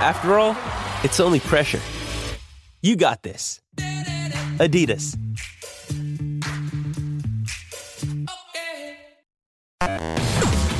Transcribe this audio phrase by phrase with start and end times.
[0.00, 0.56] After all,
[1.02, 1.80] it's only pressure.
[2.82, 3.60] You got this.
[4.60, 5.16] Adidas.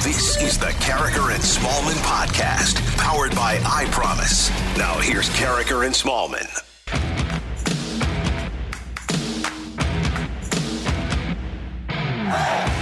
[0.04, 4.50] This is the Karraker and Smallmon podcast, powered by I Promise.
[4.78, 6.46] Now here's Karraker and Smallmon.
[12.30, 12.77] Oh,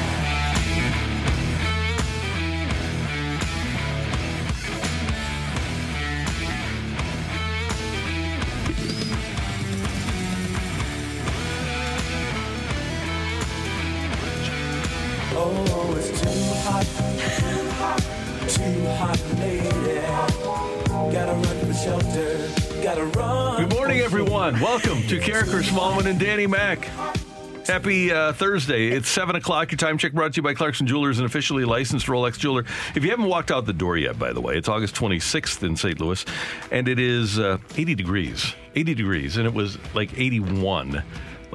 [24.36, 24.60] everyone.
[24.60, 26.84] Welcome to Karraker Smallmon and Danny Mac.
[27.66, 28.88] Happy uh, Thursday.
[28.88, 29.70] It's 7 o'clock.
[29.72, 32.64] Your time check brought to you by Clarkson Jewelers, an officially licensed Rolex jeweler.
[32.94, 35.74] If you haven't walked out the door yet, by the way, it's August 26th in
[35.76, 35.98] St.
[36.00, 36.24] Louis,
[36.70, 38.54] and it is uh, 80 degrees.
[38.74, 41.02] 80 degrees, and it was like 81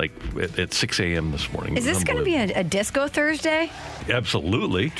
[0.01, 1.31] like at, at 6 a.m.
[1.31, 1.77] this morning.
[1.77, 3.69] Is this going to be a, a disco Thursday?
[4.09, 4.91] Absolutely.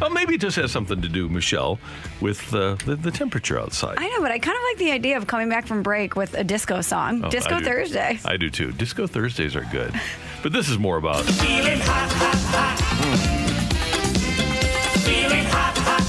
[0.00, 1.78] Well, maybe it just has something to do, Michelle,
[2.22, 3.98] with uh, the, the temperature outside.
[3.98, 6.32] I know, but I kind of like the idea of coming back from break with
[6.32, 7.24] a disco song.
[7.24, 7.62] Oh, disco I.
[7.62, 8.18] Thursday.
[8.24, 8.72] I do too.
[8.72, 9.92] Disco Thursdays are good.
[10.40, 12.78] But this is more about Feeling hot, hot, hot.
[15.00, 16.02] Feeling hot, hot,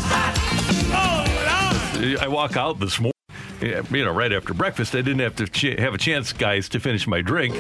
[0.94, 2.06] hot.
[2.06, 2.16] Oh.
[2.23, 3.14] I walk out this morning,
[3.60, 4.94] you know, right after breakfast.
[4.94, 7.56] I didn't have to ch- have a chance, guys, to finish my drink.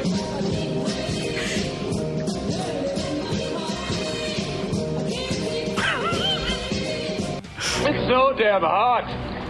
[7.81, 9.05] It's so damn hot.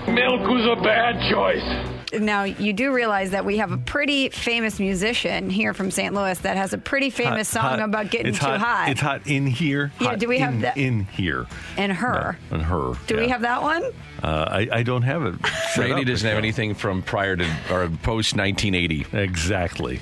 [0.07, 1.95] Milk was a bad choice.
[2.19, 6.11] Now, you do realize that we have a pretty famous musician here from St.
[6.13, 8.89] Louis that has a pretty famous Hot- song hot- about getting it's too hot.
[8.89, 9.91] It's hot in here.
[9.99, 11.45] Yeah, Hot do we have that- in here?
[11.77, 12.37] and her.
[12.49, 12.93] And her.
[13.05, 13.83] Do we have that one?
[14.23, 15.35] Uh, I, I don't have it.
[15.73, 19.05] set Randy doesn't have anything from prior to or post 1980.
[19.15, 19.99] Exactly.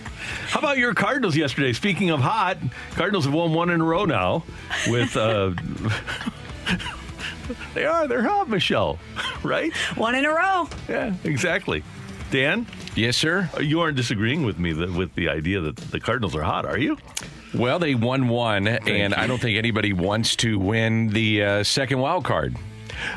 [0.47, 1.73] How about your Cardinals yesterday?
[1.73, 2.57] Speaking of hot,
[2.95, 4.43] Cardinals have won one in a row now.
[4.87, 5.51] With uh,
[7.73, 8.99] they are they're hot, Michelle,
[9.43, 9.73] right?
[9.95, 10.69] One in a row.
[10.87, 11.83] Yeah, exactly.
[12.31, 13.49] Dan, Yes, sir.
[13.61, 16.77] you aren't disagreeing with me that, with the idea that the Cardinals are hot, are
[16.77, 16.97] you?
[17.53, 21.99] Well, they won one, and I don't think anybody wants to win the uh, second
[21.99, 22.57] wild card.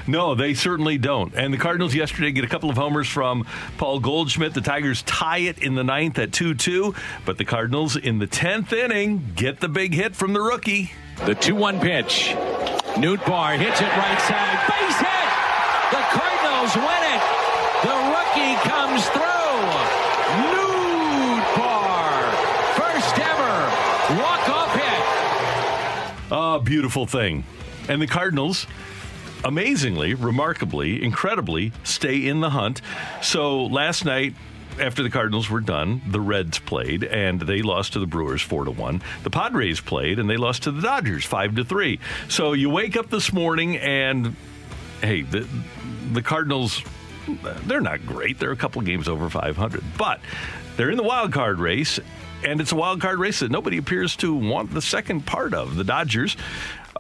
[0.07, 1.35] No, they certainly don't.
[1.35, 3.47] And the Cardinals yesterday get a couple of homers from
[3.79, 4.53] Paul Goldschmidt.
[4.55, 6.95] The Tigers tie it in the ninth at 2 2.
[7.25, 10.93] But the Cardinals in the 10th inning get the big hit from the rookie.
[11.27, 12.35] The 2 1 pitch.
[12.97, 14.59] Nootbaar hits it right side.
[14.67, 15.29] Base hit!
[15.93, 17.23] The Cardinals win it!
[17.85, 19.61] The rookie comes through!
[20.51, 22.33] Newt Bar!
[22.75, 26.33] First ever walk off hit!
[26.33, 27.45] Oh, beautiful thing.
[27.89, 28.67] And the Cardinals,
[29.45, 32.81] amazingly, remarkably, incredibly, stay in the hunt.
[33.21, 34.35] So last night,
[34.81, 38.65] after the Cardinals were done, the Reds played and they lost to the Brewers four
[38.65, 39.03] to one.
[39.23, 42.01] The Padres played and they lost to the Dodgers five to three.
[42.29, 44.35] So you wake up this morning and
[45.03, 45.47] hey, the
[46.13, 46.83] the Cardinals
[47.67, 48.39] they're not great.
[48.39, 50.21] They're a couple games over 500, but
[50.77, 52.01] they're in the wild card race,
[52.45, 55.77] and it's a wild card race that nobody appears to want the second part of.
[55.77, 56.37] The Dodgers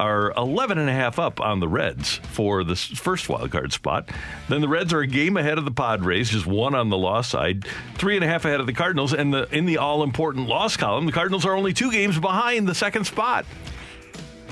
[0.01, 4.09] are 11 and a half up on the Reds for the first wild card spot.
[4.49, 7.29] Then the Reds are a game ahead of the Padres, just one on the loss
[7.29, 7.67] side,
[7.97, 10.77] three and a half ahead of the Cardinals, and the in the all important loss
[10.77, 13.45] column, the Cardinals are only two games behind the second spot.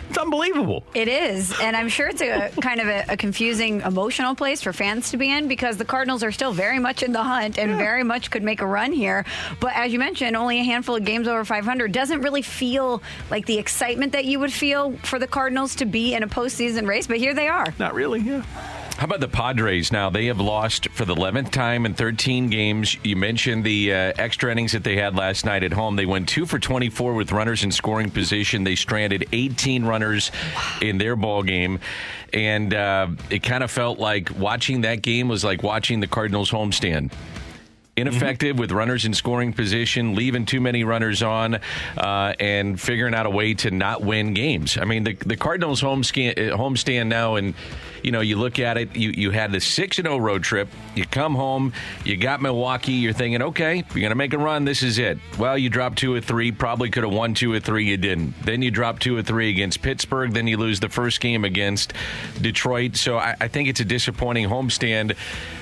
[0.08, 0.84] It's unbelievable.
[0.94, 4.72] It is, and I'm sure it's a kind of a, a confusing emotional place for
[4.72, 7.76] fans to be in because the Cardinals are still very much in the hunt and
[7.76, 9.24] very much could make a run here.
[9.60, 13.46] But as you mentioned, only a handful of games over 500 doesn't really feel like
[13.46, 17.06] the excitement that you would feel for the Cardinals to be in a postseason race.
[17.06, 17.74] But here they are.
[17.78, 18.44] Not really, yeah.
[18.98, 20.10] How about the Padres now?
[20.10, 22.96] They have lost for the 11th time in 13 games.
[23.04, 25.94] You mentioned the uh, extra innings that they had last night at home.
[25.94, 28.64] They went 2 for 24 with runners in scoring position.
[28.64, 30.32] They stranded 18 runners
[30.82, 31.78] in their ball game.
[32.32, 36.50] And uh, it kind of felt like watching that game was like watching the Cardinals
[36.50, 37.12] homestand.
[37.96, 41.60] ineffective with runners in scoring position, leaving too many runners on,
[41.96, 44.76] uh, and figuring out a way to not win games.
[44.76, 47.54] I mean, the, the Cardinals home scan, uh, homestand now, and
[48.02, 48.96] you know, you look at it.
[48.96, 50.68] You you had the six and zero road trip.
[50.94, 51.72] You come home,
[52.04, 52.92] you got Milwaukee.
[52.92, 54.64] You're thinking, okay, you're gonna make a run.
[54.64, 55.18] This is it.
[55.38, 56.52] Well, you drop two or three.
[56.52, 57.86] Probably could have won two or three.
[57.86, 58.34] You didn't.
[58.42, 60.32] Then you drop two or three against Pittsburgh.
[60.32, 61.92] Then you lose the first game against
[62.40, 62.96] Detroit.
[62.96, 65.16] So I, I think it's a disappointing homestand.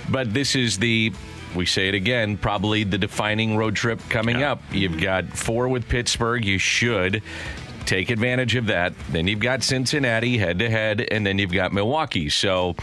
[0.09, 1.13] But this is the
[1.55, 4.61] we say it again, probably the defining road trip coming up.
[4.73, 6.45] You've got four with Pittsburgh.
[6.45, 7.23] You should
[7.87, 8.93] take advantage of that.
[9.11, 12.29] Then you've got Cincinnati head to head, and then you've got Milwaukee.
[12.29, 12.77] So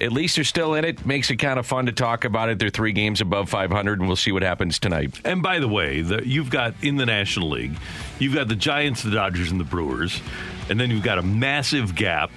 [0.00, 1.04] at least they're still in it.
[1.06, 2.58] Makes it kind of fun to talk about it.
[2.58, 5.20] They're three games above 500, and we'll see what happens tonight.
[5.24, 7.76] And by the way, the, you've got in the National League,
[8.18, 10.20] you've got the Giants, the Dodgers, and the Brewers,
[10.68, 12.30] and then you've got a massive gap,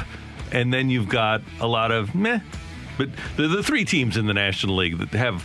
[0.52, 2.40] and then you've got a lot of meh.
[2.98, 5.44] But the, the three teams in the National League that have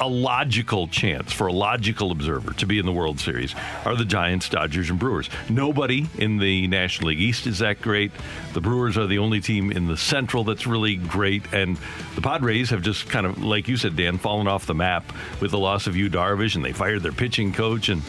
[0.00, 3.54] a, logical chance for a logical observer to be in the World Series
[3.84, 5.28] are the Giants, Dodgers, and Brewers.
[5.48, 8.12] Nobody in the National League East is that great.
[8.52, 11.78] The Brewers are the only team in the Central that's really great, and
[12.14, 15.04] the Padres have just kind of, like you said, Dan, fallen off the map
[15.40, 18.02] with the loss of Yu Darvish, and they fired their pitching coach and.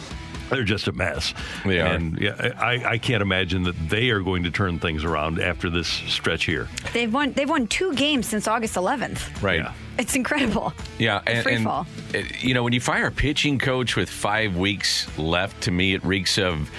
[0.50, 1.32] They're just a mess.
[1.64, 1.86] They are.
[1.86, 5.70] And yeah, I, I can't imagine that they are going to turn things around after
[5.70, 6.68] this stretch here.
[6.92, 7.32] They've won.
[7.32, 9.42] They've won two games since August 11th.
[9.42, 9.60] Right.
[9.60, 9.72] Yeah.
[9.98, 10.72] It's incredible.
[10.98, 11.86] Yeah, and, Free and, fall.
[12.14, 15.94] uh, you know when you fire a pitching coach with five weeks left, to me
[15.94, 16.70] it reeks of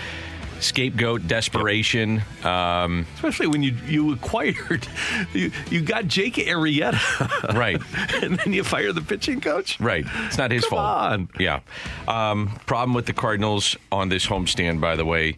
[0.59, 2.21] scapegoat desperation.
[2.43, 4.87] Um, Especially when you you acquired,
[5.33, 6.93] you, you got Jake Arrieta,
[7.53, 7.81] right,
[8.23, 9.79] and then you fire the pitching coach.
[9.79, 10.05] right.
[10.25, 11.11] It's not his Come fault.
[11.11, 11.29] on.
[11.39, 11.59] Yeah.
[12.07, 15.37] Um, problem with the Cardinals on this homestand, by the way.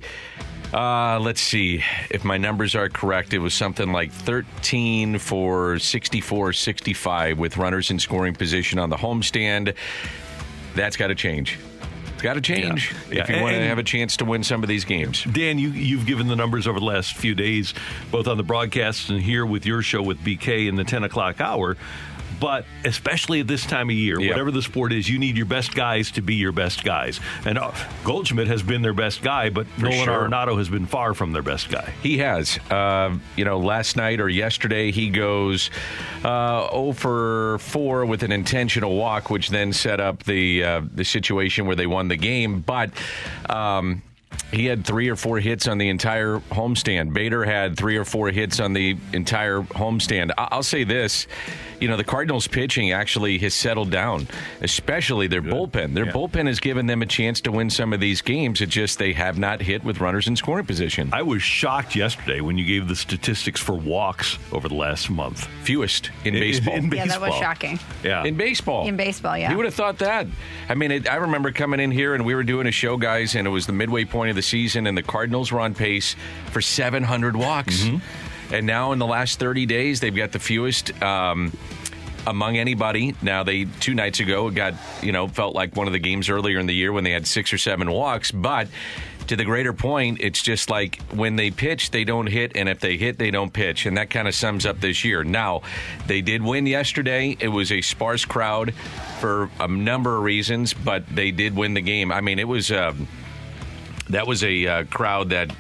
[0.73, 1.81] Uh, let's see
[2.11, 3.33] if my numbers are correct.
[3.33, 8.97] It was something like 13 for 64 65 with runners in scoring position on the
[8.97, 9.73] homestand.
[10.75, 11.57] That's got to change.
[12.17, 13.21] It's got to change Yeah.
[13.21, 15.23] if you want to have a chance to win some of these games.
[15.23, 17.75] Dan, you you've given the numbers over the last few days,
[18.09, 21.39] both on the broadcast and here with your show with BK in the ten o'clock
[21.39, 21.77] hour.
[22.39, 24.29] But especially at this time of year, Yep.
[24.31, 27.19] whatever the sport is, you need your best guys to be your best guys.
[27.45, 27.71] And uh,
[28.03, 30.27] Goldschmidt has been their best guy, but Nolan sure.
[30.29, 31.93] Arenado has been far from their best guy.
[32.03, 32.59] He has.
[32.71, 35.69] Um, you know, last night or yesterday, he goes
[36.23, 41.03] uh, 0 for 4 with an intentional walk, which then set up the uh, the
[41.05, 42.61] situation where they won the game.
[42.61, 42.91] But.
[43.49, 44.03] Um,
[44.51, 47.13] he had three or four hits on the entire homestand.
[47.13, 50.31] Bader had three or four hits on the entire homestand.
[50.37, 51.27] I- I'll say this.
[51.79, 54.27] You know, the Cardinals pitching actually has settled down,
[54.61, 55.93] especially their bullpen.
[55.93, 56.11] Their Yeah.
[56.11, 58.61] bullpen has given them a chance to win some of these games.
[58.61, 61.09] It's just they have not hit with runners in scoring position.
[61.13, 65.47] I was shocked yesterday when you gave the statistics for walks over the last month.
[65.63, 66.73] Fewest in baseball.
[66.73, 67.79] In, Yeah, that was shocking.
[68.03, 68.23] Yeah.
[68.23, 68.87] In baseball.
[68.87, 69.51] In baseball, yeah.
[69.51, 70.25] You would have thought that.
[70.69, 73.35] I mean, it, I remember coming in here and we were doing a show, guys,
[73.35, 76.15] and it was the midway point of the season, and the Cardinals were on pace
[76.51, 77.83] for 700 walks.
[77.83, 77.97] Mm-hmm.
[78.51, 81.01] And now in the last 30 days, they've got the fewest.
[81.01, 81.51] Um,
[82.25, 83.15] among anybody.
[83.21, 86.59] Now they two nights ago got you know felt like one of the games earlier
[86.59, 88.67] in the year when they had six or seven walks, but
[89.27, 92.79] to the greater point, it's just like when they pitch, they don't hit, and if
[92.79, 95.23] they hit, they don't pitch, and that kind of sums up this year.
[95.23, 95.61] Now
[96.07, 97.35] they did win yesterday.
[97.39, 98.73] It was a sparse crowd
[99.19, 102.11] for a number of reasons, but they did win the game.
[102.11, 103.07] I mean, it was um,
[104.09, 105.51] that was a uh, crowd that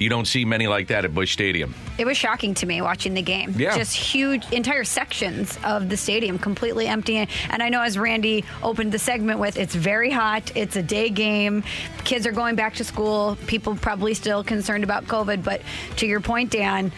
[0.00, 1.74] you don't see many like that at Busch Stadium.
[1.98, 3.54] It was shocking to me watching the game.
[3.56, 3.76] Yeah.
[3.76, 7.18] Just huge, entire sections of the stadium completely empty.
[7.18, 10.50] And I know, as Randy opened the segment with, it's very hot.
[10.56, 11.62] It's a day game.
[12.04, 13.36] Kids are going back to school.
[13.46, 15.44] People probably still concerned about COVID.
[15.44, 15.60] But
[15.96, 16.90] to your point, Dan,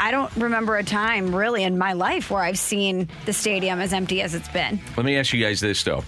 [0.00, 3.92] I don't remember a time really in my life where I've seen the stadium as
[3.92, 4.80] empty as it's been.
[4.96, 6.02] Let me ask you guys this though.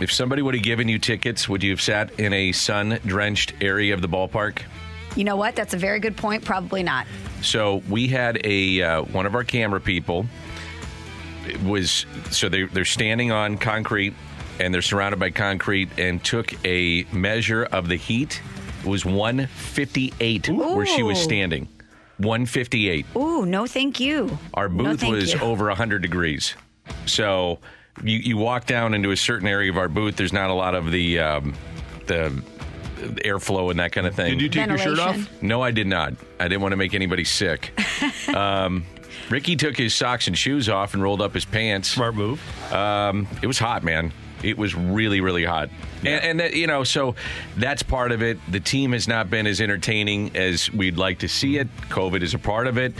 [0.00, 3.54] If somebody would have given you tickets, would you have sat in a sun drenched
[3.60, 4.60] area of the ballpark?
[5.16, 5.56] You know what?
[5.56, 6.44] That's a very good point.
[6.44, 7.06] Probably not.
[7.42, 10.26] So we had a uh, one of our camera people
[11.64, 14.14] was so they they're standing on concrete
[14.60, 18.40] and they're surrounded by concrete and took a measure of the heat.
[18.80, 21.68] It was 158 where she was standing.
[22.18, 23.04] 158.
[23.14, 24.38] Ooh, no, thank you.
[24.54, 25.40] Our booth thank was you.
[25.40, 26.54] over 100 degrees.
[27.04, 27.58] So
[28.02, 30.16] you, you walk down into a certain area of our booth.
[30.16, 31.54] There's not a lot of the um,
[32.06, 32.42] the
[32.96, 34.32] airflow and that kind of thing.
[34.32, 35.42] Did you take your shirt off?
[35.42, 36.14] No, I did not.
[36.40, 37.72] I didn't want to make anybody sick.
[38.34, 38.84] um,
[39.30, 41.88] Ricky took his socks and shoes off and rolled up his pants.
[41.88, 42.40] Smart move.
[42.72, 44.12] Um, it was hot, man.
[44.42, 45.70] It was really, really hot.
[46.00, 47.16] And, and that, you know, so
[47.56, 48.38] that's part of it.
[48.50, 51.68] The team has not been as entertaining as we'd like to see it.
[51.88, 52.94] COVID is a part of it.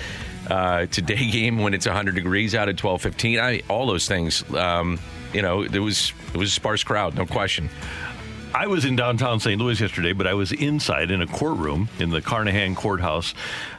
[0.49, 3.41] Uh, it's a day game when it's 100 degrees out at 12:15.
[3.41, 4.49] I all those things.
[4.55, 4.99] Um,
[5.33, 7.69] you know, it was it was a sparse crowd, no question.
[8.57, 9.61] I was in downtown St.
[9.61, 13.35] Louis yesterday, but I was inside in a courtroom in the Carnahan Courthouse,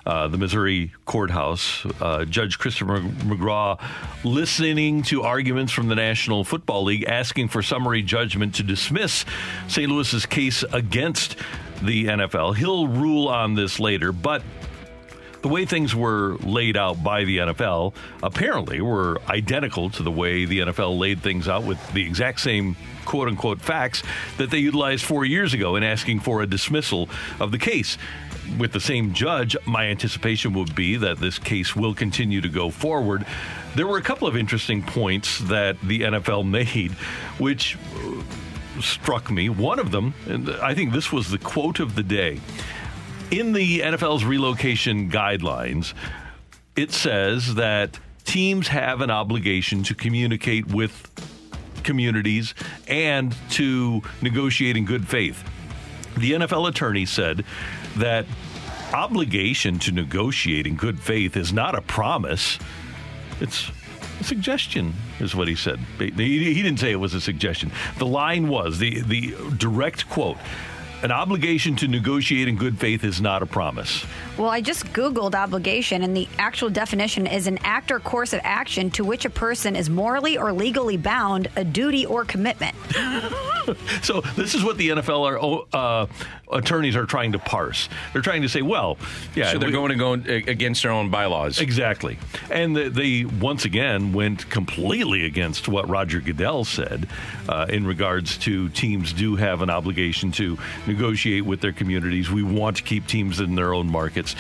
[0.05, 1.84] uh, the Missouri Courthouse.
[2.00, 3.81] Uh, Judge Christopher McGraugh
[4.24, 9.25] listening to arguments from the National Football League asking for summary judgment to dismiss
[9.67, 9.89] St.
[9.89, 11.38] Louis's case against
[11.81, 12.55] the NFL.
[12.55, 14.43] He'll rule on this later, but
[15.47, 20.43] the way things were laid out by the NFL apparently were identical to the way
[20.43, 22.75] the NFL laid things out with the exact same
[23.05, 24.03] quote unquote facts
[24.35, 27.07] that they utilized four years ago in asking for a dismissal
[27.39, 27.97] of the case.
[28.59, 32.69] With the same judge, my anticipation would be that this case will continue to go
[32.69, 33.25] forward.
[33.73, 36.91] There were a couple of interesting points that the NFL made,
[37.39, 39.47] which uh, struck me.
[39.47, 42.41] One of them, and I think this was the quote of the day
[43.31, 45.93] in the NFL's relocation guidelines,
[46.75, 51.12] it says that teams have an obligation to communicate with
[51.84, 52.53] communities
[52.88, 55.43] and to negotiate in good faith.
[56.17, 57.46] The NFL attorney said
[57.98, 58.25] that
[58.93, 62.57] obligation to negotiate in good faith is not a promise.
[63.39, 63.69] It's
[64.19, 65.79] a suggestion, is what he said.
[66.00, 67.72] He, he didn't say it was a suggestion.
[67.98, 70.38] The line was the the direct quote
[71.03, 74.05] an obligation to negotiate in good faith is not a promise.
[74.37, 78.41] Well, I just Googled obligation, and the actual definition is an act or course of
[78.43, 82.75] action to which a person is morally or legally bound, a duty or commitment.
[84.01, 86.07] so, this is what the NFL are, uh,
[86.51, 87.89] attorneys are trying to parse.
[88.13, 88.97] They're trying to say, well,
[89.35, 89.51] yeah.
[89.51, 91.59] So they're we, going to go against their own bylaws.
[91.59, 92.17] Exactly.
[92.49, 97.07] And they, they once again went completely against what Roger Goodell said
[97.49, 100.57] uh, in regards to teams do have an obligation to
[100.88, 102.32] negotiate with their communities.
[102.32, 104.34] We want to keep teams in their own markets.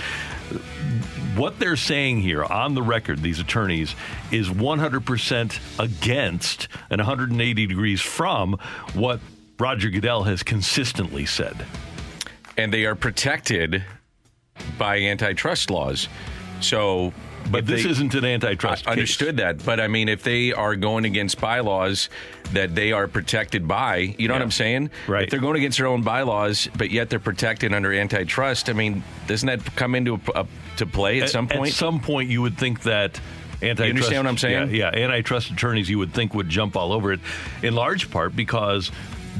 [1.35, 3.95] What they're saying here on the record, these attorneys,
[4.31, 8.57] is 100% against and 180 degrees from
[8.93, 9.19] what
[9.59, 11.65] Roger Goodell has consistently said.
[12.57, 13.83] And they are protected
[14.77, 16.07] by antitrust laws.
[16.59, 17.13] So
[17.51, 18.87] but this they, isn't an antitrust.
[18.87, 22.09] I understood that, but I mean, if they are going against bylaws
[22.53, 24.39] that they are protected by, you know yeah.
[24.39, 24.89] what I'm saying?
[25.07, 25.23] Right.
[25.23, 29.03] If they're going against their own bylaws, but yet they're protected under antitrust, I mean,
[29.27, 31.71] doesn't that come into a, a, to play at, at, some point?
[31.71, 33.19] At some point, you would think that.
[33.59, 34.75] Antitrust, you understand what I'm saying?
[34.75, 37.19] Yeah, yeah, antitrust attorneys you would think would jump all over it,
[37.63, 38.91] in large part because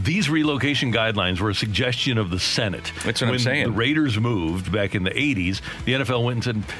[0.04, 2.92] these relocation guidelines were a suggestion of the Senate.
[3.04, 3.66] That's what when I'm saying.
[3.66, 5.62] The Raiders moved back in the 80s.
[5.86, 6.76] The NFL went and said,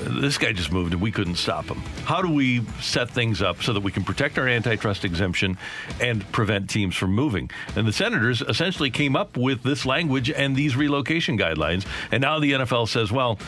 [0.00, 1.78] this guy just moved and we couldn't stop him.
[2.04, 5.58] How do we set things up so that we can protect our antitrust exemption
[6.00, 7.50] and prevent teams from moving?
[7.74, 11.86] And the senators essentially came up with this language and these relocation guidelines.
[12.10, 13.38] And now the NFL says, well,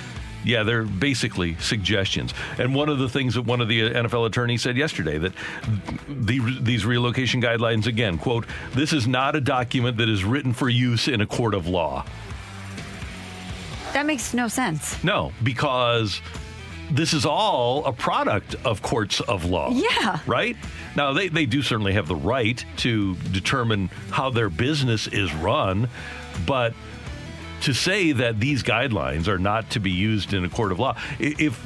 [0.44, 2.32] yeah, they're basically suggestions.
[2.58, 5.32] And one of the things that one of the NFL attorneys said yesterday that
[6.08, 10.68] the, these relocation guidelines, again, quote, this is not a document that is written for
[10.68, 12.04] use in a court of law.
[13.92, 15.02] That makes no sense.
[15.02, 16.20] No, because
[16.90, 19.70] this is all a product of courts of law.
[19.70, 20.20] Yeah.
[20.26, 20.56] Right?
[20.96, 25.88] Now, they, they do certainly have the right to determine how their business is run,
[26.46, 26.74] but
[27.62, 30.96] to say that these guidelines are not to be used in a court of law,
[31.18, 31.60] if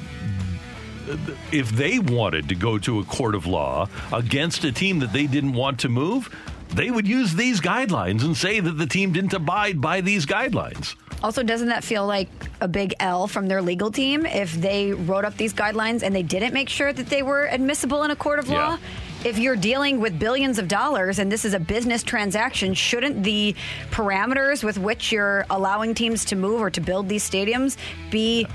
[1.51, 5.27] if they wanted to go to a court of law against a team that they
[5.27, 6.31] didn't want to move,
[6.75, 10.95] they would use these guidelines and say that the team didn't abide by these guidelines.
[11.23, 12.29] Also, doesn't that feel like
[12.61, 16.23] a big L from their legal team if they wrote up these guidelines and they
[16.23, 18.71] didn't make sure that they were admissible in a court of law?
[18.71, 18.79] Yeah
[19.25, 23.55] if you're dealing with billions of dollars and this is a business transaction, shouldn't the
[23.91, 27.77] parameters with which you're allowing teams to move or to build these stadiums
[28.11, 28.47] be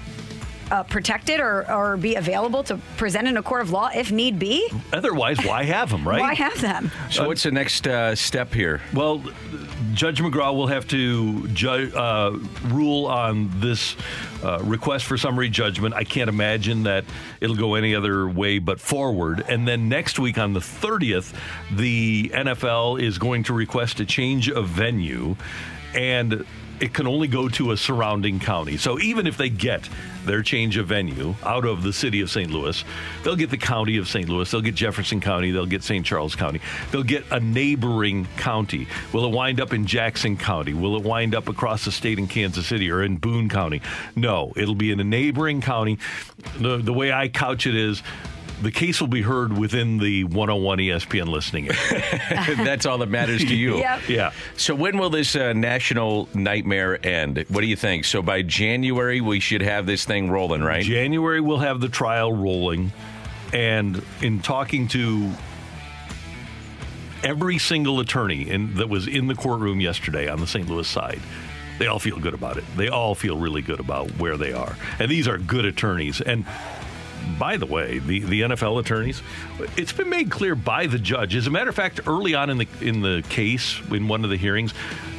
[0.71, 4.39] uh, protected or, or be available to present in a court of law if need
[4.39, 4.69] be?
[4.93, 6.19] Otherwise, why have them, right?
[6.19, 6.91] why have them?
[7.09, 8.81] So, uh, what's the next uh, step here?
[8.93, 9.23] Well,
[9.93, 13.95] Judge McGraugh will have to ju- uh, rule on this
[14.43, 15.93] uh, request for summary judgment.
[15.95, 17.05] I can't imagine that
[17.41, 19.43] it'll go any other way but forward.
[19.47, 21.33] And then next week on the 30th,
[21.71, 25.35] the NFL is going to request a change of venue.
[25.95, 26.45] And
[26.79, 28.77] it can only go to a surrounding county.
[28.77, 29.87] So even if they get
[30.25, 32.51] their change of venue out of the city of St.
[32.51, 32.83] Louis,
[33.23, 34.27] they'll get the county of St.
[34.27, 36.05] Louis, they'll get Jefferson County, they'll get St.
[36.05, 36.59] Charles County,
[36.91, 38.87] they'll get a neighboring county.
[39.13, 40.73] Will it wind up in Jackson County?
[40.73, 43.81] Will it wind up across the state in Kansas City or in Boone County?
[44.15, 45.97] No, it'll be in a neighboring county.
[46.59, 48.03] The, the way I couch it is
[48.61, 52.55] the case will be heard within the 101 ESPN listening area.
[52.57, 53.77] That's all that matters to you.
[53.77, 54.09] Yep.
[54.09, 54.31] yeah.
[54.55, 57.45] So when will this uh, national nightmare end?
[57.49, 58.05] What do you think?
[58.05, 60.83] So by January we should have this thing rolling, right?
[60.83, 62.91] January we'll have the trial rolling,
[63.53, 65.31] and in talking to
[67.23, 70.67] every single attorney in, that was in the courtroom yesterday on the St.
[70.67, 71.19] Louis side,
[71.77, 72.63] they all feel good about it.
[72.75, 76.21] They all feel really good about where they are, and these are good attorneys.
[76.21, 76.45] And
[77.37, 79.21] by the way, the, the NFL attorneys,
[79.75, 81.35] it's been made clear by the judge.
[81.35, 84.29] As a matter of fact, early on in the in the case, in one of
[84.29, 84.73] the hearings,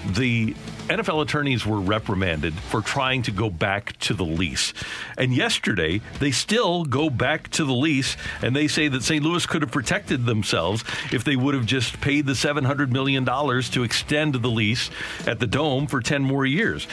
[0.06, 0.54] the
[0.88, 4.72] NFL attorneys were reprimanded for trying to go back to the lease.
[5.18, 9.22] And yesterday, they still go back to the lease, and they say that St.
[9.22, 13.82] Louis could have protected themselves if they would have just paid the $700 million to
[13.82, 14.90] extend the lease
[15.26, 16.86] at the Dome for 10 more years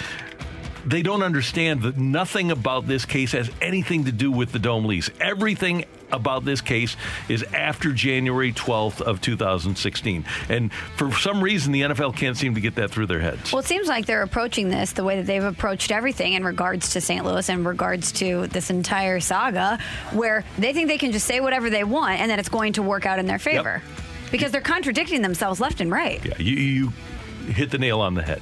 [0.86, 4.86] they don't understand that nothing about this case has anything to do with the dome
[4.86, 5.10] lease.
[5.20, 6.96] Everything about this case
[7.28, 10.26] is after January 12th of 2016.
[10.50, 13.52] And for some reason the NFL can't seem to get that through their heads.
[13.52, 16.94] Well, it seems like they're approaching this the way that they've approached everything in regards
[16.94, 17.26] to St.
[17.26, 19.80] Louis, in regards to this entire saga,
[20.12, 22.84] where they think they can just say whatever they want and that it's going to
[22.84, 23.82] work out in their favor.
[24.32, 26.24] Because they're contradicting themselves left and right.
[26.24, 26.90] Yeah, you, you
[27.52, 28.42] hit the nail on the head.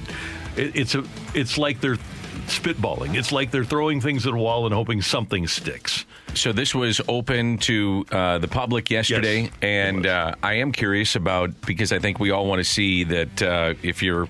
[0.56, 1.98] It, it's a it's like they're
[2.46, 3.14] spitballing.
[3.14, 6.04] It's like they're throwing things at a wall and hoping something sticks.
[6.34, 11.16] So this was open to uh, the public yesterday, Yes, and uh, I am curious
[11.16, 14.28] about because I think we all want to see that uh, if you're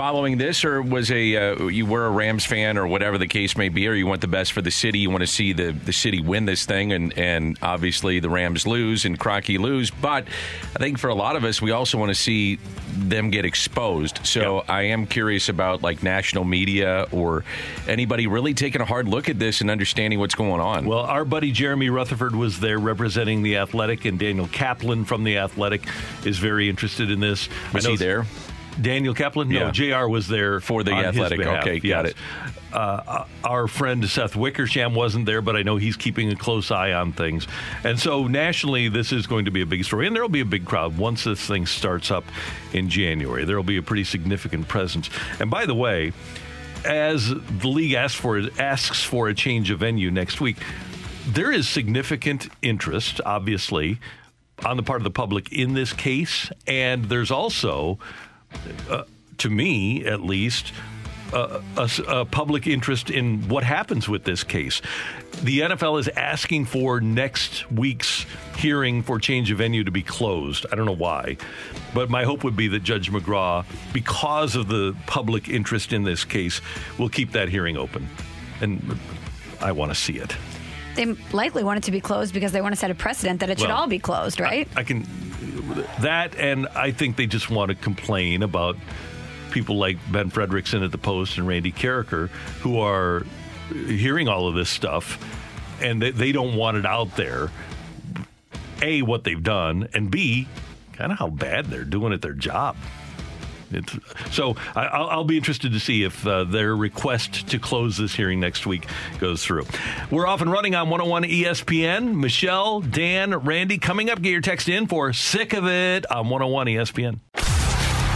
[0.00, 3.54] following this or was a uh, you were a Rams fan or whatever the case
[3.54, 5.72] may be, or you want the best for the city, you want to see the
[5.72, 10.26] the city win this thing, and and obviously the Rams lose and Kroenke lose, but
[10.74, 12.58] I think for a lot of us, we also want to see
[12.96, 14.20] them get exposed.
[14.26, 14.64] So Yep.
[14.70, 17.44] I am curious about like national media or
[17.86, 20.86] anybody really taking a hard look at this and understanding what's going on.
[20.86, 25.36] Well, our buddy Jeremy Rutherford was there representing the Athletic, and Daniel Kaplan from the
[25.36, 25.86] Athletic
[26.24, 27.50] is very interested in this.
[27.70, 28.24] I Was know he there?
[28.80, 29.48] Daniel Kaplan?
[29.48, 29.70] No, Yeah.
[29.70, 31.38] JR was there For the Athletic.
[31.38, 32.16] behalf, Okay, got it.
[32.72, 36.92] Uh, our friend Seth Wickersham wasn't there, but I know he's keeping a close eye
[36.92, 37.48] on things.
[37.82, 40.40] And so nationally, this is going to be a big story, and there will be
[40.40, 42.24] a big crowd once this thing starts up
[42.72, 43.44] in January.
[43.44, 45.10] There will be a pretty significant presence.
[45.40, 46.12] And by the way,
[46.84, 50.56] as the league asks for asks for a change of venue next week,
[51.26, 53.98] there is significant interest, obviously,
[54.64, 57.98] on the part of the public in this case, and there's also,
[58.88, 59.04] uh,
[59.38, 60.72] to me at least,
[61.32, 64.82] uh, a, a public interest in what happens with this case.
[65.42, 70.66] The NFL is asking for next week's hearing for change of venue to be closed.
[70.72, 71.36] I don't know why,
[71.94, 76.24] but my hope would be that Judge McGraugh, because of the public interest in this
[76.24, 76.60] case,
[76.98, 78.08] will keep that hearing open.
[78.60, 78.98] And
[79.60, 80.36] I want to see it.
[80.96, 83.50] They likely want it to be closed because they want to set a precedent that
[83.50, 84.68] it should Well, all be closed, right?
[84.76, 85.06] I can
[86.00, 88.76] that, and I think they just want to complain about
[89.50, 92.28] people like Ben Fredrickson at the Post and Randy Karraker
[92.60, 93.24] who are
[93.68, 95.18] hearing all of this stuff,
[95.80, 97.50] and they, they don't want it out there.
[98.82, 100.48] A, what they've done, and B,
[100.92, 102.76] kind of how bad they're doing at their job.
[103.70, 103.96] It's,
[104.30, 108.14] so I, I'll, I'll be interested to see if uh, their request to close this
[108.14, 108.86] hearing next week
[109.18, 109.66] goes through.
[110.10, 112.16] We're off and running on 101 ESPN.
[112.16, 114.20] Michelle, Dan, Randy, coming up.
[114.22, 117.20] Get your text in for Sick of It on 101 ESPN.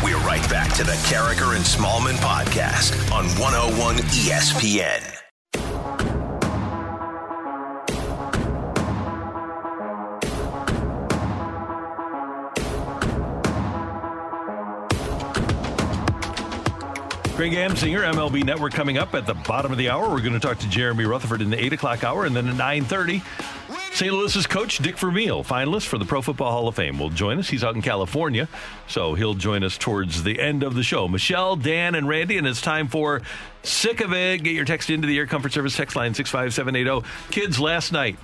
[0.02, 5.23] We're right back to the Karraker and Smallmon podcast on 101 ESPN.
[17.36, 20.08] Greg Amsinger, MLB Network, coming up at the bottom of the hour.
[20.08, 22.54] We're going to talk to Jeremy Rutherford in the 8 o'clock hour, and then at
[22.54, 23.22] 9.30,
[23.92, 24.12] St.
[24.12, 27.48] Louis's coach Dick Vermeil, finalist for the Pro Football Hall of Fame, will join us.
[27.48, 28.48] He's out in California,
[28.86, 31.08] so he'll join us towards the end of the show.
[31.08, 33.20] Michelle, Dan, and Randy, and it's time for
[33.64, 34.44] Sick of It.
[34.44, 37.04] Get your text into the Air Comfort Service text line 65780.
[37.32, 38.16] Kids, last night,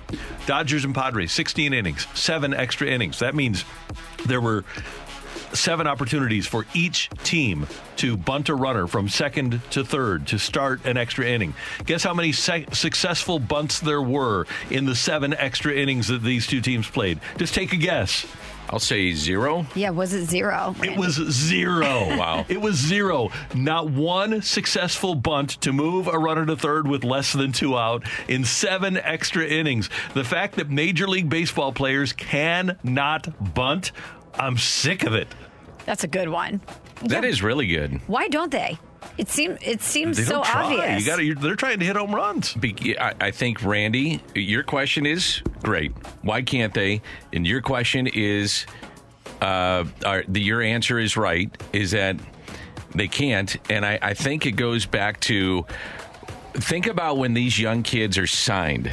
[0.45, 3.19] Dodgers and Padres, 16 innings, seven extra innings.
[3.19, 3.65] That means
[4.25, 4.63] there were
[5.53, 10.85] seven opportunities for each team to bunt a runner from second to third to start
[10.85, 11.53] an extra inning.
[11.85, 16.47] Guess how many se- successful bunts there were in the seven extra innings that these
[16.47, 17.19] two teams played?
[17.37, 18.25] Just take a guess.
[18.69, 19.65] I'll say zero.
[19.75, 20.73] yeah, was it zero?
[20.81, 21.81] It was zero.
[21.91, 22.45] Oh, wow.
[22.47, 23.29] It was zero.
[23.53, 28.03] Not one successful bunt to move a runner to third with less than two out
[28.29, 29.89] in seven extra innings.
[30.13, 33.91] The fact that Major League Baseball players cannot bunt,
[34.35, 35.27] I'm sick of it.
[35.85, 36.61] That's a good one.
[37.03, 37.99] That is really good.
[38.07, 38.77] Why don't they?
[39.17, 40.63] It seems it seems They so don't try.
[40.75, 40.99] obvious.
[41.01, 41.35] You got to.
[41.35, 42.53] They're trying to hit home runs.
[42.53, 45.91] Be- I, I think Randy, your question is great.
[46.21, 47.01] Why can't they?
[47.33, 48.65] And your question is,
[49.41, 51.49] uh, are, the, your answer is right.
[51.73, 52.17] Is that
[52.93, 53.55] they can't?
[53.71, 55.65] And I, I think it goes back to
[56.53, 58.91] think about when these young kids are signed.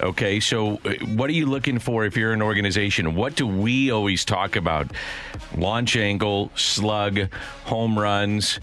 [0.00, 3.16] Okay, so uh, what are you looking for if you're an organization?
[3.16, 4.92] What do we always talk about?
[5.56, 7.32] Launch angle, slug,
[7.64, 8.60] home runs.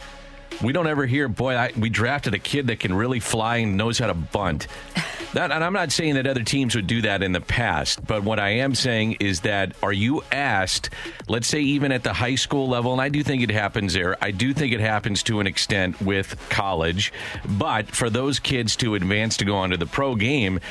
[0.64, 3.76] We don't ever hear, boy, I, we drafted a kid that can really fly and
[3.76, 4.68] knows how to bunt.
[5.36, 8.24] That, and I'm not saying that other teams would do that in the past, but
[8.24, 10.92] what I am saying is that are you asked,
[11.28, 14.16] let's say even at the high school level, and I do think it happens there,
[14.24, 17.12] I do think it happens to an extent with college,
[17.46, 20.62] but for those kids to advance to go onto the pro game,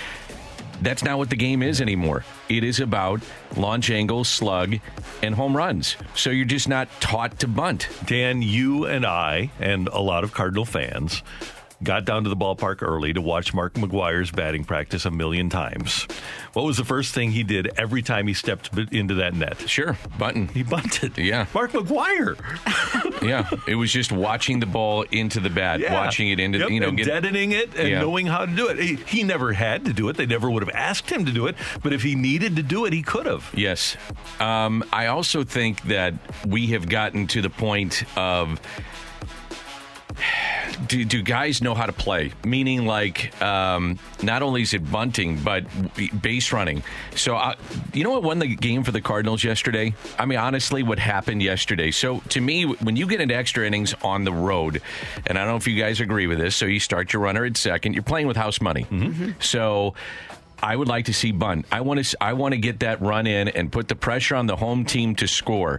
[0.83, 2.25] that's not what the game is anymore.
[2.49, 3.23] It is about
[3.57, 4.77] launch angle, slug,
[5.23, 5.97] and home runs.
[6.15, 7.89] So you're just not taught to bunt.
[8.07, 11.23] Dan, you and I, and a lot of Cardinal fans,
[11.85, 16.07] got down to the ballpark early to watch Mark McGwire's batting practice a million times.
[16.55, 19.69] What was the first thing he did every time he stepped into that net?
[19.69, 20.49] Sure, bunting.
[20.49, 21.17] He bunted.
[21.19, 21.47] Yeah.
[21.55, 22.37] Mark McGwire.
[23.23, 25.93] yeah, it was just watching the ball into the bat, Yeah.
[25.95, 28.01] watching it into Yep, you know and get, deadening it and Yeah.
[28.01, 28.79] knowing how to do it.
[28.79, 30.17] He, he never had to do it.
[30.17, 31.57] They never would have asked him to do it.
[31.83, 33.51] But if he needed to do it, he could have.
[33.55, 33.97] Yes.
[34.41, 36.15] Um, I also think that
[36.47, 38.61] we have gotten to the point of
[40.87, 42.33] do, do guys know how to play?
[42.45, 45.65] Meaning, like, um, not only is it bunting, but
[46.21, 46.83] base running.
[47.15, 47.55] So, uh,
[47.93, 49.95] you know what won the game for the Cardinals yesterday?
[50.19, 51.91] I mean, honestly, what happened yesterday?
[51.91, 54.83] So, to me, when you get into extra innings on the road,
[55.27, 57.45] and I don't know if you guys agree with this, so you start your runner
[57.45, 58.87] at second, you're playing with house money.
[59.41, 59.95] So,
[60.65, 61.67] I would like to see bunt.
[61.71, 62.17] I want to.
[62.23, 65.15] I want to get that run in and put the pressure on the home team
[65.17, 65.79] to score.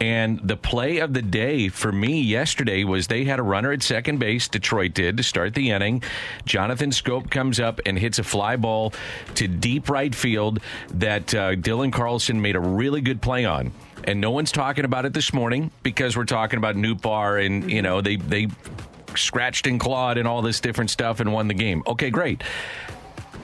[0.00, 3.84] And the play of the day for me yesterday was they had a runner at
[3.84, 4.48] second base.
[4.48, 6.02] Detroit did to start the inning.
[6.44, 8.92] Jonathan Schoop comes up and hits a fly ball
[9.36, 10.58] to deep right field
[10.88, 13.70] that uh, Dylan Carlson made a really good play on.
[14.02, 17.80] And no one's talking about it this morning because we're talking about Nootbaar and you
[17.80, 18.48] know they they
[19.14, 21.84] scratched and clawed and all this different stuff and won the game.
[21.86, 22.42] Okay, great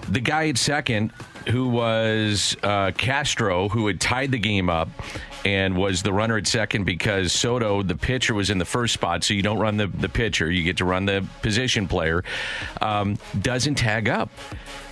[0.08, 1.12] the guy at second,
[1.48, 4.88] who was uh, Castro, who had tied the game up
[5.44, 9.24] and was the runner at second because Soto, the pitcher, was in the first spot.
[9.24, 12.22] So you don't run the, the pitcher, you get to run the position player,
[12.80, 14.30] um, doesn't tag up.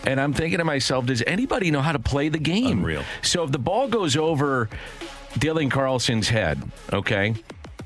[0.04, 2.78] And I'm thinking to myself, does anybody know how to play the game?
[2.78, 3.04] Unreal.
[3.22, 4.68] So if the ball goes over
[5.34, 6.60] Dylan Carlson's head,
[6.92, 7.34] okay?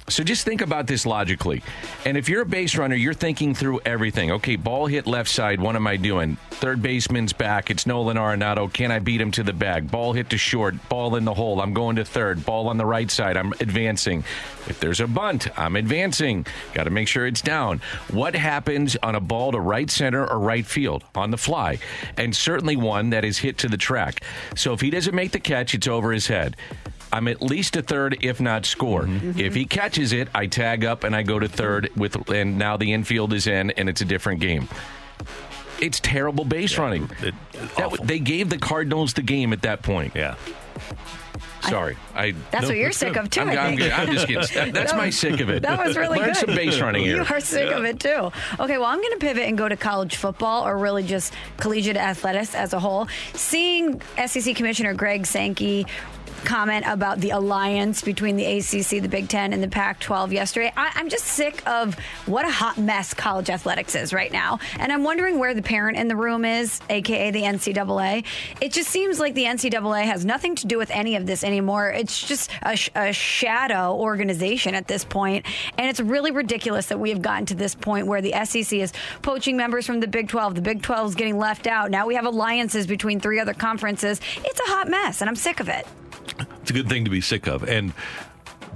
[0.09, 1.63] So just think about this logically.
[2.05, 4.33] And if you're a base runner, you're thinking through everything.
[4.33, 5.61] Okay, ball hit left side.
[5.61, 6.37] What am I doing?
[6.51, 7.71] Third baseman's back.
[7.71, 8.71] It's Nolan Arenado.
[8.71, 9.91] Can I beat him to the bag?
[9.91, 10.75] Ball hit to short.
[10.91, 11.61] Ball in the hole.
[11.61, 12.45] I'm going to third.
[12.45, 13.39] Ball on the right side.
[13.39, 14.25] I'm advancing.
[14.69, 16.47] If there's a bunt, I'm advancing.
[16.75, 17.81] Got to make sure it's down.
[18.11, 21.79] What happens on a ball to right center or right field on the fly?
[22.19, 24.23] And certainly one that is hit to the track.
[24.55, 26.57] So if he doesn't make the catch, it's over his head.
[27.15, 29.03] I'm at least a third, if not score.
[29.03, 29.39] Mm-hmm.
[29.39, 32.77] If he catches it, I tag up and I go to third with, and now
[32.77, 34.69] the infield is in, and it's a different game.
[35.81, 37.11] It's terrible base running.
[37.23, 37.35] It-
[37.77, 38.05] That, awful.
[38.05, 40.13] they gave the Cardinals the game at that point.
[40.15, 40.37] Yeah.
[41.63, 42.33] Sorry, I.
[42.51, 43.41] That's no, what you're sick of too.
[43.41, 44.43] I'm, I I'm, I'm just kidding.
[44.43, 45.63] That- that's That my was- sick of it.
[45.63, 46.37] That was really Learn good.
[46.37, 47.17] some base running here.
[47.17, 48.31] You are sick of it too.
[48.61, 51.97] Okay, well, I'm going to pivot and go to college football or really just collegiate
[51.97, 53.09] athletics as a whole.
[53.33, 55.87] Seeing SEC Commissioner Greg Sankey
[56.45, 60.73] comment about the alliance between the ACC, the Big Ten, and the Pac 12 yesterday,
[60.77, 61.95] I, I'm just sick of
[62.27, 64.59] what a hot mess college athletics is right now.
[64.79, 68.25] And I'm wondering where the parent in the room is, aka the NCAA.
[68.61, 71.91] It just seems like the NCAA has nothing to do with any of this anymore.
[71.91, 75.47] It's just a, a shadow organization at this point,
[75.79, 78.93] and it's really ridiculous that we have gotten to this point where the SEC is
[79.23, 80.55] poaching members from the Big 12.
[80.55, 81.91] The Big 12 is getting left out.
[81.91, 84.21] Now we have alliances between three other conferences.
[84.37, 85.87] It's a hot mess, and I'm sick of it.
[86.65, 87.63] It's a good thing to be sick of.
[87.63, 87.93] And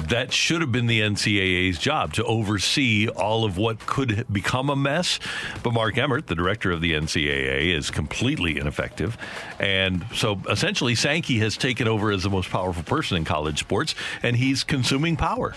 [0.08, 4.76] that should have been the NCAA's job to oversee all of what could become a
[4.76, 5.18] mess.
[5.62, 9.16] But Mark Emmert, the director of the NCAA, is completely ineffective.
[9.58, 13.94] And so essentially, Sankey has taken over as the most powerful person in college sports,
[14.22, 15.54] and he's consuming power.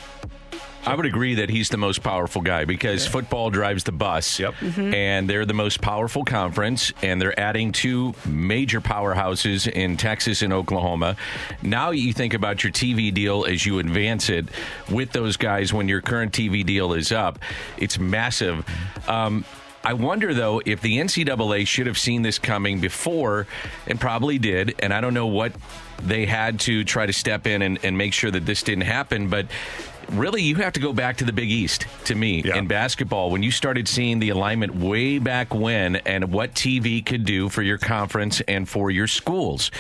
[0.86, 4.40] I would agree that he's the most powerful guy because football drives the bus.
[4.40, 4.56] Yep.
[4.78, 10.52] And they're the most powerful conference, and they're adding two major powerhouses in Texas and
[10.52, 11.16] Oklahoma.
[11.62, 14.48] Now you think about your TV deal as you advance it
[14.90, 17.40] with those guys when your current TV deal is up.
[17.78, 18.66] It's massive.
[19.08, 19.46] Um,
[19.84, 23.48] I wonder though if the NCAA should have seen this coming before,
[23.88, 24.76] and probably did.
[24.80, 25.54] And I don't know what
[26.02, 29.28] they had to try to step in and, and make sure that this didn't happen,
[29.28, 29.48] but
[30.12, 33.44] really, you have to go back to the Big East to me in basketball when
[33.44, 37.78] you started seeing the alignment way back when and what TV could do for your
[37.78, 39.72] conference and for your schools.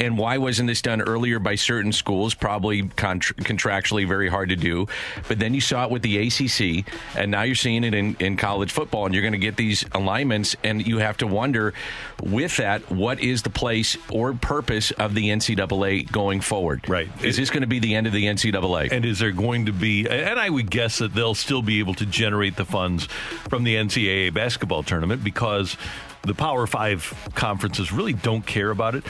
[0.00, 2.34] And why wasn't this done earlier by certain schools?
[2.34, 4.86] Probably contra- contractually very hard to do.
[5.26, 8.36] But then you saw it with the ACC, and now you're seeing it in, in
[8.36, 11.74] college football, and you're going to get these alignments, and you have to wonder
[12.22, 16.88] with that, what is the place or purpose of the NCAA going forward?
[16.88, 17.08] Right.
[17.22, 18.92] Is this going to be the end of the NCAA?
[18.92, 21.94] And is there going to be, and I would guess that they'll still be able
[21.94, 23.06] to generate the funds
[23.48, 25.76] from the NCAA basketball tournament because
[26.22, 29.04] the Power Five conferences really don't care about it.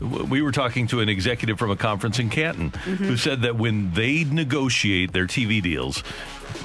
[0.00, 3.92] We were talking to an executive from a conference in Canton who said that when
[3.92, 6.02] they negotiate their TV deals,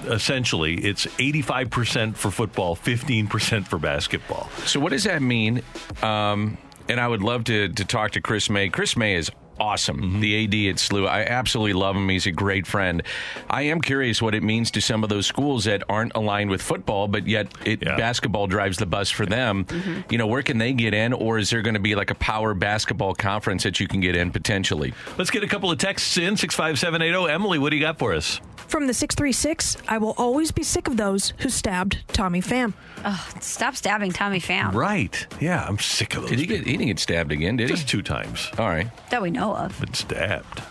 [0.05, 4.49] essentially it's 85% for football, 15% for basketball.
[4.65, 5.61] So what does that mean?
[6.01, 8.69] Um, and I would love to to talk to Chris May.
[8.69, 9.97] Chris May is awesome.
[10.01, 10.19] Mm-hmm.
[10.21, 11.07] The AD at SLU.
[11.07, 12.07] I absolutely love him.
[12.09, 13.03] He's a great friend.
[13.49, 16.61] I am curious what it means to some of those schools that aren't aligned with
[16.61, 19.65] football, but yet it, basketball drives the bus for them.
[20.09, 22.15] You know, where can they get in, or is there going to be like a
[22.15, 24.93] power basketball conference that you can get in potentially?
[25.17, 27.31] Let's get a couple of texts in 65780.
[27.31, 28.39] Emily, what do you got for us?
[28.67, 32.73] From the 636, I will always be sick of those who stabbed Tommy Pham.
[33.03, 34.73] Oh, stop stabbing Tommy Pham.
[34.75, 35.25] Right.
[35.41, 36.29] Yeah, I'm sick of those.
[36.29, 37.57] Did he get he didn't get stabbed again?
[37.57, 37.87] Did Just he?
[37.87, 38.47] two times.
[38.59, 39.79] All right, That we know of.
[39.79, 40.61] Been stabbed.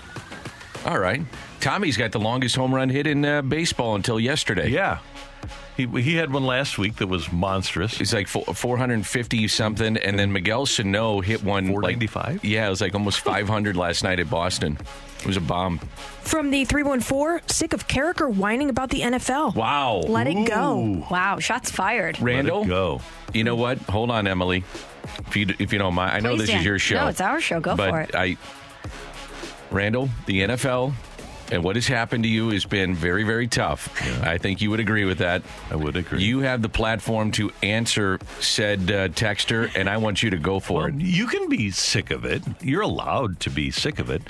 [0.85, 1.23] all right.
[1.61, 4.69] Tommy's got the longest home run hit in uh, baseball until yesterday.
[4.69, 4.99] Yeah.
[5.77, 8.01] He, he had one last week that was monstrous.
[8.01, 12.33] It's like 450 something, and then Miguel Sano hit one 495?
[12.35, 14.77] Like, yeah, it was like almost 500 last night at Boston.
[15.21, 15.79] It was a bomb.
[16.23, 19.55] From the 314, sick of Carricker whining about the NFL.
[19.55, 19.99] Wow.
[19.99, 21.05] Let it go.
[21.11, 22.21] Wow, shots fired.
[22.21, 23.01] Randall, go.
[23.33, 23.79] you know what?
[23.79, 24.65] Hold on, Emily.
[25.29, 26.59] If you if you don't mind, I know Please, this Dan.
[26.59, 26.97] is your show.
[26.97, 27.61] No, it's our show.
[27.61, 28.15] Go but for it.
[28.15, 28.37] I,
[29.71, 30.93] Randall, the NFL,
[31.51, 33.89] and what has happened to you has been very, very tough.
[34.23, 35.43] I think you would agree with that.
[35.71, 36.23] I would agree.
[36.23, 40.61] You have the platform to answer said uh, texter, and I want you to go
[40.61, 41.01] for Well, it.
[41.01, 42.43] you can be sick of it.
[42.61, 44.23] You're allowed to be sick of it.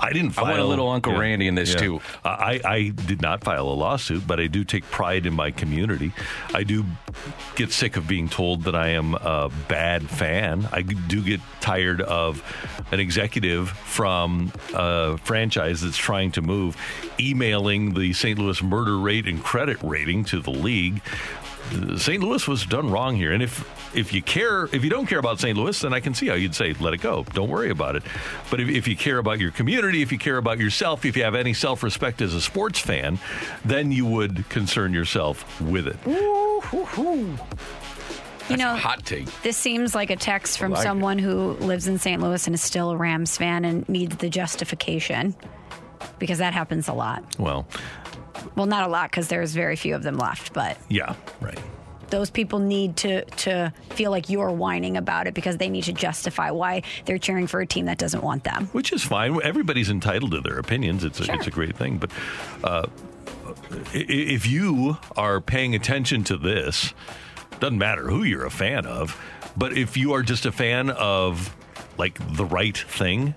[0.00, 0.44] I didn't I file.
[0.46, 2.00] want a little Uncle Randy in this, too.
[2.24, 6.12] I, I did not file a lawsuit, but I do take pride in my community.
[6.54, 6.84] I do
[7.56, 10.68] get sick of being told that I am a bad fan.
[10.72, 12.42] I do get tired of
[12.92, 16.76] an executive from a franchise that's trying to move
[17.18, 18.38] emailing the St.
[18.38, 21.02] Louis murder rate and credit rating to the league.
[21.96, 22.22] St.
[22.22, 23.64] Louis was done wrong here, and if
[23.96, 25.56] if you care, if you don't care about St.
[25.56, 28.02] Louis, then I can see how you'd say let it go, don't worry about it.
[28.50, 31.24] But if, if you care about your community, if you care about yourself, if you
[31.24, 33.18] have any self respect as a sports fan,
[33.64, 35.96] then you would concern yourself with it.
[38.48, 39.26] You know, Hot take.
[39.42, 40.82] this seems like a text from like it.
[40.82, 42.20] someone who lives in St.
[42.20, 45.36] Louis and is still a Rams fan and needs the justification
[46.18, 47.22] because that happens a lot.
[47.38, 47.66] Well,
[48.56, 51.58] Well, not a lot because there's very few of them left, but yeah, right.
[52.10, 55.92] those people need to to feel like you're whining about it because they need to
[55.92, 58.66] justify why they're cheering for a team that doesn't want them.
[58.72, 59.40] which is fine.
[59.42, 61.04] Everybody's entitled to their opinions.
[61.04, 61.34] It's a, Sure.
[61.36, 61.98] it's a great thing.
[61.98, 62.10] But
[62.64, 62.86] uh,
[63.92, 66.92] if you are paying attention to this,
[67.60, 69.20] doesn't matter who you're a fan of,
[69.56, 71.54] but if you are just a fan of
[71.98, 73.34] like the right thing,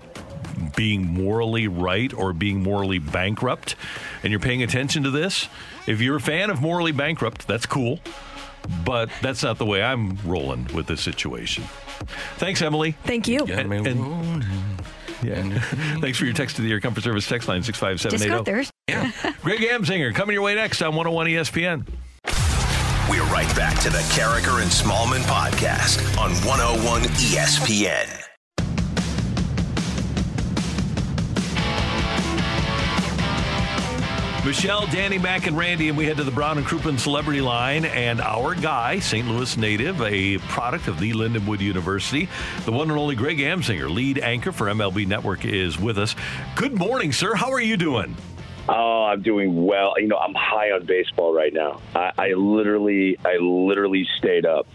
[0.76, 3.76] being morally right or being morally bankrupt,
[4.22, 5.48] and you're paying attention to this,
[5.86, 8.00] if you're a fan of morally bankrupt, that's cool.
[8.84, 11.64] But that's not the way I'm rolling with this situation.
[12.36, 12.92] Thanks, Emily.
[13.04, 13.44] Thank you.
[13.46, 14.44] And- and-
[15.22, 15.42] Yeah.
[16.00, 18.44] Thanks for your text to the Air Comfort Service text line Disco 65780.
[18.50, 18.72] Thursday.
[18.88, 19.32] Yeah.
[19.42, 21.86] Greg Amsinger coming your way next on 101 ESPN.
[23.10, 28.33] We're right back to the Karraker and Smallmon podcast on 101 ESPN.
[34.44, 37.86] Michelle, Danny, Mac, and Randy, and we head to the Brown and Crouppen Celebrity Line.
[37.86, 39.26] And our guy, St.
[39.26, 42.28] Louis native, a product of the Lindenwood University,
[42.66, 46.14] the one and only Greg Amsinger, lead anchor for MLB Network, is with us.
[46.56, 47.34] Good morning, sir.
[47.34, 48.14] How are you doing?
[48.68, 49.94] Oh, I'm doing well.
[49.96, 51.80] You know, I'm high on baseball right now.
[51.94, 54.66] I, I literally, I literally stayed up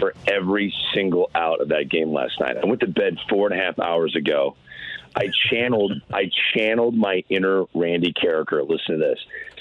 [0.00, 2.56] for every single out of that game last night.
[2.56, 4.56] I went to bed four and a half hours ago.
[5.14, 8.68] I channeled, I channeled my inner Randy Karraker.
[8.68, 9.18] Listen to this.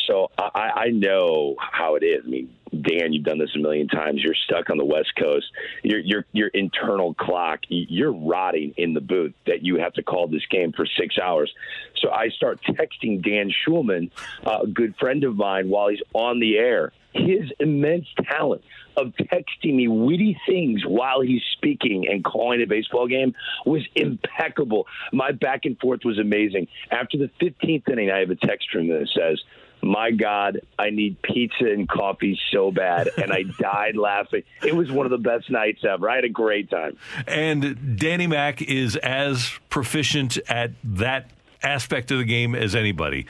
[0.08, 2.24] So I, I know how it is.
[2.26, 4.22] I mean, Dan, you've done this a million times.
[4.24, 5.46] You're stuck on the West Coast.
[5.84, 10.28] Your your your internal clock, you're rotting in the booth that you have to call
[10.28, 11.54] this game for six hours.
[11.98, 14.10] So I start texting Dan Shulman,
[14.46, 16.94] a good friend of mine, while he's on the air.
[17.14, 18.64] His immense talent
[18.98, 23.34] of texting me witty things while he's speaking and calling a baseball game
[23.66, 24.88] was impeccable.
[25.14, 26.68] My back and forth was amazing.
[26.90, 29.42] After the 15th inning, I have a text from him that says,
[29.84, 33.10] my God, I need pizza and coffee so bad.
[33.18, 34.44] And I died laughing.
[34.64, 36.10] It was one of the best nights ever.
[36.10, 36.98] I had a great time.
[37.28, 41.32] And Danny Mac is as proficient at that
[41.64, 43.26] aspect of the game as anybody.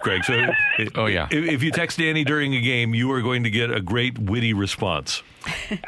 [0.00, 0.46] Greg, so
[0.94, 3.70] oh yeah, if, if you text Danny during a game, you are going to get
[3.70, 5.22] a great witty response.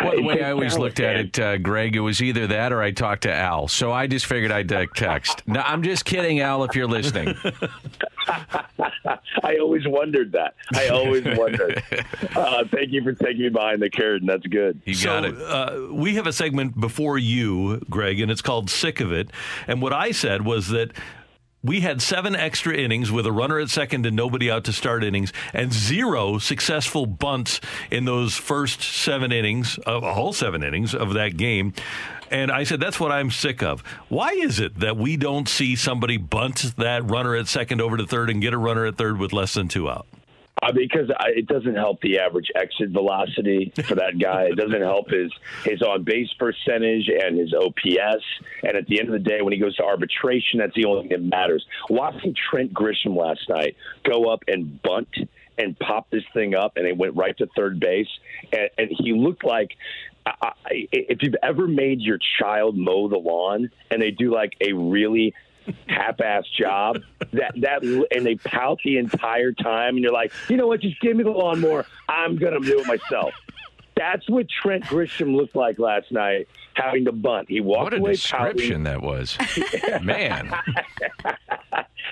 [0.01, 2.83] Well, the way I always looked at it, uh, Greg, it was either that or
[2.83, 3.69] I talked to Al.
[3.69, 5.43] So I just figured I'd uh, text.
[5.47, 6.65] No, I'm just kidding, Al.
[6.65, 7.37] If you're listening,
[9.43, 10.55] I always wondered that.
[10.75, 11.83] I always wondered.
[12.35, 14.27] Uh, thank you for taking me behind the curtain.
[14.27, 14.81] That's good.
[14.87, 15.35] You so, got it.
[15.41, 19.31] Uh, we have a segment before you, Greg, and it's called Sick of It.
[19.67, 20.93] And what I said was that
[21.63, 25.05] we had seven extra innings with a runner at second and nobody out to start
[25.05, 30.95] innings, and zero successful bunts in those first seven innings, of a whole seven innings
[30.95, 31.73] of that game.
[32.31, 33.83] And I said, that's what I'm sick of.
[34.09, 38.07] Why is it that we don't see somebody bunt that runner at second over to
[38.07, 40.07] third and get a runner at third with less than two out?
[40.63, 44.45] Uh, because I, it doesn't help the average exit velocity for that guy.
[44.45, 45.33] it doesn't help his
[45.65, 48.25] his on base percentage and his OPS.
[48.63, 51.09] And at the end of the day, when he goes to arbitration, that's the only
[51.09, 51.67] thing that matters.
[51.91, 55.09] Watching Trent Grisham last night go up and bunt
[55.59, 58.09] and pop this thing up, and it went right to third base,
[58.53, 59.73] and, and he looked like
[60.25, 64.73] I, if you've ever made your child mow the lawn and they do like a
[64.73, 65.35] really
[65.87, 66.99] half-ass job
[67.33, 70.81] that that and they pout the entire time and you're like you know what?
[70.81, 71.87] Just give me the lawnmower.
[72.09, 73.35] I'm gonna do it myself.
[73.97, 77.49] That's what Trent Grisham looked like last night, having to bunt.
[77.49, 78.85] He walked what a away description pouting.
[78.85, 79.37] that was,
[80.03, 80.53] man.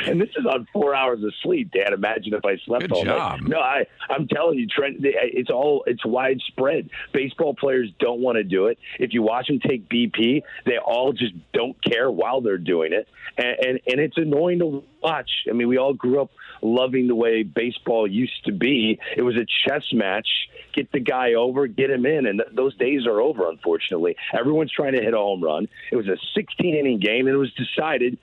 [0.07, 1.93] and this is on four hours of sleep, Dan.
[1.93, 3.41] Imagine if I slept Good all job.
[3.41, 3.49] night.
[3.51, 4.97] No, I, I'm telling you, Trent.
[5.01, 6.91] It's all it's widespread.
[7.13, 8.79] Baseball players don't want to do it.
[8.99, 13.09] If you watch them take BP, they all just don't care while they're doing it,
[13.37, 15.31] and and, and it's annoying to watch.
[15.49, 16.31] I mean, we all grew up
[16.63, 18.99] loving the way baseball used to be.
[19.17, 20.29] It was a chess match.
[20.73, 23.49] Get the guy over, get him in, and th- those days are over.
[23.49, 25.69] Unfortunately, everyone's trying to hit a home run.
[25.91, 28.19] It was a 16 inning game, and it was decided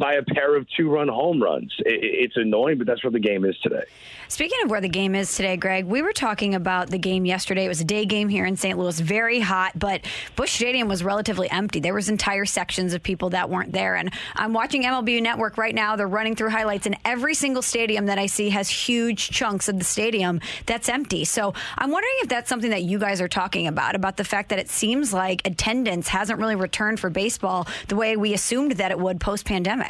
[0.00, 1.70] by a pair of two run home runs.
[1.80, 3.84] It's annoying, but that's where the game is today.
[4.28, 7.66] Speaking of where the game is today, Greg, we were talking about the game yesterday.
[7.66, 8.78] It was a day game here in St.
[8.78, 10.00] Louis, very hot, but
[10.36, 11.80] Busch Stadium was relatively empty.
[11.80, 13.96] There was entire sections of people that weren't there.
[13.96, 15.96] And I'm watching MLB Network right now.
[15.96, 19.78] They're running through highlights, and every single stadium that I see has huge chunks of
[19.78, 21.26] the stadium that's empty.
[21.26, 24.48] So I'm wondering if that's something that you guys are talking about, about the fact
[24.48, 28.90] that it seems like attendance hasn't really returned for baseball the way we assumed that
[28.92, 29.89] it would post pandemic.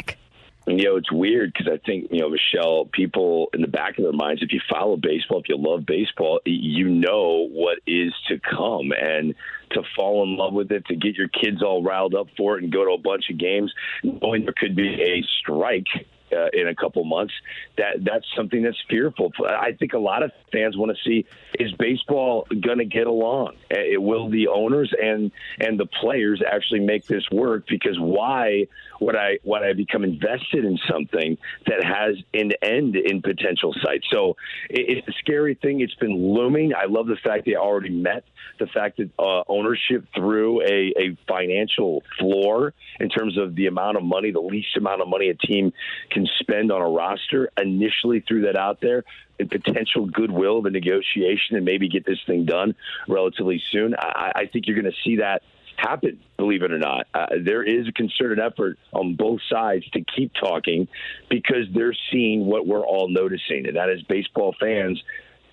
[0.66, 3.98] And, you know, it's weird because I think, you know, Michelle, people in the back
[3.98, 8.12] of their minds, if you follow baseball, if you love baseball, you know what is
[8.28, 8.92] to come.
[8.92, 9.34] And
[9.72, 12.62] to fall in love with it, to get your kids all riled up for it
[12.62, 15.86] and go to a bunch of games, knowing there could be a strike
[16.32, 17.34] uh, in a couple months,
[17.76, 19.32] that that's something that's fearful.
[19.46, 21.26] I think a lot of fans want to see
[21.58, 23.56] is baseball going to get along?
[23.70, 27.66] It will the owners and and the players actually make this work?
[27.68, 28.66] Because why
[29.00, 34.02] would I would I become invested in something that has an end in potential sight?
[34.10, 34.36] So
[34.68, 35.80] it, it's a scary thing.
[35.80, 36.72] It's been looming.
[36.74, 38.24] I love the fact they already met
[38.60, 43.96] the fact that uh, ownership through a, a financial floor in terms of the amount
[43.96, 45.72] of money, the least amount of money a team
[46.10, 47.50] can spend on a roster.
[47.60, 49.04] Initially, threw that out there
[49.38, 52.74] and potential goodwill of a negotiation and maybe get this thing done
[53.08, 53.94] relatively soon.
[53.98, 55.42] I, I think you're going to see that
[55.76, 57.06] happen, believe it or not.
[57.14, 60.88] Uh, there is a concerted effort on both sides to keep talking
[61.28, 65.02] because they're seeing what we're all noticing, and that is baseball fans,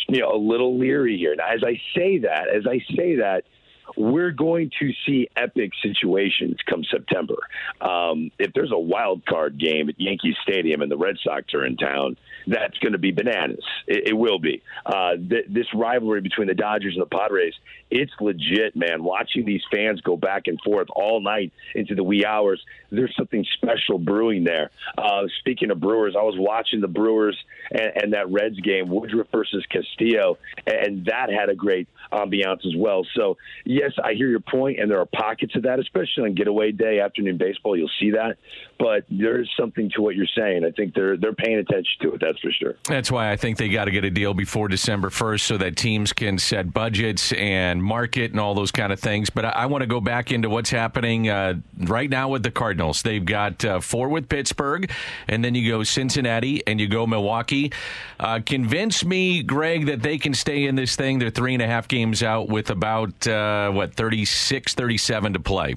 [0.09, 1.35] you know, a little leery here.
[1.35, 3.45] Now, as I say that, as I say that,
[3.95, 7.37] we're going to see epic situations come September.
[7.79, 11.65] Um, if there's a wild card game at Yankee Stadium and the Red Sox are
[11.65, 13.63] in town, that's going to be bananas.
[13.87, 14.63] It, it will be.
[14.85, 17.53] Uh, th- this rivalry between the Dodgers and the Padres,
[17.89, 19.03] it's legit, man.
[19.03, 23.45] Watching these fans go back and forth all night into the wee hours, there's something
[23.53, 24.71] special brewing there.
[24.97, 27.37] Uh, speaking of Brewers, I was watching the Brewers
[27.71, 32.75] and, and that Reds game, Woodruff versus Castillo, and that had a great ambiance as
[32.75, 33.05] well.
[33.15, 36.71] So, yes, I hear your point, and there are pockets of that, especially on getaway
[36.71, 37.77] day, afternoon baseball.
[37.77, 38.37] You'll see that,
[38.79, 40.63] but there's something to what you're saying.
[40.65, 42.21] I think they're they're paying attention to it.
[42.21, 42.75] That's for sure.
[42.83, 45.75] That's why I think they got to get a deal before December 1st so that
[45.75, 49.29] teams can set budgets and and market and all those kind of things.
[49.29, 52.51] But I, I want to go back into what's happening uh, right now with the
[52.51, 53.01] Cardinals.
[53.01, 54.91] They've got uh, four with Pittsburgh,
[55.27, 57.71] and then you go Cincinnati and you go Milwaukee.
[58.19, 61.19] Uh, convince me, Greg, that they can stay in this thing.
[61.19, 65.75] They're three and a half games out with about, uh, what, 36, 37 to play.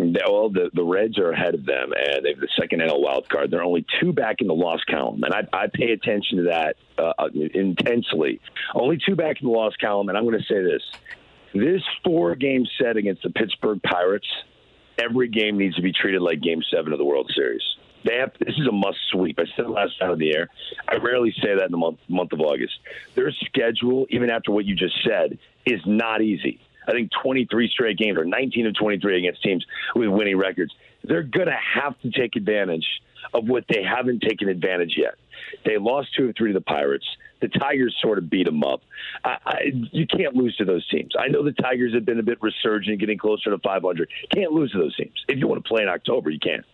[0.00, 3.28] Well, the the Reds are ahead of them, and they have the second NL wild
[3.28, 3.50] card.
[3.50, 6.76] They're only two back in the loss column, and I, I pay attention to that
[6.96, 8.40] uh, intensely.
[8.74, 10.82] Only two back in the loss column, and I'm going to say this:
[11.54, 14.26] this four game set against the Pittsburgh Pirates,
[14.98, 17.62] every game needs to be treated like Game Seven of the World Series.
[18.04, 19.38] They have, this is a must sweep.
[19.38, 20.48] I said last time of the air.
[20.88, 22.72] I rarely say that in the month month of August.
[23.14, 26.60] Their schedule, even after what you just said, is not easy.
[26.88, 30.72] I think 23 straight games or 19 of 23 against teams with winning records.
[31.04, 32.86] They're going to have to take advantage
[33.34, 35.14] of what they haven't taken advantage yet.
[35.64, 37.06] They lost two or three to the Pirates.
[37.40, 38.82] The Tigers sort of beat them up.
[39.24, 39.60] I, I,
[39.92, 41.12] you can't lose to those teams.
[41.18, 44.08] I know the Tigers have been a bit resurgent, getting closer to 500.
[44.34, 45.24] Can't lose to those teams.
[45.28, 46.64] If you want to play in October, you can't.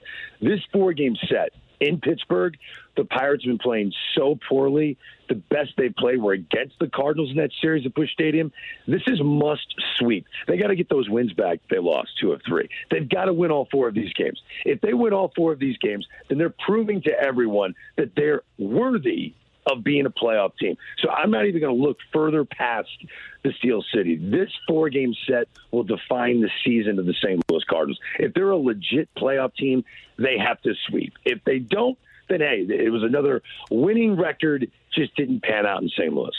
[0.40, 2.56] This four game set in Pittsburgh,
[2.96, 4.96] the Pirates have been playing so poorly.
[5.28, 8.52] The best they played were against the Cardinals in that series at Busch Stadium.
[8.86, 10.26] This is must sweep.
[10.46, 11.60] They got to get those wins back.
[11.68, 12.68] They lost two of three.
[12.90, 14.40] They've got to win all four of these games.
[14.64, 18.42] If they win all four of these games, then they're proving to everyone that they're
[18.58, 19.34] worthy
[19.66, 20.76] of being a playoff team.
[20.98, 22.88] So I'm not even going to look further past
[23.42, 24.16] the Steel City.
[24.16, 27.42] This four game set will define the season of the St.
[27.50, 27.98] Louis Cardinals.
[28.18, 29.84] If they're a legit playoff team,
[30.18, 31.14] they have to sweep.
[31.24, 31.98] If they don't,
[32.28, 34.70] then hey, it was another winning record.
[34.92, 36.12] Just didn't pan out in St.
[36.12, 36.32] Louis.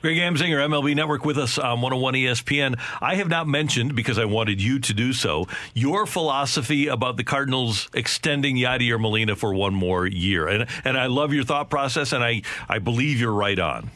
[0.00, 2.80] Greg Amsinger, MLB Network, with us on 101 ESPN.
[3.00, 7.24] I have not mentioned because I wanted you to do so your philosophy about the
[7.24, 12.12] Cardinals extending Yadier Molina for one more year, and and I love your thought process,
[12.12, 13.90] and I I believe you're right on.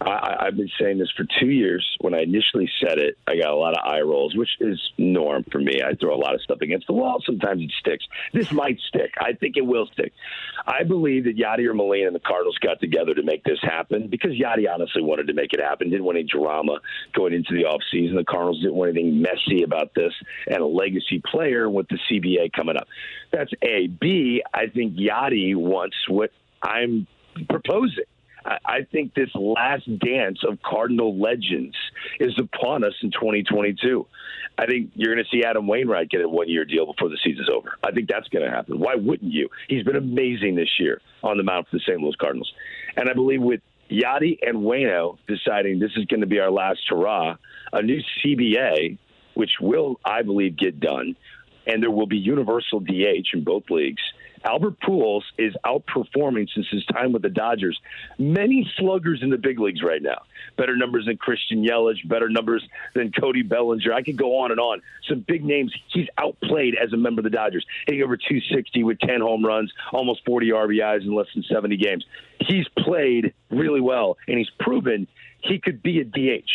[0.00, 1.86] I, I've been saying this for two years.
[2.00, 5.44] When I initially said it, I got a lot of eye rolls, which is norm
[5.50, 5.80] for me.
[5.82, 7.22] I throw a lot of stuff against the wall.
[7.24, 8.04] Sometimes it sticks.
[8.34, 9.14] This might stick.
[9.18, 10.12] I think it will stick.
[10.66, 14.32] I believe that Yadier Molina and the Cardinals got together to make this happen because
[14.32, 15.88] Yadi honestly wanted to make it happen.
[15.88, 16.78] Didn't want any drama
[17.14, 18.16] going into the offseason.
[18.16, 20.12] The Cardinals didn't want anything messy about this
[20.46, 22.86] and a legacy player with the CBA coming up.
[23.32, 23.86] That's A.
[23.86, 26.32] B, I think Yadi wants what
[26.62, 27.06] I'm
[27.48, 28.04] proposing.
[28.46, 31.76] I think this last dance of Cardinal legends
[32.20, 34.06] is upon us in 2022.
[34.58, 37.18] I think you're going to see Adam Wainwright get a one year deal before the
[37.24, 37.76] season's over.
[37.82, 38.78] I think that's going to happen.
[38.78, 39.48] Why wouldn't you?
[39.68, 42.00] He's been amazing this year on the mound for the St.
[42.00, 42.52] Louis Cardinals.
[42.96, 46.80] And I believe with Yadi and Wayno deciding this is going to be our last
[46.88, 47.36] hurrah,
[47.72, 48.98] a new CBA,
[49.34, 51.16] which will, I believe, get done,
[51.66, 54.02] and there will be universal DH in both leagues
[54.46, 57.78] Albert Pujols is outperforming since his time with the Dodgers.
[58.16, 60.22] Many sluggers in the big leagues right now.
[60.56, 62.62] Better numbers than Christian Yelich, better numbers
[62.94, 63.92] than Cody Bellinger.
[63.92, 64.82] I could go on and on.
[65.08, 65.74] Some big names.
[65.92, 69.72] He's outplayed as a member of the Dodgers, hitting over 260 with 10 home runs,
[69.92, 72.04] almost 40 RBIs in less than 70 games.
[72.40, 75.08] He's played really well, and he's proven
[75.40, 76.50] he could be a DH.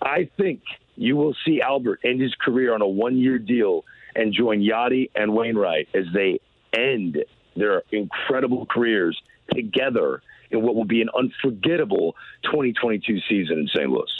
[0.00, 0.62] I think
[0.96, 3.84] you will see Albert end his career on a one year deal
[4.14, 6.40] and join Yadi and Wainwright as they
[6.78, 7.24] end
[7.56, 9.20] their incredible careers
[9.52, 12.14] together in what will be an unforgettable
[12.44, 13.88] 2022 season in St.
[13.88, 14.10] Louis.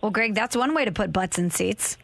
[0.00, 1.96] Well, Greg, that's one way to put butts in seats.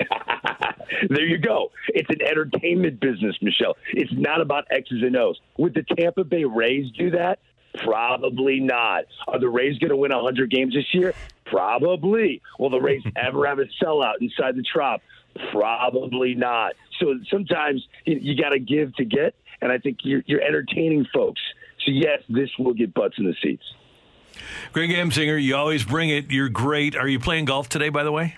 [1.08, 1.70] there you go.
[1.88, 3.76] It's an entertainment business, Michelle.
[3.92, 5.40] It's not about X's and O's.
[5.56, 7.38] Would the Tampa Bay Rays do that?
[7.84, 9.04] Probably not.
[9.26, 11.14] Are the Rays going to win 100 games this year?
[11.44, 12.42] Probably.
[12.58, 15.00] Will the Rays ever have a sellout inside the Trop?
[15.52, 16.72] Probably not.
[16.98, 21.06] So sometimes you, you got to give to get, and I think you're, you're entertaining
[21.12, 21.40] folks.
[21.84, 23.64] So yes, this will get butts in the seats.
[24.72, 26.30] Greg Amsinger, you always bring it.
[26.30, 26.96] You're great.
[26.96, 28.36] Are you playing golf today, by the way?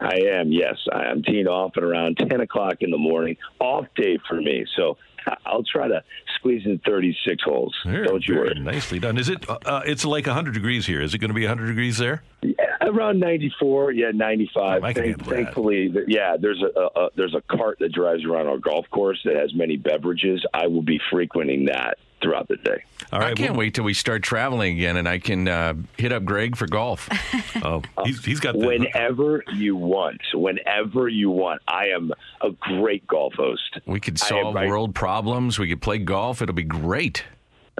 [0.00, 0.76] I am, yes.
[0.92, 3.36] I'm teeing off at around 10 o'clock in the morning.
[3.60, 4.66] Off day for me.
[4.76, 4.98] So
[5.46, 6.02] I'll try to
[6.36, 7.74] squeeze in 36 holes.
[7.84, 8.54] Don't you worry.
[8.60, 9.16] Nicely done.
[9.18, 9.48] Is it?
[9.48, 11.00] Uh, it's like 100 degrees here.
[11.00, 12.22] Is it going to be 100 degrees there?
[12.42, 12.54] Yeah,
[12.86, 13.92] around 94.
[13.92, 14.82] Yeah, 95.
[14.82, 16.08] Oh, Thank, thankfully, that.
[16.08, 16.36] yeah.
[16.40, 19.76] There's a, a, there's a cart that drives around our golf course that has many
[19.76, 20.44] beverages.
[20.54, 22.82] I will be frequenting that throughout the day.
[23.12, 25.74] All right, I can't well, wait till we start traveling again, and I can uh,
[25.96, 27.08] hit up Greg for golf.
[27.62, 31.62] oh, he's, he's got the, whenever you want, whenever you want.
[31.68, 33.78] I am a great golf host.
[33.86, 35.58] We could solve world problems.
[35.58, 36.42] We could play golf.
[36.42, 37.24] It'll be great.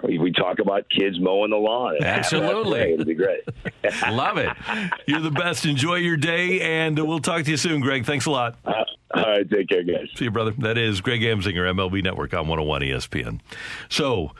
[0.03, 1.97] We, we talk about kids mowing the lawn.
[2.03, 3.41] Absolutely, it'll be great.
[4.11, 4.55] Love it.
[5.07, 5.65] You're the best.
[5.65, 8.05] Enjoy your day, and we'll talk to you soon, Greg.
[8.05, 8.57] Thanks a lot.
[8.65, 8.73] Uh,
[9.15, 10.09] all right, take care, guys.
[10.15, 10.53] See you, brother.
[10.59, 13.41] That is Greg Amsinger, MLB Network on 101 ESPN.
[13.89, 14.33] So,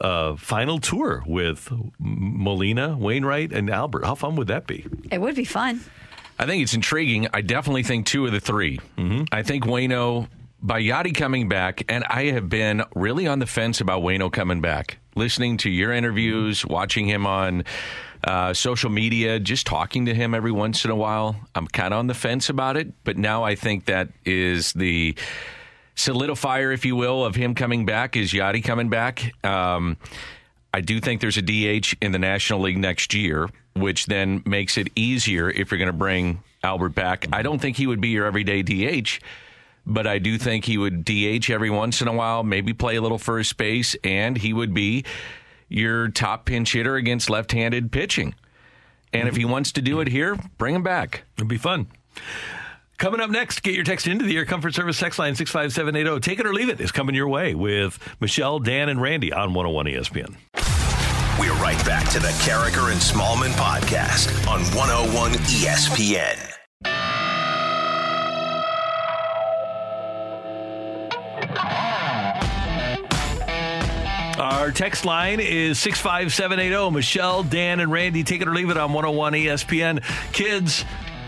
[0.00, 4.04] uh, final tour with Molina, Wainwright, and Albert.
[4.04, 4.84] How fun would that be?
[5.12, 5.80] It would be fun.
[6.38, 7.28] I think it's intriguing.
[7.32, 9.24] I definitely think two of the 3 Mm-hmm.
[9.30, 10.26] I think Wayno,
[10.62, 14.60] by Yadi coming back, and I have been really on the fence about Wayno coming
[14.60, 14.98] back.
[15.16, 17.64] Listening to your interviews, watching him on
[18.24, 21.36] uh, social media, just talking to him every once in a while.
[21.54, 25.16] I'm kind of on the fence about it, but now I think that is the
[25.96, 28.16] solidifier, if you will, of him coming back.
[28.16, 29.32] Is Yadi coming back?
[29.44, 29.96] Um,
[30.72, 34.78] I do think there's a DH in the National League next year, which then makes
[34.78, 37.26] it easier if you're going to bring Albert back.
[37.32, 39.18] I don't think he would be your everyday DH,
[39.86, 43.02] but I do think he would DH every once in a while, maybe play a
[43.02, 45.04] little first base, and he would be
[45.68, 48.34] your top pinch hitter against left handed pitching.
[49.12, 51.24] And if he wants to do it here, bring him back.
[51.36, 51.88] It'd be fun.
[52.98, 56.20] Coming up next, get your text into the Air Comfort Service text line 65780.
[56.20, 59.54] Take it or leave it is coming your way with Michelle, Dan, and Randy on
[59.54, 60.36] 101 ESPN.
[61.40, 67.21] We're right back to the Karraker and Smallmon podcast on 101 ESPN.
[74.38, 76.90] Our text line is 65780.
[76.90, 78.24] Michelle, Dan, and Randy.
[78.24, 80.02] Take it or leave it on 101 ESPN.
[80.32, 80.84] Kids,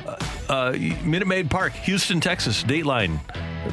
[0.06, 0.16] uh,
[0.48, 3.20] uh, Minute Maid Park, Houston, Texas, Dateline.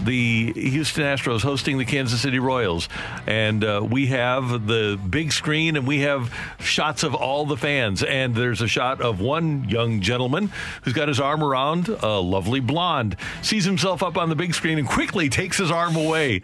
[0.04, 2.90] The Houston Astros hosting the Kansas City Royals.
[3.28, 8.02] And uh, we have the big screen and we have shots of all the fans.
[8.02, 10.52] And there's a shot of one young gentleman
[10.84, 14.80] who's got his arm around a lovely blonde, sees himself up on the big screen
[14.80, 16.42] and quickly takes his arm away.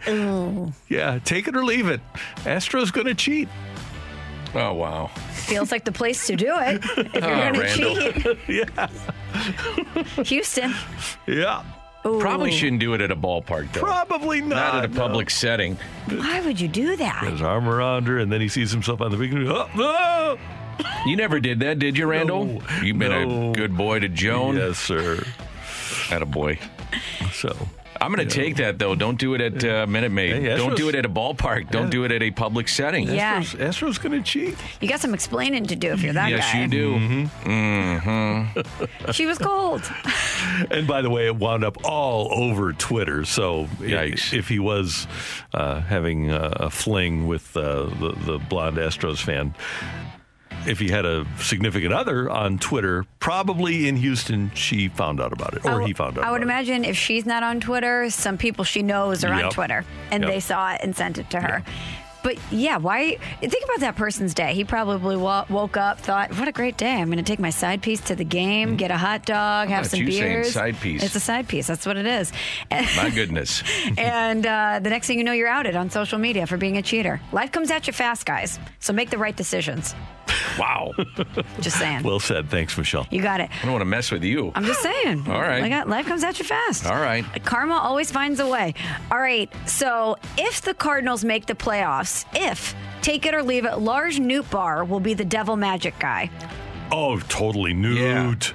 [0.88, 2.00] Yeah, take it or leave it.
[2.44, 3.48] Astros going to cheat.
[4.54, 5.08] Oh, wow.
[5.32, 8.66] Feels like the place to do it if you're Oh, going to cheat.
[10.16, 10.22] yeah.
[10.24, 10.74] Houston.
[11.26, 11.62] Yeah.
[12.02, 13.80] Probably shouldn't do it at a ballpark, though.
[13.80, 14.74] Probably not.
[14.74, 15.00] Not at a no.
[15.00, 15.76] public setting.
[16.08, 17.22] Why would you do that?
[17.22, 19.48] Got his arm around her, and then he sees himself on the big screen.
[19.48, 20.38] Oh, oh!
[21.06, 22.44] You never did that, did you, Randall?
[22.44, 22.60] No.
[22.82, 23.50] You've been No.
[23.50, 24.56] a good boy to Joan.
[24.56, 25.24] Yes, sir.
[26.08, 26.58] Had a boy.
[27.32, 27.54] So
[28.00, 28.94] I'm going to take that though.
[28.94, 30.42] Don't do it at uh, Minute Maid.
[30.42, 31.70] Hey, Don't do it at a ballpark.
[31.70, 33.08] Don't do it at a public setting.
[33.08, 33.40] Yeah.
[33.40, 33.58] Astros,
[33.96, 34.56] Astros going to cheat.
[34.80, 36.62] You got some explaining to do if you're that Yes, guy.
[36.62, 36.94] you do.
[36.94, 37.50] Mm-hmm.
[37.50, 39.10] Mm-hmm.
[39.12, 39.82] She was cold.
[40.70, 43.24] And by the way, it wound up all over Twitter.
[43.24, 44.32] So i- Yikes.
[44.36, 45.06] if he was
[45.54, 49.54] uh, having a, a fling with uh, the, the blonde Astros fan,
[50.68, 55.54] if he had a significant other on Twitter, probably in Houston, she found out about
[55.54, 56.24] it, or w- he found out.
[56.24, 59.84] I would imagine if she's not on Twitter, some people she knows are on Twitter
[60.10, 60.32] and Yep.
[60.32, 61.64] they saw it and sent it to her.
[62.22, 63.16] But yeah, why?
[63.40, 64.54] Think about that person's day.
[64.54, 66.94] He probably wo- woke up, thought, "What a great day!
[66.96, 69.86] I'm going to take my side piece to the game, get a hot dog, have
[69.86, 71.02] some you saying beers." side piece.
[71.02, 71.66] It's a side piece.
[71.66, 72.32] That's what it is.
[72.70, 73.62] My goodness.
[73.98, 76.82] and uh, the next thing you know, you're outed on social media for being a
[76.82, 77.20] cheater.
[77.32, 78.58] Life comes at you fast, guys.
[78.80, 79.94] So make the right decisions.
[80.58, 80.92] Wow.
[81.60, 82.02] Just saying.
[82.02, 82.50] Well said.
[82.50, 83.06] Thanks, Michelle.
[83.10, 83.50] you got it.
[83.50, 84.52] I don't want to mess with you.
[84.54, 85.24] I'm just saying.
[85.28, 85.62] All right.
[85.62, 86.86] I got life comes at you fast.
[86.86, 87.24] All right.
[87.44, 88.74] Karma always finds a way.
[89.10, 89.50] All right.
[89.66, 94.86] So if the Cardinals make the playoffs, if take it or leave it, Lars Nootbaar
[94.86, 96.30] will be the devil magic guy.
[96.90, 98.46] Oh, totally nude.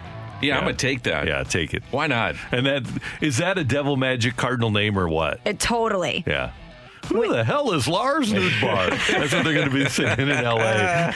[0.42, 1.28] Yeah, I'm going to take that.
[1.28, 1.84] Yeah, take it.
[1.92, 2.36] Why not?
[2.52, 2.84] And that
[3.22, 5.40] is that a devil magic cardinal name or what?
[5.46, 6.24] It totally.
[6.28, 6.52] Yeah.
[7.08, 8.90] Who the hell is Lars Nootbaar?
[8.90, 11.14] That's what they're going to be saying in L.A.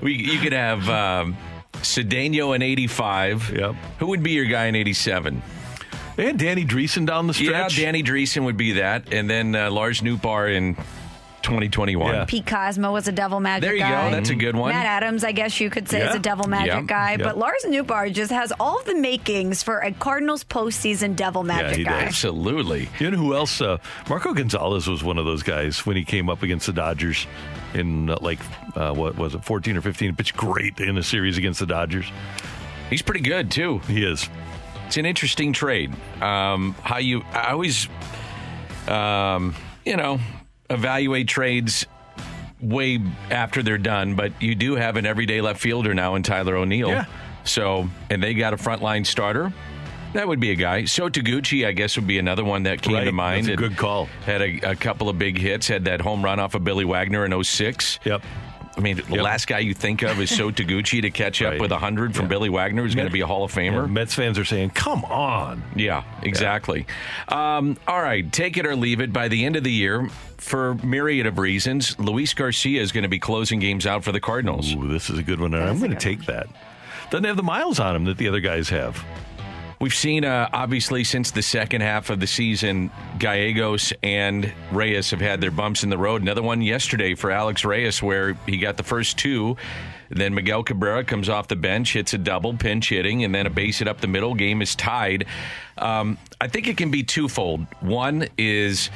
[0.02, 1.36] We, you could have um,
[1.74, 3.52] Cedeno in 85.
[3.56, 3.74] Yep.
[3.98, 5.42] Who would be your guy in 87?
[6.18, 7.78] And Danny Driessen down the stretch.
[7.78, 7.86] Yeah.
[7.86, 9.12] Danny Driessen would be that.
[9.12, 10.76] And then uh, Lars Nootbaar in
[11.46, 12.12] 2021.
[12.14, 12.24] Yeah.
[12.26, 13.66] Pete Kozma was a devil magic guy.
[13.68, 14.10] There you guy.
[14.10, 14.16] go.
[14.16, 14.70] That's a good one.
[14.74, 16.82] Matt Adams, I guess you could say, is a devil magic Yeah.
[16.82, 17.10] guy.
[17.12, 17.24] Yeah.
[17.24, 21.84] But Lars Nootbaar just has all the makings for a Cardinals postseason devil magic he
[21.84, 22.00] guy.
[22.00, 22.08] does.
[22.08, 22.88] Absolutely.
[22.98, 23.60] You know who else?
[23.60, 23.78] Uh,
[24.08, 27.26] Marco Gonzalez was one of those guys when he came up against the Dodgers
[27.74, 28.40] in uh, like
[28.74, 30.16] uh, what was it, 14 or 15?
[30.16, 32.06] Pitched great in a series against the Dodgers.
[32.90, 33.78] He's pretty good, too.
[33.88, 34.28] He is.
[34.86, 35.92] It's an interesting trade.
[36.22, 37.88] Um, how you, I always,
[38.86, 40.20] um, you know,
[40.70, 41.86] evaluate trades
[42.60, 43.00] way
[43.30, 46.88] after they're done, but you do have an everyday left fielder now in Tyler O'Neill.
[46.88, 47.04] Yeah.
[47.44, 49.52] So, and they got a frontline starter.
[50.14, 50.86] That would be a guy.
[50.86, 53.04] So Taguchi, I guess, would be another one that came Right.
[53.04, 53.46] to mind.
[53.46, 54.06] That's a good call.
[54.24, 55.68] Had a, a couple of big hits.
[55.68, 57.98] Had that home run off of Billy Wagner in 06.
[58.04, 58.22] Yep.
[58.76, 59.22] I mean, the Yep.
[59.24, 61.60] last guy you think of is So Taguchi to catch up Right.
[61.60, 62.28] with 100 from Yeah.
[62.28, 63.90] Billy Wagner, who's going to be a Hall of Yeah, Famer.
[63.90, 66.86] Mets fans are saying, "Come on." Yeah, exactly.
[67.28, 69.12] Um, all right, take it or leave it.
[69.14, 73.08] By the end of the year, for myriad of reasons, Luis Garcia is going to
[73.08, 74.74] be closing games out for the Cardinals.
[74.74, 76.46] Ooh, this is a good one, and I'm going to good take that.
[77.10, 79.02] Doesn't have the miles on him that the other guys have.
[79.78, 85.20] We've seen, uh, obviously, since the second half of the season, Gallegos and Reyes have
[85.20, 86.22] had their bumps in the road.
[86.22, 89.56] Another one yesterday for Alex Reyes, where he got the first two.
[90.08, 93.50] Then Miguel Cabrera comes off the bench, hits a double, pinch hitting, and then a
[93.50, 94.34] base hit up the middle.
[94.34, 95.26] Game is tied.
[95.76, 97.66] Um, I think it can be twofold.
[97.80, 98.88] One is.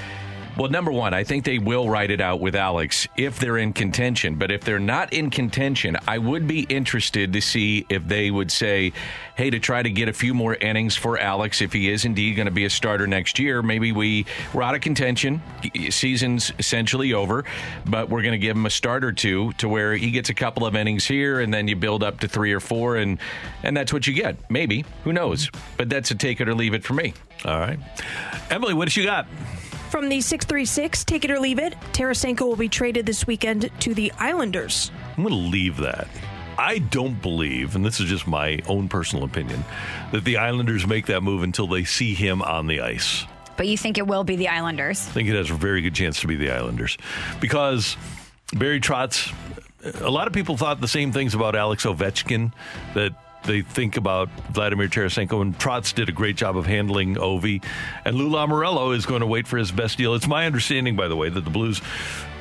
[0.56, 3.72] Well, number one, I think they will write it out with Alex if they're in
[3.72, 4.34] contention.
[4.34, 8.50] But if they're not in contention, I would be interested to see if they would
[8.50, 8.92] say,
[9.36, 12.36] hey, to try to get a few more innings for Alex, if he is indeed
[12.36, 15.40] going to be a starter next year, maybe we, we're out of contention.
[15.88, 17.44] Season's essentially over,
[17.86, 20.34] but we're going to give him a start or two to where he gets a
[20.34, 23.18] couple of innings here and then you build up to three or four, and,
[23.62, 24.36] and that's what you get.
[24.50, 24.84] Maybe.
[25.04, 25.48] Who knows?
[25.76, 27.14] But that's a take it or leave it for me.
[27.44, 27.78] All right.
[28.50, 29.26] Emily, what did you got?
[29.90, 33.92] From the 636, take it or leave it, Tarasenko will be traded this weekend to
[33.92, 34.92] the Islanders.
[35.16, 36.06] I'm going to leave that.
[36.56, 39.64] I don't believe, and this is just my own personal opinion,
[40.12, 43.26] that the Islanders make that move until they see him on the ice.
[43.56, 45.08] But you think it will be the Islanders?
[45.08, 46.96] I think it has a very good chance to be the Islanders
[47.40, 47.96] because
[48.54, 49.34] Barry Trotz.
[50.02, 52.52] A lot of people thought the same things about Alex Ovechkin
[52.94, 53.12] that
[53.44, 57.62] they think about Vladimir Tarasenko, and Trotz did a great job of handling Ovi.
[58.04, 60.14] And Lou Lamoriello is going to wait for his best deal.
[60.14, 61.80] It's my understanding, by the way, that the Blues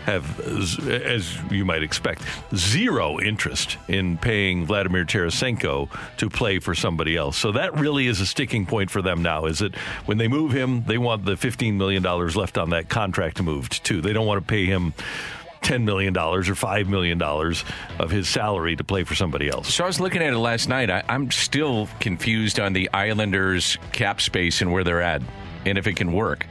[0.05, 2.23] have, as you might expect,
[2.55, 7.37] zero interest in paying Vladimir Tarasenko to play for somebody else.
[7.37, 9.45] So that really is a sticking point for them now.
[9.45, 9.75] Is that
[10.05, 14.01] when they move him, they want the $15 million left on that contract moved too.
[14.01, 14.93] They don't want to pay him
[15.61, 19.73] $10 million or $5 million of his salary to play for somebody else.
[19.73, 20.89] So I was looking at it last night.
[20.89, 25.21] I, I'm still confused on the Islanders' cap space and where they're at
[25.65, 26.45] and if it can work.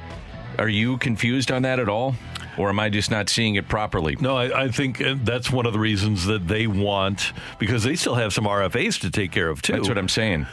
[0.59, 2.15] Are you confused on that at all?
[2.57, 4.17] Or am I just not seeing it properly?
[4.21, 7.95] No, I, I think uh, that's one of the reasons that they want, because they
[7.95, 9.75] still have some RFAs to take care of, too.
[9.75, 10.49] That's what I'm saying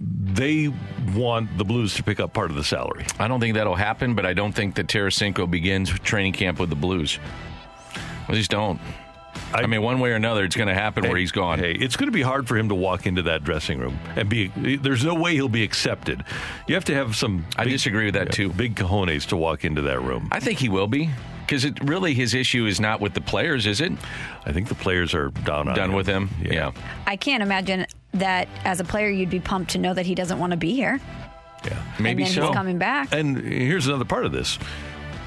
[0.00, 0.72] they
[1.14, 3.04] want the Blues to pick up part of the salary.
[3.18, 6.70] I don't think that'll happen, but I don't think that Tarasenko begins training camp with
[6.70, 7.18] the Blues.
[8.30, 8.80] I just don't.
[9.52, 11.58] I, I mean, one way or another, it's going to happen hey, where he's gone.
[11.58, 14.28] Hey, it's going to be hard for him to walk into that dressing room and
[14.28, 14.48] be.
[14.76, 16.24] There's no way he'll be accepted.
[16.66, 17.46] You have to have some.
[17.56, 18.48] I disagree with that yeah, too.
[18.50, 20.28] Big cojones to walk into that room.
[20.30, 21.10] I think he will be
[21.40, 23.92] because it really his issue is not with the players, is it?
[24.46, 25.96] I think the players are down on done him.
[25.96, 26.30] with him.
[26.42, 26.52] Yeah.
[26.52, 26.72] yeah.
[27.06, 30.38] I can't imagine that as a player you'd be pumped to know that he doesn't
[30.38, 31.00] want to be here.
[31.64, 32.46] Yeah, maybe and so.
[32.46, 33.12] He's coming back.
[33.12, 34.58] And here's another part of this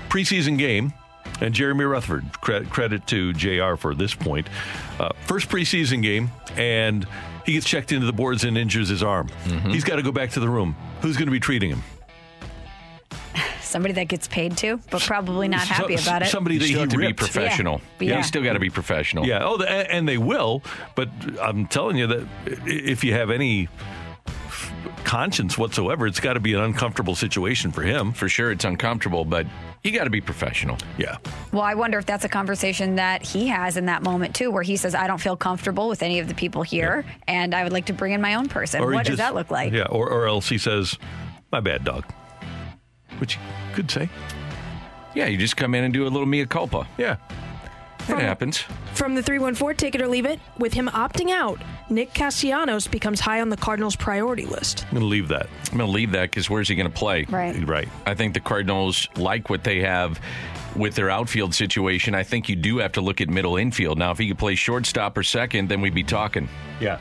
[0.09, 0.93] preseason game.
[1.41, 4.47] And Jeremy Rutherford, credit to JR for this point.
[4.99, 7.05] Uh, first preseason game, and
[7.45, 9.29] he gets checked into the boards and injures his arm.
[9.45, 9.71] Mm-hmm.
[9.71, 10.75] He's got to go back to the room.
[11.01, 11.83] Who's going to be treating him?
[13.61, 16.27] Somebody that gets paid to, but probably not happy so, about it.
[16.27, 17.17] Somebody that you he have to ripped.
[17.19, 17.81] be professional.
[17.99, 18.09] Yeah.
[18.09, 18.17] yeah.
[18.17, 19.25] You still got to be professional.
[19.25, 19.39] Yeah.
[19.43, 20.61] Oh, and they will.
[20.93, 21.09] But
[21.41, 23.69] I'm telling you that if you have any
[25.03, 28.13] conscience whatsoever, it's got to be an uncomfortable situation for him.
[28.13, 29.45] For sure, it's uncomfortable, but
[29.83, 30.77] you got to be professional.
[30.97, 31.17] Yeah.
[31.51, 34.63] Well, I wonder if that's a conversation that he has in that moment too, where
[34.63, 37.13] he says, "I don't feel comfortable with any of the people here, yeah.
[37.27, 39.35] and I would like to bring in my own person." Or what just, does that
[39.35, 39.73] look like?
[39.73, 39.83] Yeah.
[39.89, 40.97] Or, or else he says,
[41.51, 42.05] "My bad, dog,"
[43.19, 43.41] which you
[43.75, 44.09] could say.
[45.15, 46.87] Yeah, you just come in and do a little mea culpa.
[46.97, 47.17] Yeah.
[48.09, 48.63] It happens.
[48.93, 50.39] From the 314, take it or leave it.
[50.57, 54.85] With him opting out, Nick Castellanos becomes high on the Cardinals' priority list.
[54.85, 55.47] I'm going to leave that.
[55.71, 57.25] I'm going to leave that because where's he going to play?
[57.29, 57.67] Right.
[57.67, 57.87] Right.
[58.05, 60.19] I think the Cardinals like what they have
[60.75, 62.15] with their outfield situation.
[62.15, 63.97] I think you do have to look at middle infield.
[63.97, 66.49] Now, if he could play shortstop or second, then we'd be talking.
[66.79, 66.99] Yeah.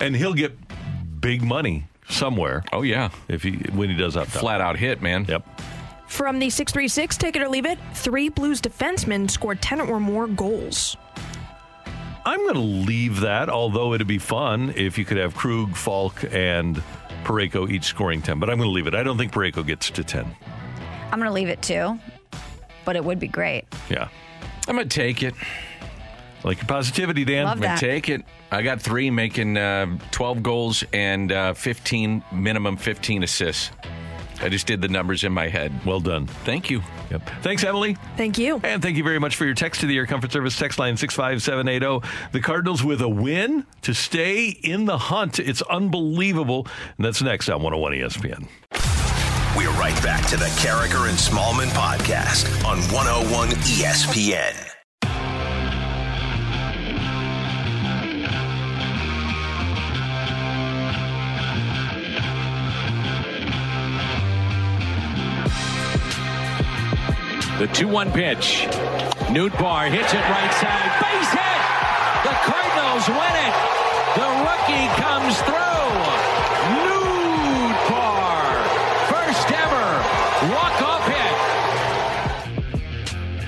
[0.00, 0.56] And he'll get
[1.20, 2.64] big money somewhere.
[2.72, 3.10] Oh, yeah.
[3.28, 4.40] If he when he does opt out.
[4.40, 5.24] Flat out hit, man.
[5.28, 5.46] Yep.
[6.12, 10.26] From the 636, take it or leave it, three Blues defensemen scored 10 or more
[10.26, 10.94] goals.
[12.26, 16.22] I'm going to leave that, although it'd be fun if you could have Krug, Falk,
[16.30, 16.82] and
[17.24, 18.38] Parayko each scoring 10.
[18.38, 18.94] But I'm going to leave it.
[18.94, 20.26] I don't think Parayko gets to 10.
[21.10, 21.98] I'm going to leave it too,
[22.84, 23.64] but it would be great.
[23.88, 24.08] Yeah.
[24.68, 25.32] I'm going to take it.
[26.44, 27.46] Like your positivity, Dan.
[27.46, 28.22] Love I'm going to take it.
[28.50, 33.70] I got three, making uh, 12 goals and uh, 15, minimum 15 assists.
[34.42, 35.72] I just did the numbers in my head.
[35.84, 36.26] Well done.
[36.26, 36.82] Thank you.
[37.10, 37.30] Yep.
[37.42, 37.96] Thanks, Emily.
[38.16, 38.60] Thank you.
[38.62, 40.96] And thank you very much for your text to the Air Comfort Service text line
[40.96, 42.06] 65780.
[42.32, 45.38] The Cardinals with a win to stay in the hunt.
[45.38, 46.66] It's unbelievable.
[46.96, 48.48] And that's next on 101 ESPN.
[49.56, 54.81] We're right back to the Karraker and Smallmon podcast on 101 ESPN.
[67.62, 68.66] The 2 1 pitch.
[69.30, 71.11] Nootbaar hits it right side.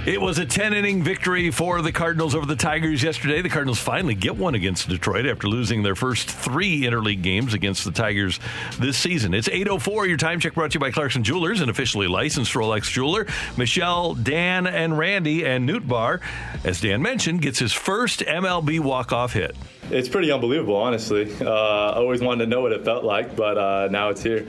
[0.07, 3.41] It was a 10 inning victory for the Cardinals over the Tigers yesterday.
[3.41, 7.87] The Cardinals finally get one against Detroit after losing their first three interleague games against
[7.87, 8.39] the Tigers
[8.79, 9.33] this season.
[9.33, 10.07] It's 8.04.
[10.07, 13.27] Your time check brought to you by Clarkson Jewelers, an officially licensed Rolex jeweler.
[13.57, 16.21] Michelle, Dan, and Randy, and Nootbaar,
[16.65, 19.57] as Dan mentioned, gets his first MLB walk-off hit.
[19.91, 21.31] It's pretty unbelievable, honestly.
[21.41, 24.47] Uh, I always wanted to know what it felt like, but uh, now it's here.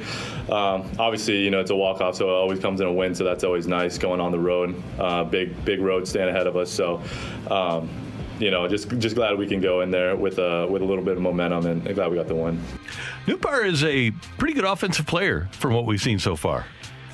[0.50, 3.24] Um, obviously, you know, it's a walk-off, so it always comes in a win, so
[3.24, 4.82] that's always nice going on the road.
[4.98, 7.02] Uh, big, big road stand ahead of us, so.
[7.50, 7.90] Um,
[8.40, 11.06] you know, just just glad we can go in there with a with a little
[11.06, 12.62] bit of momentum, and glad we got the win.
[13.28, 16.66] Nootbaar is a pretty good offensive player from what we've seen so far.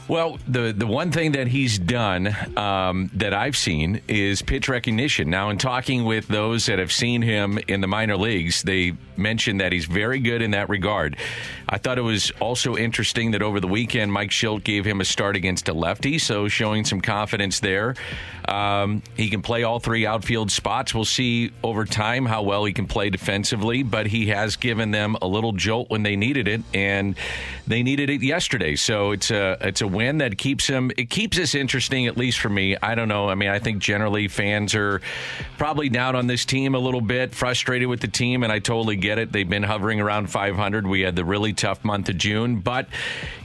[0.07, 5.29] Well, the the one thing that he's done um, that I've seen is pitch recognition.
[5.29, 9.61] Now, in talking with those that have seen him in the minor leagues, they mentioned
[9.61, 11.15] that he's very good in that regard.
[11.69, 15.05] I thought it was also interesting that over the weekend, Mike Shildt gave him a
[15.05, 17.95] start against a lefty, so showing some confidence there.
[18.47, 20.93] Um, he can play all three outfield spots.
[20.93, 25.15] We'll see over time how well he can play defensively, but he has given them
[25.21, 27.15] a little jolt when they needed it, and
[27.67, 28.75] they needed it yesterday.
[28.75, 30.91] So it's a it's a win that keeps him.
[30.97, 32.77] It keeps us interesting, at least for me.
[32.81, 33.29] I don't know.
[33.29, 35.01] I mean, I think generally fans are
[35.57, 38.95] probably down on this team a little bit, frustrated with the team, and I totally
[38.95, 39.31] get it.
[39.31, 40.87] They've been hovering around 500.
[40.87, 42.87] We had the really tough month of June, but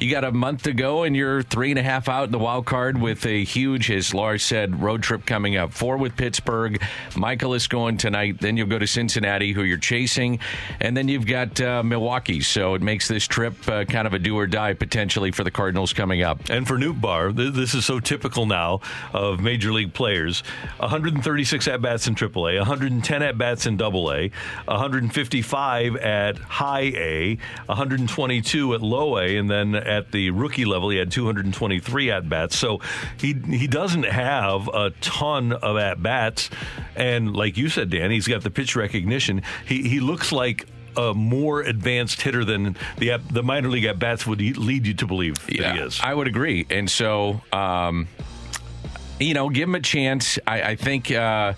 [0.00, 2.38] you got a month to go, and you're three and a half out in the
[2.38, 5.72] wild card with a huge, as Lars said, road trip coming up.
[5.72, 6.80] Four with Pittsburgh.
[7.10, 8.40] Mikolas going tonight.
[8.40, 10.38] Then you'll go to Cincinnati, who you're chasing,
[10.80, 12.40] and then you've got uh, Milwaukee.
[12.40, 15.50] So it makes this trip uh, kind of a do or die potentially for the
[15.50, 16.35] Cardinals coming up.
[16.48, 18.80] And for Newt Bar, th- this is so typical now
[19.12, 20.42] of major league players
[20.78, 24.28] 136 at bats in AAA, 110 at bats in AA,
[24.66, 30.98] 155 at high A, 122 at low A, and then at the rookie level, he
[30.98, 32.56] had 223 at bats.
[32.56, 32.80] So
[33.18, 36.50] he, he doesn't have a ton of at bats.
[36.94, 39.42] And like you said, Dan, he's got the pitch recognition.
[39.66, 40.66] He, he looks like
[40.96, 45.06] a more advanced hitter than the the minor league at bats would lead you to
[45.06, 46.00] believe that he is.
[46.02, 46.66] I would agree.
[46.70, 48.08] And so, um,
[49.20, 50.38] you know, give him a chance.
[50.46, 51.10] I, I think.
[51.10, 51.54] Uh,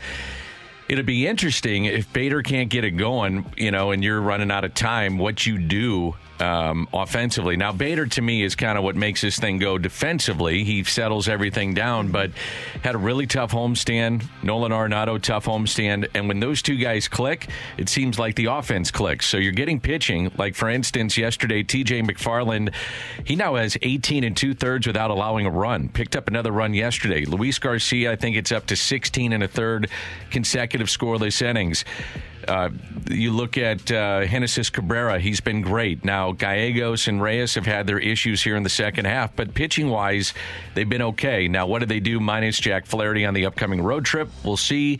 [0.88, 4.64] It'd be interesting if Bader can't get it going, you know, and you're running out
[4.64, 7.56] of time, what you do um, offensively.
[7.56, 10.64] Now, Bader to me is kind of what makes this thing go defensively.
[10.64, 12.30] He settles everything down, but
[12.82, 14.24] had a really tough homestand.
[14.42, 16.08] Nolan Arenado, tough homestand.
[16.14, 19.26] And when those two guys click, it seems like the offense clicks.
[19.26, 20.30] So you're getting pitching.
[20.36, 22.74] Like, for instance, yesterday, TJ McFarland,
[23.24, 25.88] he now has 18 and two thirds without allowing a run.
[25.88, 27.24] Picked up another run yesterday.
[27.24, 29.90] Luis Garcia, I think it's up to 16 and a third
[30.30, 31.84] consecutive scoreless innings.
[32.48, 32.70] Uh,
[33.10, 36.04] you look at uh, Genesis Cabrera, he's been great.
[36.04, 39.90] Now, Gallegos and Reyes have had their issues here in the second half, but pitching
[39.90, 40.32] wise,
[40.74, 41.46] they've been okay.
[41.46, 44.30] Now, what do they do minus Jack Flaherty on the upcoming road trip?
[44.44, 44.98] We'll see,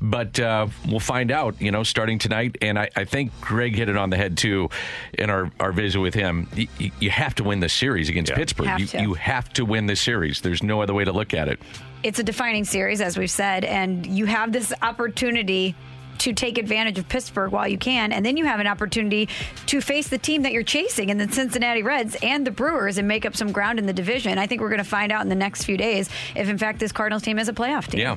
[0.00, 2.56] but uh, we'll find out, you know, starting tonight.
[2.62, 4.70] And I, I, think Greg hit it on the head, too,
[5.14, 6.48] in our, our visit with him.
[6.54, 8.36] You, you have to win this series against Yeah.
[8.36, 8.66] Pittsburgh.
[8.68, 10.40] Have you, you have to win this series.
[10.40, 11.60] There's no other way to look at it.
[12.02, 15.74] it's a defining series, as we've said, and you have this opportunity
[16.18, 19.28] to take advantage of Pittsburgh while you can, and then you have an opportunity
[19.66, 23.06] to face the team that you're chasing in the Cincinnati Reds and the Brewers and
[23.06, 24.38] make up some ground in the division.
[24.38, 26.80] I think we're going to find out in the next few days if, in fact,
[26.80, 28.00] this Cardinals team is a playoff team.
[28.00, 28.16] Yeah.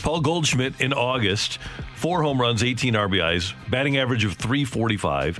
[0.00, 1.58] Paul Goldschmidt in August,
[1.94, 5.38] four home runs, 18 RBIs, batting average of 345,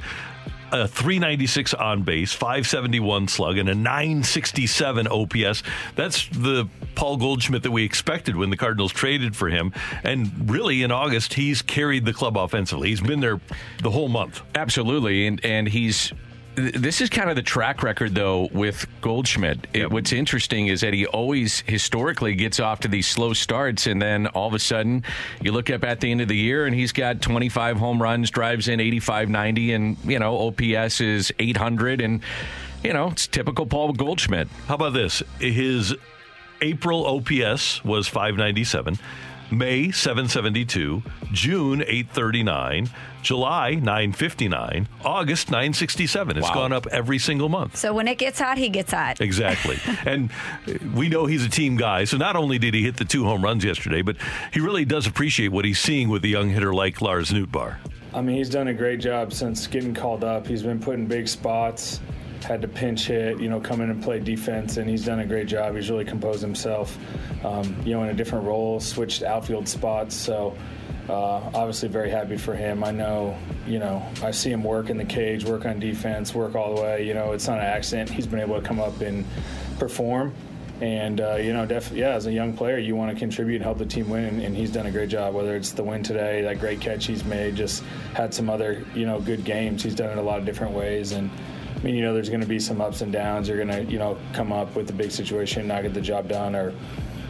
[0.73, 5.63] a 396 on base, 571 slug, and a 967 OPS.
[5.95, 9.73] That's the Paul Goldschmidt that we expected when the Cardinals traded for him.
[10.03, 12.89] And really, in August, he's carried the club offensively.
[12.89, 13.41] He's been there
[13.83, 14.43] the whole month.
[14.55, 16.13] Absolutely, and and he's.
[16.57, 19.67] Th- This is kind of the track record, though, with Goldschmidt.
[19.73, 24.01] It- what's interesting is that he always historically gets off to these slow starts, and
[24.03, 25.05] then all of a sudden,
[25.41, 28.31] you look up at the end of the year, and he's got 25 home runs,
[28.31, 32.21] drives in 85, 90, and you know OPS is 800, and
[32.83, 34.49] you know it's typical Paul Goldschmidt.
[34.67, 35.23] How about this?
[35.39, 35.95] His
[36.63, 38.99] April OPS was 597,
[39.51, 42.91] May 772, June 839,
[43.23, 46.37] July 959, August 967.
[46.39, 46.55] It's Wow.
[46.55, 47.77] gone up every single month.
[47.77, 49.21] So when it gets hot, he gets hot.
[49.21, 49.79] Exactly.
[50.05, 50.31] and
[50.95, 52.05] we know he's a team guy.
[52.05, 54.17] So not only did he hit the two home runs yesterday, but
[54.53, 57.77] he really does appreciate what he's seeing with a young hitter like Lars Nootbaar.
[58.15, 60.47] I mean, he's done a great job since getting called up.
[60.47, 62.01] He's been put in big spots,
[62.47, 65.27] had to pinch hit, you know, come in and play defense, and he's done a
[65.27, 65.75] great job.
[65.75, 66.97] He's really composed himself,
[67.45, 70.15] um, you know, in a different role, switched outfield spots.
[70.15, 70.57] So,
[71.09, 72.85] uh, obviously, very happy for him.
[72.85, 73.37] I know,
[73.67, 76.81] you know, I see him work in the cage, work on defense, work all the
[76.81, 77.07] way.
[77.07, 78.11] You know, it's not an accident.
[78.11, 79.25] He's been able to come up and
[79.81, 80.33] perform.
[80.81, 83.65] And uh, you know, def- yeah, as a young player, you want to contribute and
[83.65, 85.35] help the team win, and he's done a great job.
[85.35, 87.83] Whether it's the win today, that great catch he's made, just
[88.13, 89.83] had some other you know good games.
[89.83, 91.31] He's done it a lot of different ways, and
[91.77, 93.49] I mean, you know, there's going to be some ups and downs.
[93.49, 96.29] You're going to you know come up with a big situation, not get the job
[96.29, 96.73] done, or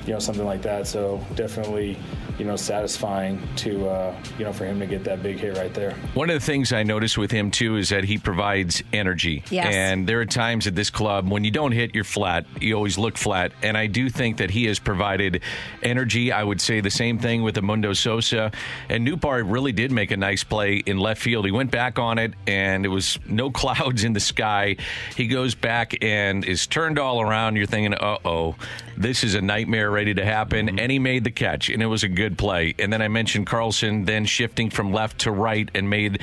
[0.06, 0.86] you know something like that.
[0.86, 1.98] So definitely,
[2.38, 5.72] you know, satisfying to uh, you know for him to get that big hit right
[5.74, 5.92] there.
[6.14, 9.42] One of the things I notice with him too is that he provides energy.
[9.50, 9.74] Yes.
[9.74, 12.46] And there are times at this club when you don't hit, you're flat.
[12.60, 13.52] You always look flat.
[13.62, 15.42] And I do think that he has provided
[15.82, 16.32] energy.
[16.32, 18.52] I would say the same thing with Edmundo Sosa.
[18.88, 21.44] And Nootbaar really did make a nice play in left field.
[21.44, 24.76] He went back on it, and it was no clouds in the sky.
[25.16, 27.56] He goes back and is turned all around.
[27.56, 28.54] You're thinking, uh oh,
[28.96, 30.78] this is a nightmare ready to happen.
[30.78, 32.74] And he made the catch, and it was a good play.
[32.78, 36.20] And then I mentioned Carlson then shifting from left to right and made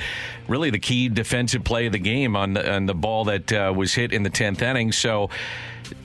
[0.48, 3.72] really the key defensive play of the game on the on the ball that uh,
[3.74, 4.92] was hit in the tenth inning.
[4.92, 5.30] So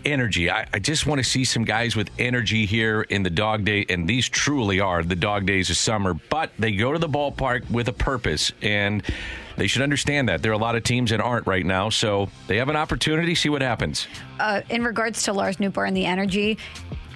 [0.06, 0.50] energy.
[0.50, 3.86] I, I just want to see some guys with energy here in the dog day,
[3.90, 6.14] and these truly are the dog days of summer.
[6.14, 9.04] But they go to the ballpark with a purpose, and
[9.58, 10.42] they should understand that.
[10.42, 13.36] There are a lot of teams that aren't right now, so they have an opportunity.
[13.36, 14.08] See what happens.
[14.40, 16.58] uh, in regards to Lars Nootbaar and the energy,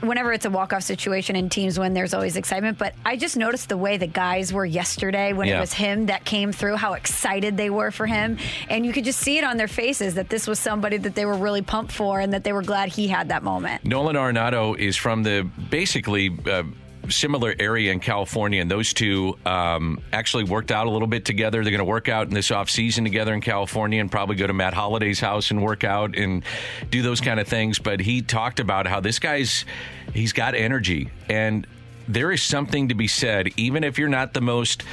[0.07, 2.77] whenever it's a walk-off situation and teams win, there's always excitement.
[2.77, 5.57] But I just noticed the way the guys were yesterday when Yeah.
[5.57, 8.37] it was him that came through, how excited they were for him,
[8.69, 11.25] and you could just see it on their faces that this was somebody that they
[11.25, 13.83] were really pumped for and that they were glad he had that moment.
[13.85, 16.63] Nolan Arenado is from the basically uh,
[17.09, 21.63] similar area in California, and those two um, actually worked out a little bit together.
[21.63, 24.47] They're going to work out in this off season together in California, and probably go
[24.47, 26.43] to Matt Holliday's house and work out and
[26.89, 27.79] do those kind of things.
[27.79, 29.65] But he talked about how this guy's
[30.13, 31.67] he's got energy, and
[32.07, 34.83] there is something to be said, even if you're not the most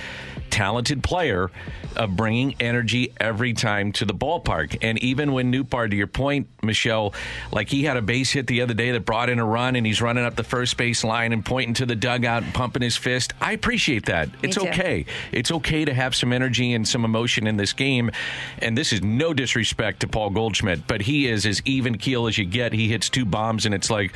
[0.50, 1.50] talented player
[1.96, 4.78] of bringing energy every time to the ballpark.
[4.82, 7.14] And even when Nootbaar, to your point, Michelle,
[7.52, 9.86] like he had a base hit the other day that brought in a run and
[9.86, 12.96] he's running up the first base line and pointing to the dugout and pumping his
[12.96, 13.32] fist.
[13.40, 14.28] I appreciate that.
[14.42, 14.68] it's too.
[14.68, 15.06] okay.
[15.32, 18.10] It's okay to have some energy and some emotion in this game.
[18.58, 22.38] And this is no disrespect to Paul Goldschmidt, but he is as even keel as
[22.38, 22.72] you get.
[22.72, 24.14] He hits two bombs and it's like,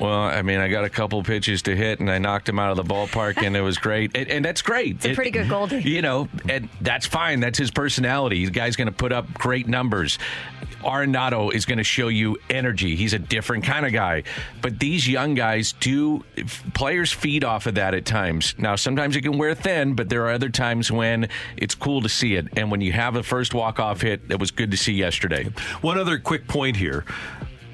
[0.00, 2.70] well, I mean, I got a couple pitches to hit, and I knocked him out
[2.70, 4.16] of the ballpark, and it was great.
[4.16, 4.96] And, and that's great.
[4.96, 5.82] It's a pretty good Goldie.
[5.82, 7.40] You know, and that's fine.
[7.40, 8.44] That's his personality.
[8.44, 10.18] The guy's going to put up great numbers.
[10.82, 12.94] Arenado is going to show you energy.
[12.94, 14.22] He's a different kind of guy.
[14.62, 16.24] But these young guys do,
[16.74, 18.54] players feed off of that at times.
[18.58, 22.08] Now, sometimes it can wear thin, but there are other times when it's cool to
[22.08, 22.46] see it.
[22.56, 25.44] And when you have a first walk-off hit, it was good to see yesterday.
[25.80, 27.04] One other quick point here.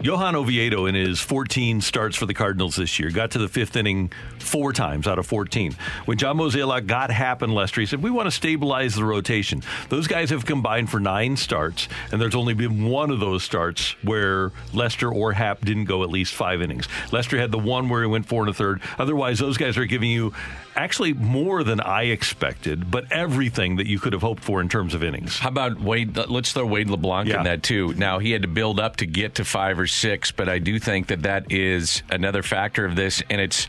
[0.05, 3.75] Johan Oviedo, in his 14 starts for the Cardinals this year, got to the fifth
[3.75, 5.75] inning four times out of 14.
[6.05, 9.63] When John Mozeliak got Happ and Lester, he said, We want to stabilize the rotation.
[9.89, 13.93] Those guys have combined for nine starts, and there's only been one of those starts
[14.03, 16.87] where Lester or Happ didn't go at least five innings.
[17.11, 18.83] Lester had the one where he went four and a third.
[18.99, 20.35] Otherwise, those guys are giving you
[20.77, 24.95] actually more than I expected, but everything that you could have hoped for in terms
[24.95, 25.39] of innings.
[25.39, 26.16] How about Wade?
[26.16, 27.39] Let's throw Wade LeBlanc Yeah.
[27.39, 27.95] in that too.
[27.95, 30.79] Now he had to build up to get to five or six, but I do
[30.79, 33.22] think that that is another factor of this.
[33.31, 33.68] And it's,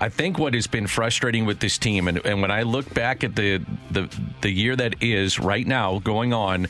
[0.00, 2.08] I think, what has been frustrating with this team.
[2.08, 4.08] And, and when I look back at the the
[4.40, 6.66] the year that is right now going on,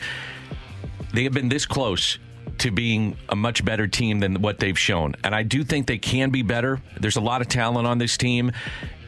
[1.12, 2.18] they have been this close
[2.58, 5.14] to being a much better team than what they've shown.
[5.24, 6.80] And I do think they can be better.
[6.98, 8.52] There's a lot of talent on this team.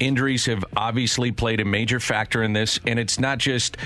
[0.01, 3.77] Injuries have obviously played a major factor in this, and it's not just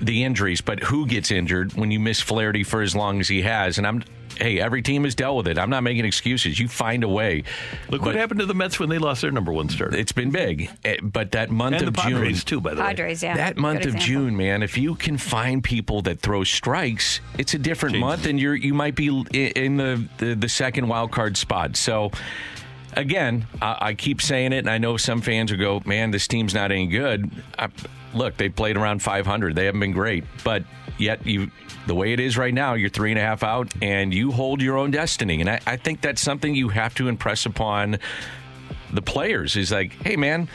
[0.00, 3.42] the injuries, but who gets injured when you miss Flaherty for as long as he
[3.42, 3.78] has.
[3.78, 4.02] And I'm
[4.38, 5.58] hey, every team has dealt with it.
[5.58, 6.58] I'm not making excuses.
[6.58, 7.44] You find a way.
[7.88, 9.96] Look what happened to the Mets when they lost their number one starter.
[9.96, 10.70] It's been big.
[10.84, 12.86] Eh, But that month And of the Padres, June too, by the way.
[12.88, 13.36] Padres, yeah.
[13.36, 14.22] that month Good of example.
[14.24, 18.06] June, man, if you can find people that throw strikes, it's a different Changes.
[18.08, 21.76] month, and you're you might be in the the, the second wild card spot.
[21.76, 22.10] So.
[22.96, 26.26] Again, I, I keep saying it, and I know some fans will go, "Man, this
[26.26, 27.68] team's not any good." I,
[28.14, 30.64] look, they played around 500; they haven't been great, but
[30.98, 31.50] yet you,
[31.86, 34.62] the way it is right now, you're three and a half out, and you hold
[34.62, 35.40] your own destiny.
[35.40, 37.98] And I, I think that's something you have to impress upon
[38.92, 40.48] the players is like, hey man,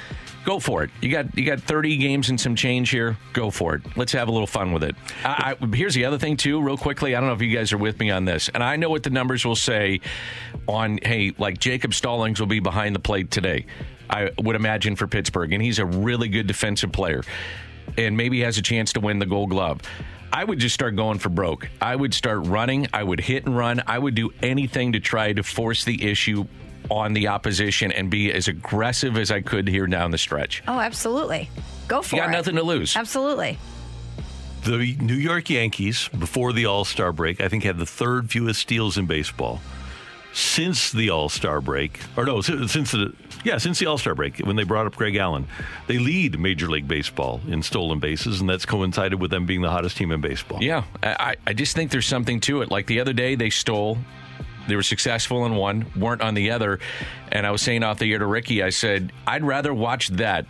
[0.45, 0.89] go for it.
[1.01, 3.17] You got you got 30 games and some change here.
[3.33, 3.81] Go for it.
[3.95, 4.95] Let's have a little fun with it.
[5.23, 7.15] I, I, here's the other thing too, real quickly.
[7.15, 9.03] I don't know if you guys are with me on this, and I know what
[9.03, 10.01] the numbers will say
[10.67, 13.65] on hey, like Jacob Stallings will be behind the plate today.
[14.09, 17.23] I would imagine for Pittsburgh, and he's a really good defensive player,
[17.97, 19.81] and maybe has a chance to win the Gold Glove.
[20.33, 21.69] I would just start going for broke.
[21.81, 22.87] I would start running.
[22.93, 23.83] I would hit and run.
[23.85, 26.45] I would do anything to try to force the issue
[26.91, 30.61] on the opposition and be as aggressive as I could here down the stretch.
[30.67, 31.49] Oh, absolutely.
[31.87, 32.19] Go for it.
[32.19, 32.37] You got it.
[32.37, 32.95] nothing to lose.
[32.97, 33.57] Absolutely.
[34.65, 38.59] The New York Yankees, before the All Star break, I think had the third fewest
[38.59, 39.61] steals in baseball.
[40.33, 43.13] since the All Star break, or no, since, since the
[43.43, 45.47] yeah, since the All Star break, when they brought up Greg Allen,
[45.87, 49.69] they lead Major League Baseball in stolen bases, and that's coincided with them being the
[49.69, 50.61] hottest team in baseball.
[50.61, 52.69] Yeah, I, I just think there's something to it.
[52.69, 53.97] Like the other day, they stole.
[54.67, 56.79] They were successful in one, weren't on the other.
[57.31, 60.45] And I was saying off the air to Ricky, I said, I'd rather watch that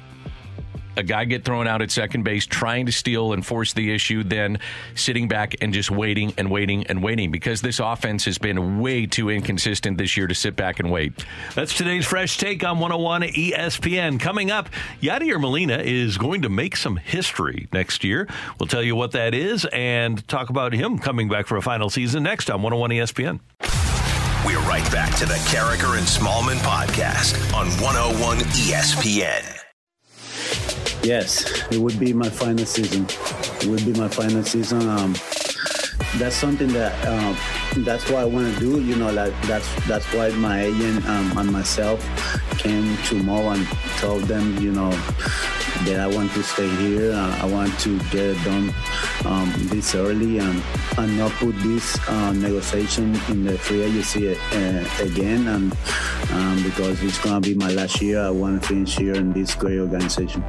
[0.97, 4.24] a guy get thrown out at second base trying to steal and force the issue
[4.24, 4.59] than
[4.95, 9.05] sitting back and just waiting and waiting and waiting because this offense has been way
[9.05, 11.26] too inconsistent this year to sit back and wait.
[11.55, 14.20] That's today's fresh take on 101 ESPN.
[14.20, 14.70] Coming up,
[15.01, 18.28] Yadier Molina is going to make some history next year.
[18.59, 21.89] We'll tell you what that is and talk about him coming back for a final
[21.89, 23.80] season next on 101 ESPN.
[24.43, 29.45] We're right back to the Karraker and Smallmon podcast on 101 ESPN.
[31.03, 33.05] Yes, it would be my final season.
[33.61, 34.89] It would be my final season.
[34.89, 35.13] Um,
[36.17, 37.37] that's something that um,
[37.83, 38.81] that's what I want to do.
[38.81, 42.01] You know, like that's that's why my agent um, and myself
[42.57, 43.67] came to Mo and
[43.97, 44.89] told them, you know,
[45.86, 47.11] that I want to stay here.
[47.11, 48.74] Uh, I want to get it done
[49.26, 50.61] um, this early and,
[50.97, 55.47] and not put this uh, negotiation in the free agency uh, again.
[55.47, 55.74] And
[56.32, 59.55] um, because it's gonna be my last year, I want to finish here in this
[59.55, 60.43] great organization.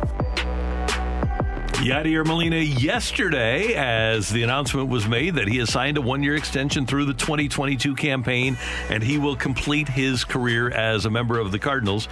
[1.82, 6.36] Yadier Molina yesterday as the announcement was made that he has signed a one year
[6.36, 8.56] extension through the 2022 campaign
[8.88, 12.06] and he will complete his career as a member of the Cardinals.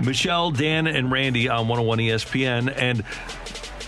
[0.00, 2.74] Michelle, Dan, and Randy on 101 ESPN.
[2.76, 3.04] And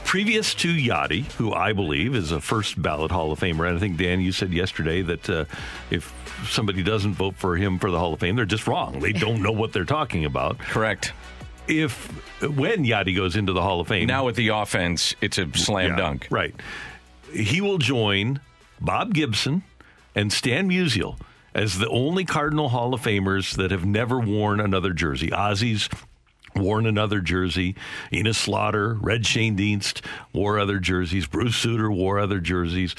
[0.05, 3.81] previous to Yadi, who I believe is a first ballot Hall of Famer, and I
[3.81, 5.45] think, Dan, you said yesterday that uh,
[5.91, 6.15] if
[6.49, 9.01] somebody doesn't vote for him for the Hall of Fame, they're just wrong.
[9.01, 10.61] They don't know what they're talking about.
[10.61, 11.13] Correct
[11.69, 12.07] if
[12.43, 14.07] when Yadi goes into the Hall of Fame.
[14.07, 16.29] Now with the offense, it's a slam Yeah, dunk.
[16.31, 16.55] Right.
[17.33, 18.41] He will join
[18.81, 19.63] Bob Gibson
[20.15, 21.19] and Stan Musial
[21.55, 25.31] as the only Cardinal Hall of Famers that have never worn another jersey.
[25.33, 25.89] Ozzie's
[26.55, 27.75] worn another jersey.
[28.13, 31.27] Enos Slaughter, Red Schoendienst wore other jerseys.
[31.27, 32.95] Bruce Sutter wore other jerseys.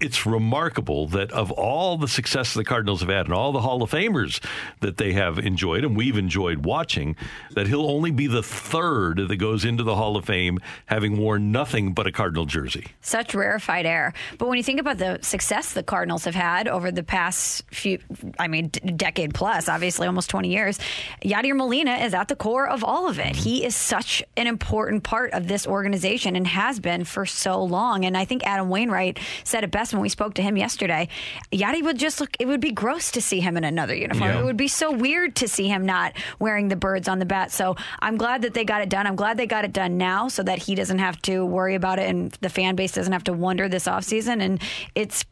[0.00, 3.82] It's remarkable that of all the success the Cardinals have had and all the Hall
[3.82, 4.42] of Famers
[4.80, 7.16] that they have enjoyed and we've enjoyed watching,
[7.52, 11.50] that he'll only be the third that goes into the Hall of Fame having worn
[11.50, 12.86] nothing but a Cardinal jersey.
[13.00, 14.12] Such rarefied air.
[14.38, 17.98] But when you think about the success the Cardinals have had over the past few,
[18.38, 20.78] I mean, d- decade plus, obviously almost 20 years,
[21.24, 23.34] Yadier Molina is at the core of all of it.
[23.34, 28.04] He is such an important part of this organization and has been for so long.
[28.04, 31.08] And I think Adam Wainwright said it best when we spoke to him yesterday.
[31.52, 34.30] Yadi would just look, it would be gross to see him in another uniform.
[34.30, 34.40] Yeah.
[34.40, 37.50] It would be so weird to see him not wearing the birds on the bat.
[37.52, 39.06] So I'm glad that they got it done.
[39.06, 41.98] I'm glad they got it done now so that he doesn't have to worry about
[41.98, 44.42] it and the fan base doesn't have to wonder this offseason.
[44.42, 44.60] And
[44.94, 45.24] it's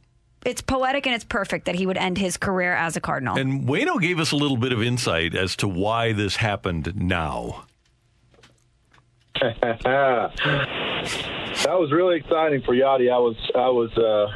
[0.44, 3.36] it's poetic and it's perfect that he would end his career as a Cardinal.
[3.36, 7.64] And Wayno gave us a little bit of insight as to why this happened now.
[11.64, 13.12] that was really exciting for Yadi.
[13.12, 14.28] I was I was uh,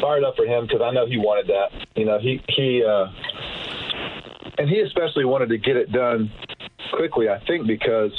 [0.00, 1.70] fired up for him because I know he wanted that.
[1.96, 3.06] You know, he he uh,
[4.58, 6.30] and he especially wanted to get it done
[6.94, 7.28] quickly.
[7.28, 8.12] I think because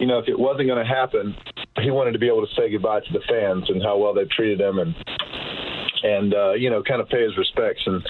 [0.00, 1.34] you know if it wasn't going to happen,
[1.80, 4.30] he wanted to be able to say goodbye to the fans and how well they've
[4.30, 4.94] treated him and
[6.02, 8.06] and uh, you know kind of pay his respects and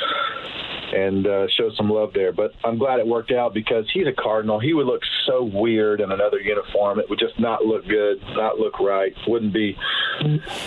[0.93, 2.33] and uh, show some love there.
[2.33, 4.61] But I'm glad it worked out because he's a Cardinal.
[4.61, 6.99] He would look so weird in another uniform.
[7.01, 9.13] It would just not look good, not look right.
[9.27, 9.77] Wouldn't be,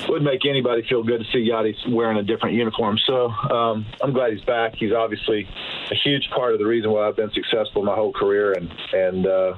[0.08, 2.98] wouldn't make anybody feel good to see Yadi wearing a different uniform.
[3.06, 4.76] So um, I'm glad he's back.
[4.76, 5.48] He's obviously
[5.92, 9.26] a huge part of the reason why I've been successful my whole career, and and
[9.26, 9.54] uh,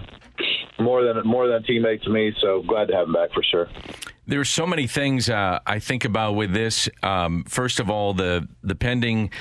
[0.79, 2.33] more than more than a teammate to me.
[2.39, 3.67] So glad to have him back for sure.
[4.27, 6.87] There's so many things uh, I think about with this.
[7.03, 9.31] Um, first of all, the the pending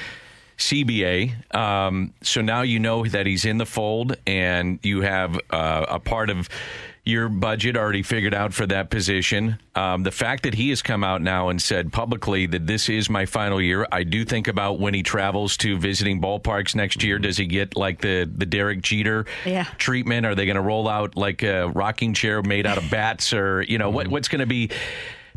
[0.60, 1.54] CBA.
[1.54, 5.98] Um, so now you know that he's in the fold, and you have uh, a
[5.98, 6.48] part of
[7.10, 9.58] your budget already figured out for that position.
[9.74, 13.10] Um, the fact that he has come out now and said publicly that this is
[13.10, 17.18] my final year, I do think about when he travels to visiting ballparks next year.
[17.18, 19.64] Does he get like the the Derek Jeter Yeah.
[19.78, 20.24] treatment?
[20.26, 23.62] Are they going to roll out like a rocking chair made out of bats, or
[23.62, 24.70] you know what what's going to be?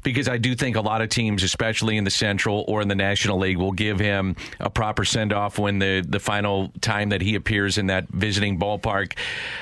[0.03, 2.95] Because I do think a lot of teams, especially in the Central or in the
[2.95, 7.21] National League, will give him a proper send off when the, the final time that
[7.21, 9.17] he appears in that visiting ballpark.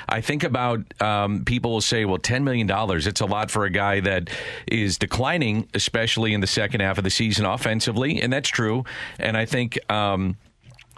[0.10, 3.70] I think about um, people will say, well, $10 million, it's a lot for a
[3.70, 4.30] guy that
[4.68, 8.22] is declining, especially in the second half of the season offensively.
[8.22, 8.84] And that's true.
[9.20, 9.80] And I think.
[9.92, 10.38] Um,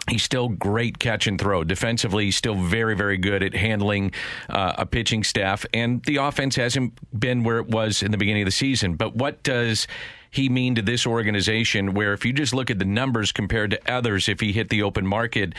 [0.08, 1.64] He's still great catch and throw.
[1.64, 4.12] Defensively, he's still very, very good at handling
[4.50, 5.64] uh, a pitching staff.
[5.72, 8.96] And the offense hasn't been where it was in the beginning of the season.
[8.96, 9.86] But what does
[10.30, 13.80] he mean to this organization where if you just look at the numbers compared to
[13.90, 15.54] others, if he hit the open market,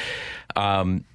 [0.56, 1.06] um,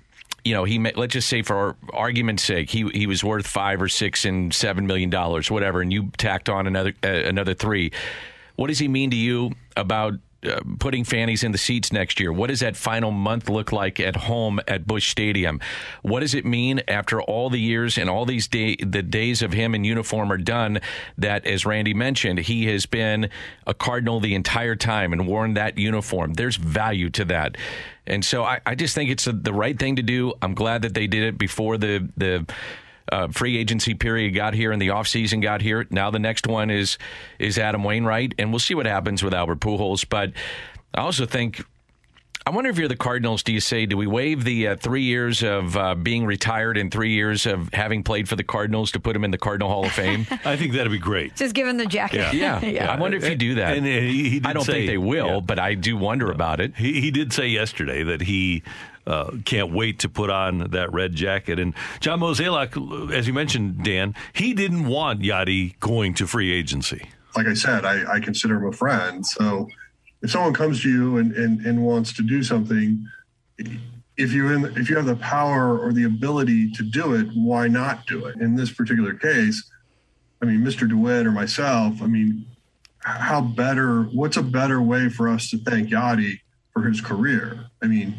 [0.44, 3.82] you know, he may, let's just say for argument's sake, he he was worth five
[3.82, 7.92] or six and seven million dollars, whatever, and you tacked on another uh, another three.
[8.56, 10.14] What does he mean to you about
[10.46, 12.32] uh, putting fannies in the seats next year?
[12.32, 15.60] What does that final month look like at home at Busch Stadium?
[16.02, 19.52] What does it mean after all the years and all these day, the days of
[19.52, 20.80] him in uniform are done?
[21.18, 23.28] That, as Randy mentioned, he has been
[23.66, 26.34] a Cardinal the entire time and worn that uniform.
[26.34, 27.56] There's value to that.
[28.06, 30.32] And so I, I just think it's a, the right thing to do.
[30.42, 32.46] I'm glad that they did it before the the
[33.12, 35.86] uh, free agency period got here and the offseason got here.
[35.90, 36.98] Now the next one is
[37.38, 40.06] is Adam Wainwright, and we'll see what happens with Albert Pujols.
[40.08, 40.32] But
[40.94, 41.64] I also think.
[42.46, 45.02] I wonder if you're the Cardinals, do you say, do we waive the uh, three
[45.02, 48.98] years of uh, being retired and three years of having played for the Cardinals to
[48.98, 50.26] put him in the Cardinal Hall of Fame?
[50.46, 51.36] I think that'd be great.
[51.36, 52.32] Just give him the jacket.
[52.32, 52.58] Yeah.
[52.64, 52.90] yeah.
[52.90, 53.76] I wonder if you do that.
[53.76, 55.40] And, and he, he did I don't say- think they will, yeah.
[55.40, 56.74] but I do wonder about it.
[56.76, 58.62] He, he did say yesterday that he
[59.06, 61.58] uh, can't wait to put on that red jacket.
[61.58, 67.08] And John Mozeliak, as you mentioned, Dan, he didn't want Yadi going to free agency.
[67.36, 69.26] like I said, I, I consider him a friend.
[69.26, 69.68] So
[70.22, 73.06] if someone comes to you and, and, and wants to do something,
[74.16, 77.68] if you in, if you have the power or the ability to do it, why
[77.68, 78.36] not do it?
[78.40, 79.70] In this particular case,
[80.42, 80.88] I mean, Mr.
[80.88, 82.46] DeWitt or myself, I mean,
[82.98, 84.02] how better?
[84.04, 86.40] What's a better way for us to thank Yadi
[86.72, 87.66] for his career?
[87.82, 88.14] I mean,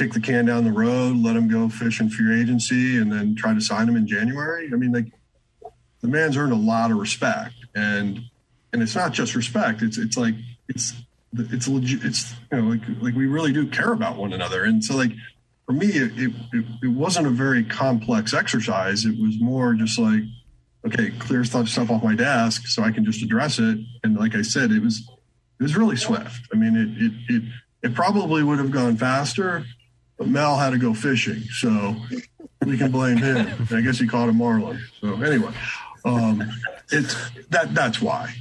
[0.00, 3.34] kick the can down the road, let him go fish in free agency, and then
[3.36, 4.70] try to sign him in January.
[4.72, 5.12] I mean, like
[6.00, 8.20] the man's earned a lot of respect, and
[8.72, 9.82] and it's not just respect.
[9.82, 10.34] It's it's like
[10.68, 10.94] it's
[11.36, 12.02] it's legit.
[12.02, 15.12] It's you know like like we really do care about one another, and so like
[15.66, 16.32] for me, it it,
[16.82, 19.04] it, wasn't a very complex exercise.
[19.04, 20.22] It was more just like
[20.86, 23.78] okay, clear stuff off my desk so I can just address it.
[24.02, 25.06] And like I said, it was
[25.58, 26.48] it was really swift.
[26.54, 27.42] I mean, it it it,
[27.82, 29.66] it probably would have gone faster,
[30.20, 31.96] but Mel had to go fishing, so
[32.66, 33.66] we can blame him.
[33.70, 34.78] I guess he caught a marlin.
[35.00, 35.50] So anyway,
[36.04, 36.42] um,
[36.92, 37.16] it's
[37.48, 38.34] that that's why.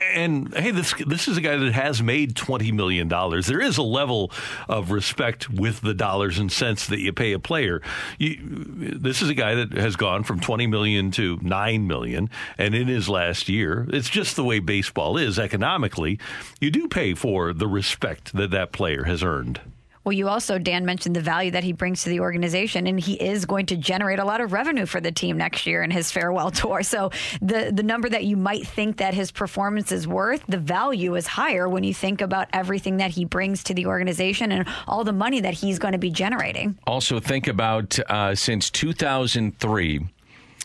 [0.00, 3.46] And hey, this this is a guy that has made twenty million dollars.
[3.46, 4.32] There is a level
[4.68, 7.80] of respect with the dollars and cents that you pay a player.
[8.18, 12.28] You, this is a guy that has gone from twenty million to nine million,
[12.58, 16.18] and in his last year, it's just the way baseball is economically.
[16.60, 19.60] You do pay for the respect that that player has earned.
[20.04, 23.12] Well, you also, Dan, mentioned the value that he brings to the organization, and he
[23.14, 26.10] is going to generate a lot of revenue for the team next year in his
[26.10, 26.82] farewell tour.
[26.82, 31.14] So the the number that you might think that his performance is worth, the value
[31.14, 35.04] is higher when you think about everything that he brings to the organization and all
[35.04, 36.76] the money that he's going to be generating.
[36.86, 40.08] Also, think about uh, since 2003.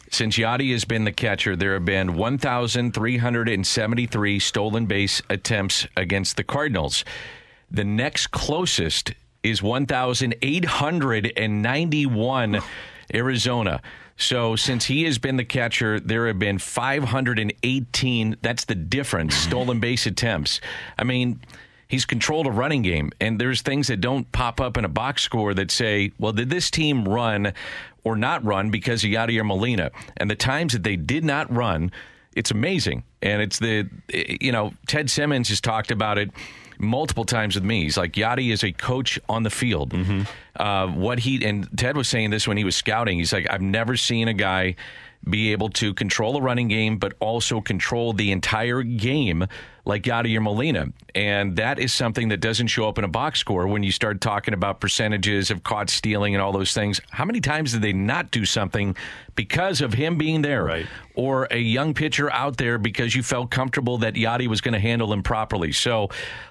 [0.10, 6.46] Since Yadi has been the catcher, there have been 1,373 stolen base attempts against the
[6.46, 7.04] Cardinals.
[7.70, 9.12] The next closest
[9.50, 12.62] is 1,891
[13.14, 13.82] Arizona.
[14.18, 18.38] So since he has been the catcher, there have been 518.
[18.42, 19.36] That's the difference.
[19.36, 20.60] Stolen base attempts.
[20.98, 21.40] I mean,
[21.88, 25.22] he's controlled a running game, and there's things that don't pop up in a box
[25.22, 27.54] score that say, well, did this team run
[28.04, 29.92] or not run because of Yadier Molina?
[30.18, 31.92] And the times that they did not run,
[32.36, 33.04] it's amazing.
[33.22, 33.88] And it's the,
[34.42, 36.32] you know, Ted Simmons has talked about it
[36.80, 37.84] multiple times with me.
[37.84, 39.94] He's like, Yadi is a coach on the field.
[40.56, 43.18] Uh, what he, and Ted was saying this when he was scouting.
[43.18, 44.76] He's like, I've never seen a guy
[45.28, 49.46] be able to control a running game, but also control the entire game
[49.86, 50.88] like Yadier Molina.
[51.16, 54.22] And that is something that doesn't show up in a box score when you start
[54.22, 57.02] talking about percentages of caught stealing and all those things.
[57.10, 58.96] How many times did they not do something
[59.36, 60.64] because of him being there?
[60.64, 60.86] Right.
[61.18, 64.80] Or a young pitcher out there because you felt comfortable that Yadi was going to
[64.80, 65.72] handle him properly.
[65.72, 66.10] So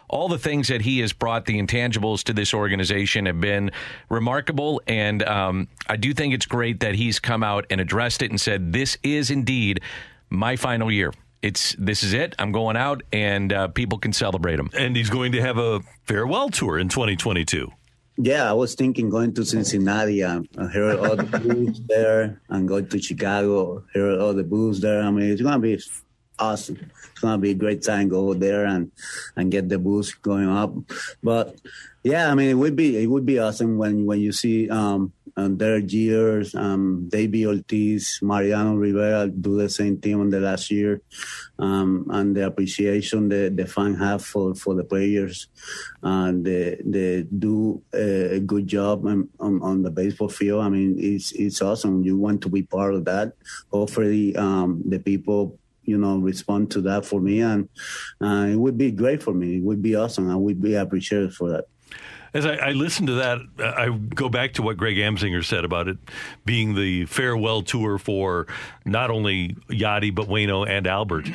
[0.09, 3.71] all the things that he has brought, the intangibles to this organization, have been
[4.09, 4.83] remarkable.
[4.89, 8.41] And um, I do think it's great that he's come out and addressed it and
[8.41, 9.83] said, "This is indeed
[10.31, 11.12] my final year.
[11.43, 12.35] It's this is it.
[12.41, 15.81] I'm going out, and uh, people can celebrate him." And he's going to have a
[16.07, 17.71] farewell tour in 2022.
[18.19, 22.67] Yeah, I was thinking going to Cincinnati and, and hear all the blues there, and
[22.67, 25.03] going to Chicago, hear all the blues there.
[25.03, 25.79] I mean, it's gonna be
[26.39, 26.91] awesome.
[27.12, 28.91] It's gonna be a great time go there and
[29.37, 30.73] and get the boost going up.
[31.23, 31.61] But
[32.03, 35.12] yeah, I mean, it would be it would be awesome when when you see um
[35.37, 40.70] and Derek Jeters, um, David Ortiz, Mariano Rivera do the same thing on the last
[40.70, 41.02] year,
[41.59, 45.48] um, and the appreciation the the fan have for for the players,
[46.02, 50.65] and they they do a good job on, on, on the baseball field.
[50.65, 52.02] I mean, it's it's awesome.
[52.02, 53.35] You want to be part of that.
[53.70, 57.69] Hopefully, um, the people you know respond to that for me and
[58.20, 61.32] uh, it would be great for me it would be awesome i would be appreciated
[61.32, 61.66] for that
[62.37, 65.65] As I, I listen to that, uh, I go back to what Greg Amsinger said
[65.65, 65.97] about it
[66.45, 68.47] being the farewell tour for
[68.85, 71.31] not only Yadi but Wayno and Albert.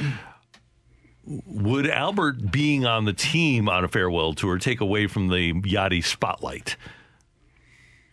[1.25, 6.03] Would Albert being on the team on a farewell tour take away from the Yadi
[6.03, 6.75] spotlight?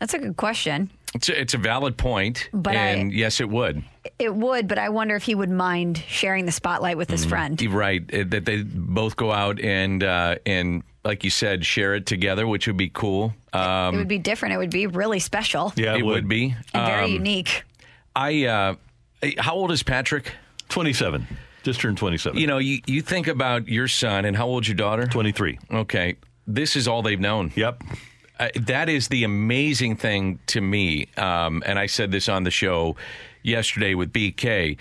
[0.01, 0.91] That's a good question.
[1.15, 3.83] It's a, it's a valid point, But I- and yes, it would.
[4.19, 7.61] It would, but I wonder if he would mind sharing the spotlight with his friend.
[7.61, 8.03] You're right.
[8.15, 12.47] uh, That they both go out and uh, and like you said, share it together,
[12.47, 13.33] which would be cool.
[13.55, 14.55] Um, it would be different.
[14.55, 16.29] It would be really special Yeah, it, would.
[16.29, 17.65] be and very Um, unique.
[18.15, 18.45] I.
[18.45, 18.75] Uh,
[19.39, 20.33] how old is Patrick?
[20.69, 21.27] Twenty-seven.
[21.63, 22.39] Just turned twenty-seven.
[22.39, 25.07] You know, you you think about your son, and how old's your daughter?
[25.07, 25.59] Twenty-three.
[25.73, 26.17] Okay,
[26.47, 27.53] this is all they've known.
[27.57, 27.83] Yep.
[28.39, 32.51] Uh, that is the amazing thing to me, um, and I said this on the
[32.53, 32.97] show
[33.43, 34.77] yesterday with BK.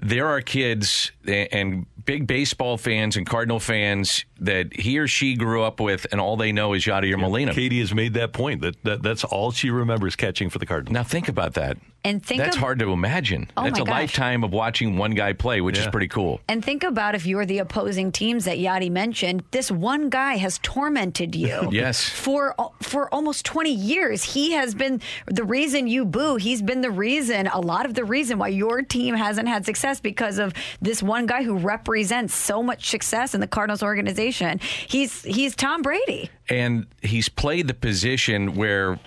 [0.00, 5.62] There are kids and big baseball fans and Cardinal fans that he or she grew
[5.62, 7.54] up with, and all they know is Yadier Molina.
[7.54, 10.92] Katie has made that point that, that that's all she remembers catching for the Cardinals.
[10.92, 11.78] Now think about that.
[12.04, 13.48] And think That's of- hard to imagine.
[13.56, 13.92] Oh That's my a gosh.
[13.94, 16.40] lifetime of watching one guy play, which is pretty cool.
[16.48, 20.58] And think about if you're the opposing teams that Yadi mentioned, this one guy has
[20.62, 21.68] tormented you.
[21.72, 22.08] Yes.
[22.08, 24.22] For for almost 20 years.
[24.24, 26.36] He has been the reason you boo.
[26.36, 30.00] He's been the reason, a lot of the reason why your team hasn't had success
[30.00, 34.58] because of this one guy who represents so much success in the Cardinals organization.
[34.88, 36.30] He's he's Tom Brady.
[36.48, 38.98] And he's played the position where,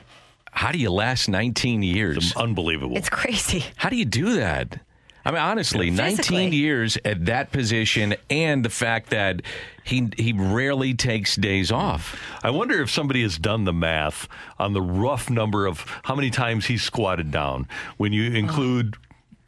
[0.55, 2.33] how do you last 19 years?
[2.35, 2.97] unbelievable.
[2.97, 3.63] It's crazy.
[3.75, 4.79] How do you do that?
[5.27, 5.95] I mean, honestly, Yeah.
[6.09, 9.41] 19 years at that position, and the fact that
[9.83, 12.15] he he rarely takes days off.
[12.43, 14.27] I wonder if somebody has done the math
[14.59, 17.67] on the rough number of how many times he's squatted down
[17.97, 18.95] when you include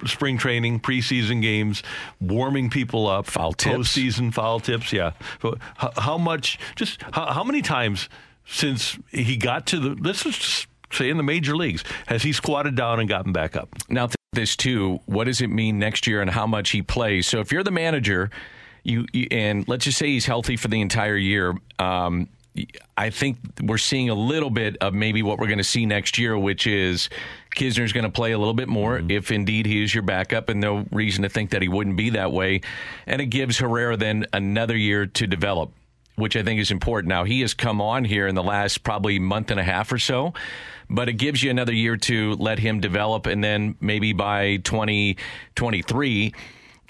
[0.05, 1.84] spring training, preseason games,
[2.19, 3.75] warming people up, foul tips.
[3.95, 4.91] postseason foul tips.
[4.91, 5.11] Yeah,
[5.77, 6.57] how, how much?
[6.75, 8.09] Just how, how many times
[8.45, 9.89] since he got to the?
[10.01, 13.69] Let's just say in the major leagues has he squatted down and gotten back up?
[13.89, 14.99] Now, th- this too.
[15.05, 17.27] What does it mean next year and how much he plays?
[17.27, 18.30] So, if you're the manager,
[18.84, 21.55] you, you and let's just say he's healthy for the entire year.
[21.80, 22.30] Um,
[22.97, 26.18] I think we're seeing a little bit of maybe what we're going to see next
[26.18, 27.09] year, which is
[27.55, 30.59] Knizner's going to play a little bit more if indeed he is your backup, and
[30.59, 32.61] no reason to think that he wouldn't be that way.
[33.05, 35.72] And it gives Herrera then another year to develop,
[36.18, 37.10] which I think is important.
[37.10, 39.99] Now, he has come on here in the last probably month and a half or
[39.99, 40.34] so,
[40.89, 46.34] but it gives you another year to let him develop, and then maybe by 2023,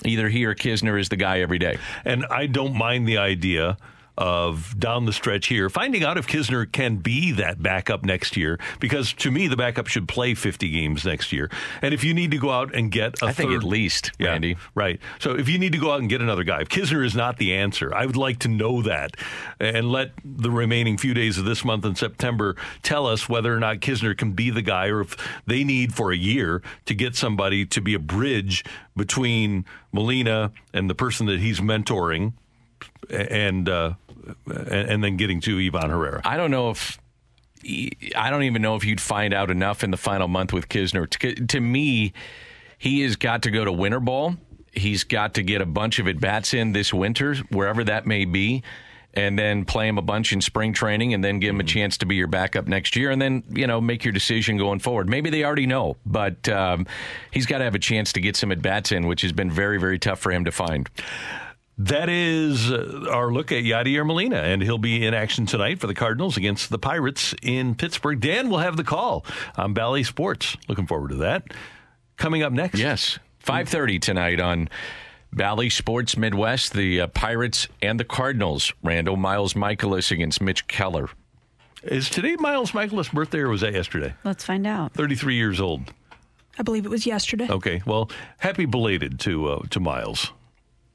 [0.05, 1.77] either he or Knizner is the guy every day.
[2.05, 3.77] And I don't mind the idea
[4.17, 8.59] of down the stretch here, finding out if Knizner can be that backup next year.
[8.79, 11.51] Because to me, the backup should play 50 games next year.
[11.81, 14.11] And if you need to go out and get a I think third- at least,
[14.17, 14.57] yeah, Randy.
[14.73, 14.99] Right.
[15.19, 17.37] So if you need to go out and get another guy, if Knizner is not
[17.37, 19.15] the answer, I would like to know that
[19.59, 23.59] and let the remaining few days of this month in September tell us whether or
[23.59, 25.15] not Knizner can be the guy or if
[25.45, 28.63] they need for a year to get somebody to be a bridge
[28.95, 32.33] between Molina and the person that he's mentoring
[33.09, 33.93] and uh,
[34.45, 36.21] and, then getting to Ivan Herrera.
[36.25, 36.99] I don't know if
[38.15, 41.09] I don't even know if you'd find out enough in the final month with Knizner.
[41.09, 42.13] To, to me,
[42.77, 44.35] he has got to go to winter ball.
[44.71, 48.25] He's got to get a bunch of at bats in this winter, wherever that may
[48.25, 48.61] be,
[49.15, 51.97] and then play him a bunch in spring training, and then give him a chance
[51.97, 55.09] to be your backup next year, and then you know make your decision going forward.
[55.09, 56.85] Maybe they already know, but um,
[57.31, 59.49] he's got to have a chance to get some at bats in, which has been
[59.49, 60.89] very very tough for him to find.
[61.79, 65.85] That is uh, our look at Yadier Molina, and he'll be in action tonight for
[65.85, 68.19] the Cardinals against the Pirates in Pittsburgh.
[68.19, 69.23] Dan will have the call
[69.55, 70.57] on Bally Sports.
[70.67, 71.43] Looking forward to that.
[72.17, 72.79] Coming up next.
[72.79, 74.69] Yes, five thirty tonight on
[75.31, 76.73] Bally Sports Midwest.
[76.73, 78.73] The uh, Pirates and the Cardinals.
[78.81, 81.09] Randall Miles Mikolas against Mitch Keller.
[81.83, 84.15] Is today Miles Mikolas' birthday or was that yesterday?
[84.23, 84.93] Let's find out.
[84.93, 85.93] 33 years old.
[86.57, 87.47] I believe it was yesterday.
[87.47, 87.83] Okay.
[87.85, 88.09] Well,
[88.39, 90.31] happy belated to uh, to Miles.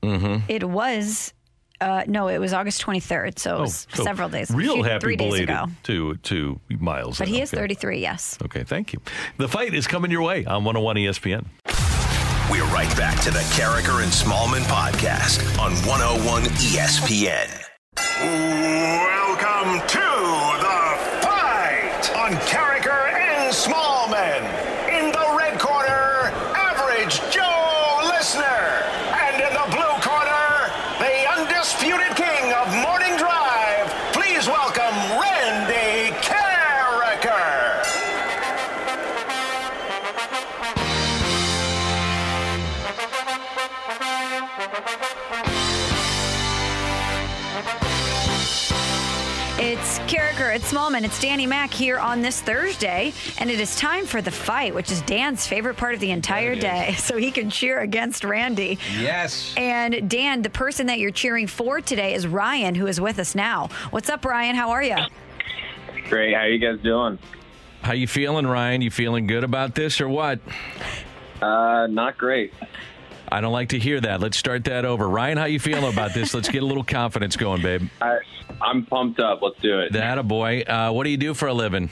[0.03, 0.45] Mm-hmm.
[0.49, 1.33] It was
[1.81, 4.51] uh, no, it was August 23rd, so it was Oh, so several days.
[4.51, 5.67] a Real few- happy three days ago.
[5.85, 7.19] to to Miles.
[7.19, 7.35] But then.
[7.35, 7.61] he is Okay.
[7.61, 8.39] 33, yes.
[8.45, 9.01] Okay, thank you.
[9.39, 11.47] The fight is coming your way on 101 ESPN.
[12.51, 17.49] We're right back to the Karraker and Smallmon podcast on 101 ESPN.
[18.21, 24.62] Welcome to the fight on Karraker and Smallmon.
[49.65, 54.07] It's Karraker, it's Smallmon, it's Danny Mack here on this Thursday, and it is time
[54.07, 57.49] for the fight, which is Dan's favorite part of the entire day, so he can
[57.49, 58.81] cheer against Randy.
[58.99, 59.55] Yes.
[59.57, 63.37] And Dan, the person that you're cheering for today is Ryan, who is with us
[63.37, 63.69] now.
[63.91, 64.57] What's up, Ryan?
[64.57, 64.97] How are you?
[66.09, 66.35] Great.
[66.35, 67.21] How you guys doing?
[67.83, 68.83] How you feeling, Ryan?
[68.83, 70.41] You feeling good about this or what?
[71.41, 72.53] Uh, not great.
[73.33, 74.21] I don't like to hear that.
[74.21, 75.09] Let's start that over.
[75.09, 76.35] Ryan, how you feeling about this?
[76.35, 77.89] Let's get a little confidence going, babe.
[78.03, 78.19] I,
[78.61, 79.41] I'm pumped up.
[79.41, 79.95] Let's do it.
[79.95, 80.61] That a boy.
[80.61, 81.89] Uh, what do you do for a living?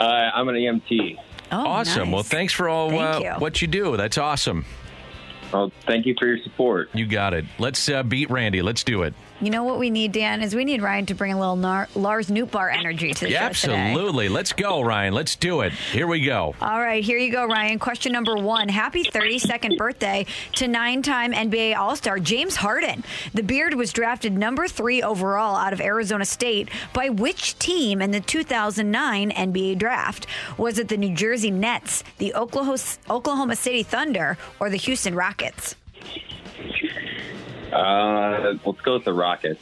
[0.00, 1.18] Uh, I'm an EMT.
[1.52, 2.10] Oh, awesome.
[2.10, 3.30] Well, thanks for all Thank uh, you.
[3.40, 3.96] what you do.
[3.96, 4.64] That's awesome.
[5.52, 6.90] Well, thank you for your support.
[6.94, 7.44] You got it.
[7.60, 8.60] Let's uh, beat Randy.
[8.60, 9.14] Let's do it.
[9.40, 11.88] You know what we need, Dan, is we need Ryan to bring a little Nar-
[11.96, 13.76] Lars Nootbaar energy to the Yeah, show today.
[13.90, 14.28] absolutely.
[14.28, 15.12] Let's go, Ryan.
[15.12, 15.72] Let's do it.
[15.72, 16.54] Here we go.
[16.60, 17.78] All right, here you go, Ryan.
[17.80, 18.68] Question number one.
[18.68, 23.02] Happy 32nd birthday to nine time NBA All Star James Harden.
[23.34, 28.12] The Beard was drafted number three overall out of Arizona State by which team in
[28.12, 30.26] the 2009 NBA draft?
[30.56, 32.78] Was it the New Jersey Nets, the Oklahoma,
[33.10, 35.74] Oklahoma City Thunder, or the Houston Rockets?
[37.74, 39.60] Uh, let's go with the Rockets.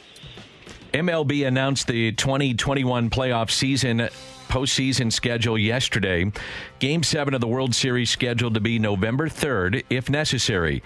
[0.93, 4.09] MLB announced the 2021 playoff season
[4.47, 6.31] postseason schedule yesterday.
[6.77, 10.83] Game 7 of the World Series scheduled to be November 3rd if necessary.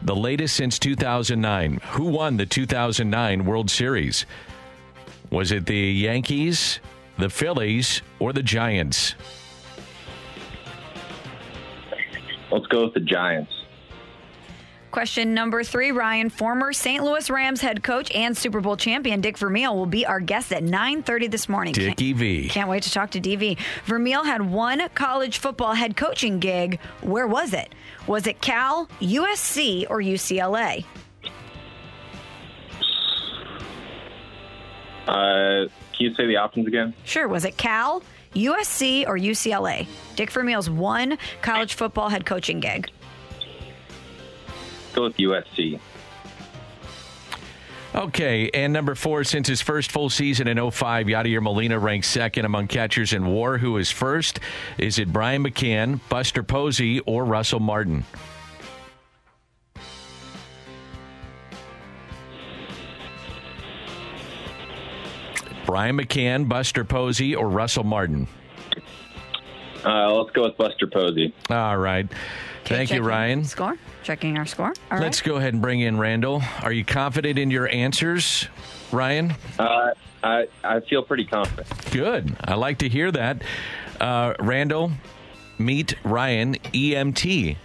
[0.00, 1.80] The latest since 2009.
[1.90, 4.24] Who won the 2009 World Series?
[5.30, 6.80] Was it the Yankees,
[7.18, 9.14] the Phillies, or the Giants?
[12.50, 13.59] Let's go with the Giants.
[14.90, 16.30] Question number three, Ryan.
[16.30, 17.04] Former St.
[17.04, 20.64] Louis Rams head coach and Super Bowl champion Dick Vermeil will be our guest at
[20.64, 21.72] 9.30 this morning.
[21.72, 22.48] Dickie V.
[22.48, 23.56] Can't wait to talk to DV.
[23.84, 26.80] Vermeil had one college football head coaching gig.
[27.02, 27.72] Where was it?
[28.08, 30.84] Was it Cal, USC, or UCLA?
[35.06, 36.94] Uh, can you say the options again?
[37.04, 37.28] Sure.
[37.28, 38.02] Was it Cal,
[38.34, 39.86] USC, or UCLA?
[40.16, 42.90] Dick Vermeil's one college football head coaching gig.
[44.94, 45.80] Go with USC.
[47.92, 52.44] Okay, and number four, since his first full season in 05, Yadier Molina ranks second
[52.44, 53.58] among catchers in war.
[53.58, 54.38] Who is first?
[54.78, 58.04] Is it Brian McCann, Buster Posey, or Russell Martin?
[65.66, 68.28] Brian McCann, Buster Posey, or Russell Martin?
[69.84, 71.34] Uh, let's go with Buster Posey.
[71.48, 72.06] All right.
[72.70, 73.44] Thank you, Ryan.
[73.44, 73.76] Score?
[74.04, 74.68] Checking our score.
[74.68, 75.00] All right.
[75.00, 76.40] Let's go ahead and bring in Randall.
[76.62, 78.46] Are you confident in your answers,
[78.92, 79.34] Ryan?
[79.58, 79.90] Uh,
[80.22, 81.66] I I feel pretty confident.
[81.90, 82.36] Good.
[82.44, 83.42] I like to hear that.
[84.00, 84.92] Uh, Randall,
[85.58, 87.56] meet Ryan EMT.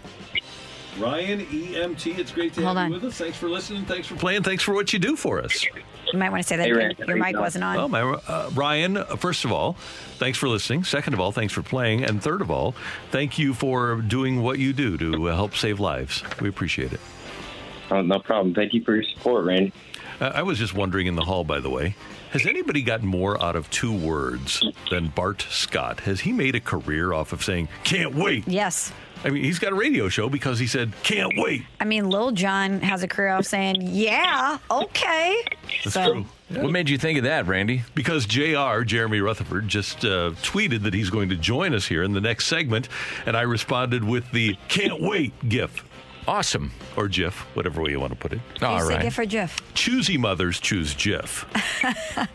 [0.97, 2.91] Ryan EMT, it's great to Hold have on.
[2.91, 3.17] you with us.
[3.17, 3.83] Thanks for listening.
[3.85, 4.43] Thanks for playing.
[4.43, 5.65] Thanks for what you do for us.
[6.13, 6.87] You might want to say that Hey, again.
[6.97, 7.77] Randy, Your mic wasn't on.
[7.77, 9.73] Oh, my, uh, Ryan, uh, first of all,
[10.17, 10.83] thanks for listening.
[10.85, 12.05] Second of all, thanks for playing.
[12.05, 12.75] And third of all,
[13.11, 16.23] thank you for doing what you do to uh, help save lives.
[16.39, 17.01] We appreciate it.
[17.91, 18.53] Oh, no problem.
[18.55, 19.73] Thank you for your support, Randy.
[20.21, 21.95] Uh, I was just wondering in the hall, by the way,
[22.31, 26.01] has anybody gotten more out of two words than Bart Scott?
[26.01, 28.47] Has he made a career off of saying, can't wait?
[28.47, 28.93] Yes.
[29.25, 31.63] I mean, he's got a radio show because he said, can't wait.
[31.79, 35.43] I mean, Lil Jon has a career of saying, yeah, okay.
[35.83, 36.25] That's So- true.
[36.61, 37.81] What made you think of that, Randy?
[37.95, 42.13] Because JR, Jeremy Rutherford, just uh, tweeted that he's going to join us here in
[42.13, 42.87] the next segment,
[43.25, 45.83] and I responded with the can't wait gif.
[46.27, 46.71] Awesome.
[46.95, 48.41] Or GIF, whatever way you want to put it.
[48.59, 49.73] Do you say GIF or GIF?
[49.73, 51.45] Choosy mothers choose GIF.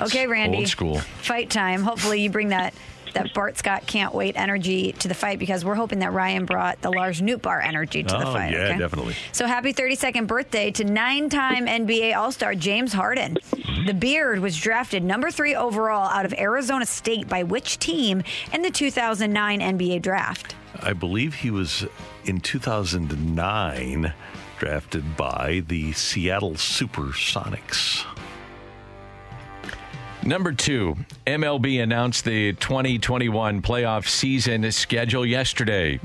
[0.00, 0.58] Okay, Randy.
[0.58, 0.98] Old school.
[0.98, 1.82] Fight time.
[1.82, 2.72] Hopefully, you bring that
[3.12, 6.80] that Bart Scott can't wait energy to the fight because we're hoping that Ryan brought
[6.80, 8.52] the large Lars Nootbaar energy to the oh, fight.
[8.52, 8.78] yeah, okay?
[8.78, 9.16] definitely.
[9.32, 13.36] So happy 32nd birthday to nine-time NBA All-Star James Harden.
[13.84, 18.22] The Beard was drafted number three overall out of Arizona State by which team
[18.52, 20.54] in the 2009 NBA draft?
[20.80, 21.84] I believe he was
[22.24, 24.14] in 2009
[24.58, 28.04] drafted by the Seattle Supersonics.
[30.22, 35.98] Number two, MLB announced the 2021 playoff season schedule yesterday.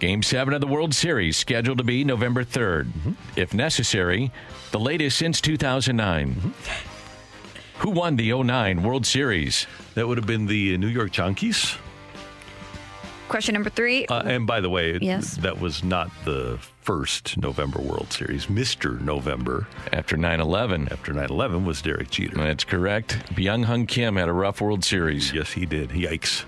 [0.00, 2.86] Game seven of the World Series scheduled to be November 3rd.
[2.86, 3.12] Mm-hmm.
[3.36, 4.32] If necessary,
[4.72, 6.34] the latest since 2009.
[6.34, 7.80] Mm-hmm.
[7.80, 9.66] Who won the 09 World Series?
[9.94, 11.76] That would have been the New York Yankees.
[13.30, 14.06] Question number three.
[14.06, 15.36] Uh, and by the way, Yes.
[15.36, 18.46] that was not the first November World Series.
[18.46, 19.00] Mr.
[19.00, 19.68] November.
[19.92, 20.88] After 9 11.
[20.90, 22.36] After 9 11 was Derek Jeter.
[22.36, 23.18] That's correct.
[23.36, 25.32] Byung Hyun Kim had a rough World Series.
[25.32, 25.90] Yes, he did.
[25.90, 26.44] Yikes.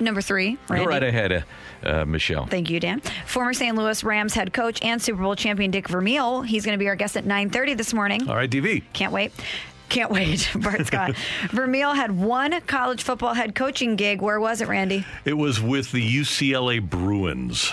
[0.00, 0.56] Number three.
[0.70, 0.86] Randy.
[0.86, 1.42] Go right ahead, uh,
[1.86, 2.46] uh, Michelle.
[2.46, 3.02] Thank you, Dan.
[3.26, 3.76] Former St.
[3.76, 6.40] Louis Rams head coach and Super Bowl champion Dick Vermeil.
[6.40, 8.26] He's going to be our guest at 9:30 this morning.
[8.26, 8.84] All right, DV.
[8.94, 9.32] Can't wait.
[9.90, 10.48] Can't wait.
[10.54, 11.14] Bart Scott.
[11.50, 14.22] Vermeil had one college football head coaching gig.
[14.22, 15.04] Where was it, Randy?
[15.24, 17.72] It was with the UCLA Bruins.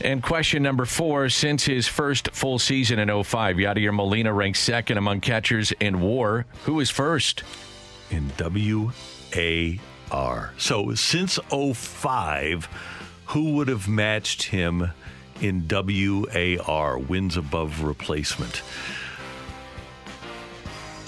[0.00, 4.96] And question number four Since his first full season in 05, Yadier Molina ranks second
[4.96, 6.46] among catchers in war.
[6.64, 7.42] Who is first?
[8.10, 10.52] In WAR.
[10.56, 12.68] So since 05,
[13.26, 14.90] who would have matched him
[15.40, 18.62] in WAR, wins above replacement?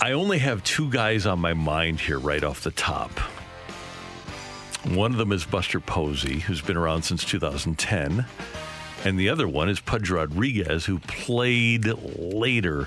[0.01, 3.11] I only have two guys on my mind here right off the top.
[4.89, 8.27] One of them is Buster Posey, who's been around since 2010.
[9.05, 11.87] And the other one is Pudge Rodriguez, who played
[12.19, 12.87] later.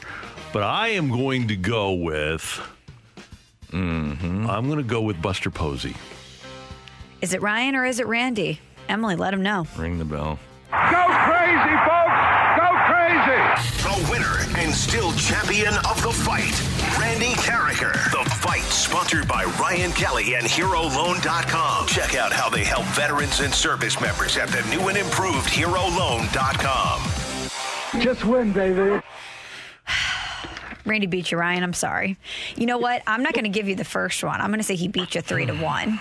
[0.53, 2.61] But I am going to go with.
[3.71, 4.47] Mm-hmm.
[4.49, 5.95] I'm going to go with Buster Posey.
[7.21, 8.59] Is it Ryan or is it Randy?
[8.87, 9.65] Emily, let him know.
[9.75, 10.39] Ring the bell.
[10.71, 12.19] Go crazy, folks!
[12.57, 13.41] Go crazy!
[13.83, 16.53] The winner and still champion of the fight,
[16.99, 17.93] Randy Karraker.
[18.11, 21.87] The fight sponsored by Ryan Kelly and HeroLoan.com.
[21.87, 27.01] Check out how they help veterans and service members at the new and improved HeroLoan.com.
[28.01, 29.01] Just win, baby.
[30.85, 31.63] Randy beat you, Ryan.
[31.63, 32.17] I'm sorry.
[32.55, 33.03] You know what?
[33.05, 34.39] I'm not going to give you the first one.
[34.41, 35.99] I'm going to say he beat you three to one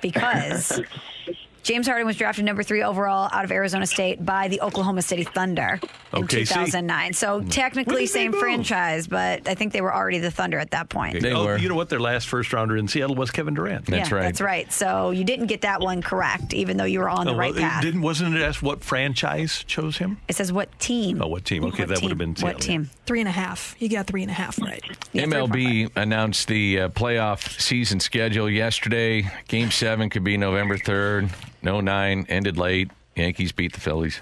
[0.00, 0.80] because
[1.62, 5.24] James Harden was drafted number three overall out of Arizona State by the Oklahoma City
[5.24, 5.78] Thunder
[6.14, 6.48] in OKC.
[6.48, 7.12] 2009.
[7.12, 11.20] So technically same franchise, but I think they were already the Thunder at that point.
[11.20, 11.88] They oh, You know what?
[11.88, 13.86] Their last first rounder in Seattle was Kevin Durant.
[13.86, 14.22] That's yeah, right.
[14.22, 14.72] That's right.
[14.72, 17.50] So you didn't get that one correct, even though you were on the Oh, right
[17.54, 17.82] well, it path.
[17.82, 20.18] Didn't wasn't it asked what franchise chose him?
[20.28, 21.22] It says what team?
[21.22, 21.64] Oh, what team?
[21.64, 22.04] Okay, What that team?
[22.04, 22.54] would have been Seattle.
[22.54, 22.90] What team?
[23.06, 23.76] Three and a half.
[23.78, 24.82] You got three and a half right.
[25.14, 29.30] MLB announced the uh, playoff season schedule yesterday.
[29.48, 31.30] Game seven could be November 3rd.
[31.62, 32.90] No nine, ended late.
[33.16, 34.20] Yankees beat the Phillies.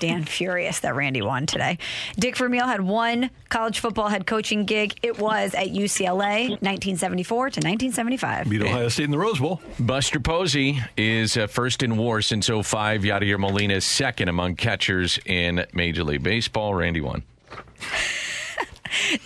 [0.00, 1.76] Dan furious that Randy won today.
[2.16, 4.94] Dick Vermeil had one college football head coaching gig.
[5.02, 8.48] It was at UCLA, 1974 to 1975.
[8.48, 9.60] Beat Ohio State in the Rose Bowl.
[9.80, 13.02] Buster Posey is uh, first in war since 05.
[13.02, 16.74] Yadier Molina is second among catchers in Major League Baseball.
[16.74, 17.24] Randy won.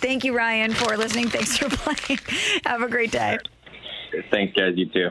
[0.01, 1.29] Thank you, Ryan, for listening.
[1.29, 2.19] Thanks for playing.
[2.65, 3.37] Have a great day.
[4.31, 4.73] Thanks, guys.
[4.75, 5.09] You too.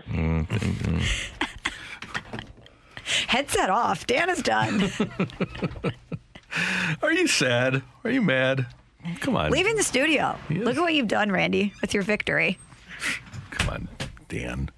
[3.26, 4.06] Headset off.
[4.06, 4.90] Dan is done.
[7.02, 7.82] Are you sad?
[8.04, 8.66] Are you mad?
[9.20, 9.50] Come on.
[9.50, 10.38] Leaving the studio.
[10.50, 12.58] Look at what you've done, Randy, with your victory.
[13.50, 13.88] Come on,
[14.28, 14.70] Dan.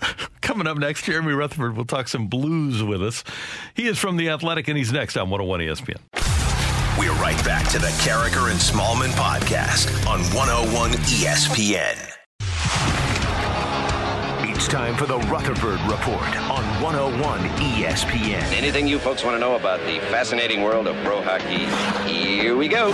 [0.40, 3.22] Coming up next, Jeremy Rutherford will talk some blues with us.
[3.74, 5.98] He is from The Athletic, and he's next on 101 ESPN.
[6.98, 12.12] We're right back to the Karraker and Smallmon podcast on 101 ESPN.
[14.58, 18.42] It's time for the Rutherford Report on 101 ESPN.
[18.52, 21.66] Anything you folks want to know about the fascinating world of pro hockey?
[22.10, 22.90] Here we go.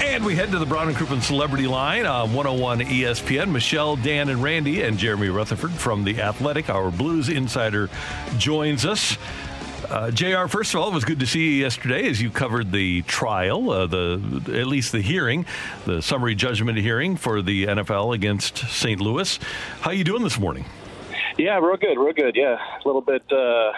[0.00, 3.50] And we head to the Brown and Crouppen Celebrity Line on 101 ESPN.
[3.50, 7.90] Michelle, Dan, and Randy, and Jeremy Rutherford from The Athletic, our Blues insider,
[8.36, 9.18] joins us.
[9.88, 10.46] Uh, Jr.
[10.48, 13.70] First of all, it was good to see you yesterday as you covered the trial,
[13.70, 15.46] uh, the at least the hearing,
[15.86, 19.00] the summary judgment hearing for the NFL against St.
[19.00, 19.38] Louis.
[19.80, 20.64] How are you doing this morning?
[21.38, 22.34] Yeah, real good, real good.
[22.36, 23.72] Yeah, a little bit uh,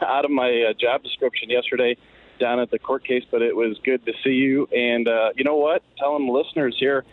[0.04, 1.96] out of my uh, job description yesterday
[2.38, 4.66] down at the court case, but it was good to see you.
[4.74, 5.82] And uh, you know what?
[5.98, 7.04] Telling the listeners here,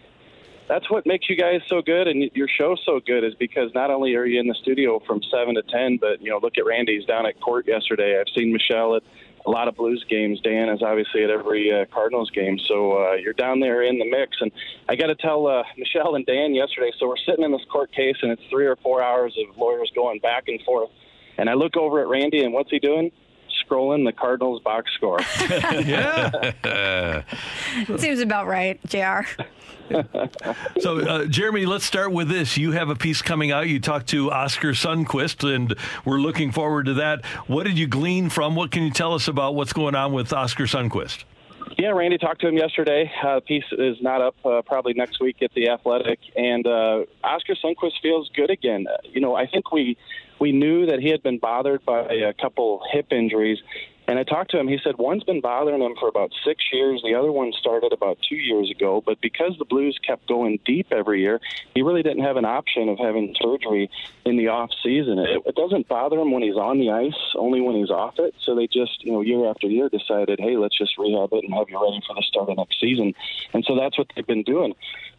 [0.73, 3.91] that's what makes you guys so good and your show so good is because not
[3.91, 6.65] only are you in the studio from seven to ten, but you know, look at
[6.65, 8.19] Randy's down at court yesterday.
[8.19, 9.03] I've seen Michelle at
[9.45, 10.41] a lot of Blues games.
[10.41, 14.09] Dan is obviously at every uh, Cardinals game, so uh, you're down there in the
[14.09, 14.37] mix.
[14.41, 14.51] And
[14.89, 16.91] I got to tell uh, Michelle and Dan yesterday.
[16.97, 19.91] So we're sitting in this court case, and it's three or four hours of lawyers
[19.93, 20.89] going back and forth.
[21.37, 23.11] And I look over at Randy, and what's he doing?
[23.63, 25.19] Scrolling the Cardinals box score.
[25.49, 27.23] yeah.
[27.97, 29.21] Seems about right, JR.
[30.79, 32.57] So, uh, Jeremy, let's start with this.
[32.57, 33.67] You have a piece coming out.
[33.67, 37.25] You talked to Oskar Sundqvist, and we're looking forward to that.
[37.47, 38.55] What did you glean from?
[38.55, 41.25] What can you tell us about what's going on with Oskar Sundqvist?
[41.77, 43.11] Yeah, Randy talked to him yesterday.
[43.23, 47.55] Uh, piece is not up uh, probably next week at the Athletic, and uh, Oskar
[47.63, 48.85] Sundqvist feels good again.
[48.87, 49.97] Uh, you know, I think we
[50.39, 53.59] we knew that he had been bothered by a couple hip injuries,
[54.07, 54.67] and I talked to him.
[54.67, 57.01] He said one's been bothering him for about six years.
[57.03, 59.01] The other one started about two years ago.
[59.05, 61.39] But because the Blues kept going deep every year,
[61.73, 63.89] he really didn't have an option of having surgery
[64.25, 65.19] in the off season.
[65.19, 68.35] It, it doesn't bother him when he's on the ice, only when he's off it.
[68.41, 71.53] So they just, you know, year after year decided, hey, let's just rehab it and
[71.53, 73.13] have you ready for the start of next season.
[73.53, 74.75] And so that's what they've been doing.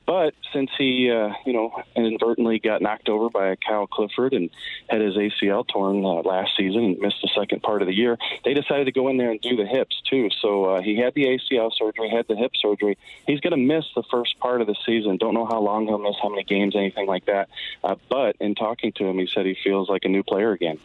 [0.06, 4.50] But since he, uh, you know, inadvertently got knocked over by a Kyle Clifford and
[4.88, 8.18] had his ACL torn uh, last season and missed the second part of the year,
[8.44, 10.28] they decided to go in there and do the hips too.
[10.42, 12.98] So uh, he had the ACL surgery, had the hip surgery.
[13.26, 15.16] He's going to miss the first part of the season.
[15.16, 17.48] Don't know how long he'll miss, how many games, anything like that.
[17.82, 20.78] Uh, but in talking to him, he said he feels like a new player again.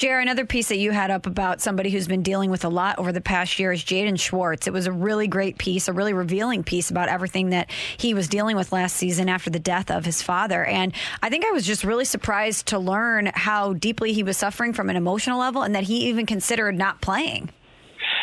[0.00, 2.98] JR, another piece that you had up about somebody who's been dealing with a lot
[2.98, 4.66] over the past year is Jaden Schwartz.
[4.66, 8.26] It was a really great piece, a really revealing piece about everything that he was
[8.26, 10.64] dealing with last season after the death of his father.
[10.64, 14.72] And I think I was just really surprised to learn how deeply he was suffering
[14.72, 17.50] from an emotional level and that he even considered not playing.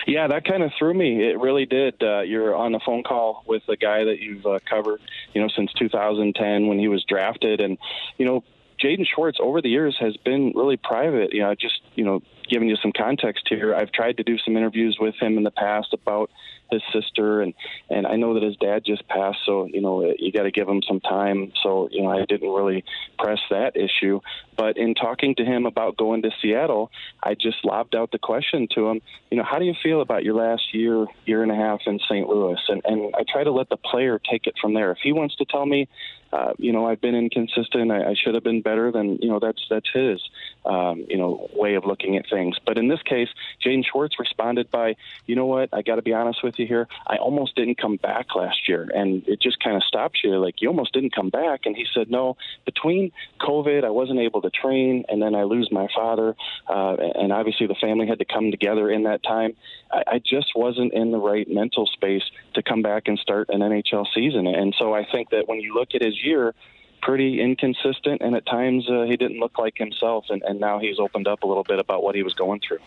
[0.08, 1.30] Yeah, that kind of threw me.
[1.30, 2.02] It really did.
[2.02, 5.00] Uh, you're on a phone call with a guy that you've uh, covered,
[5.36, 7.78] you know, since 2010 when he was drafted, and
[8.18, 8.44] you know,
[8.82, 11.34] Jaden Schwartz over the years has been really private.
[11.34, 13.76] You know, just you know, giving you some context here.
[13.76, 16.30] I've tried to do some interviews with him in the past about
[16.72, 17.54] his sister, and
[17.90, 20.68] and I know that his dad just passed, so you know you got to give
[20.68, 21.52] him some time.
[21.64, 22.84] So you know, I didn't really
[23.18, 24.20] press that issue.
[24.58, 26.92] But in talking to him about going to Seattle,
[27.22, 29.02] I just lobbed out the question to him.
[29.32, 32.00] You know, how do you feel about your last year, year and a half in
[32.00, 32.28] St.
[32.28, 32.60] Louis?
[32.68, 34.92] And and I try to let the player take it from there.
[34.92, 35.88] If he wants to tell me
[36.34, 37.92] uh, you know, I've been inconsistent.
[37.92, 38.92] I, I should have been better.
[38.92, 40.22] Then you know, that's that's his,
[40.66, 42.37] um, you know, way of looking at things.
[42.66, 43.30] But in this case,
[43.66, 44.96] Jaden Schwartz responded by,
[45.26, 45.70] you know what?
[45.74, 46.88] I got to be honest with you here.
[47.06, 50.38] I almost didn't come back last year, and it just kind of stops you.
[50.38, 52.38] Like you almost didn't come back, and he said, no.
[52.66, 53.12] Between
[53.42, 56.36] COVID, I wasn't able to train, and then I lose my father,
[56.68, 59.56] uh, and obviously the family had to come together in that time.
[59.92, 62.24] I, I just wasn't in the right mental space
[62.54, 64.48] to come back and start an NHL season.
[64.48, 66.54] And so I think that when you look at his year,
[67.02, 70.26] pretty inconsistent, and at times uh, he didn't look like himself.
[70.30, 72.80] And, and now he's opened up a little bit about what he was going through.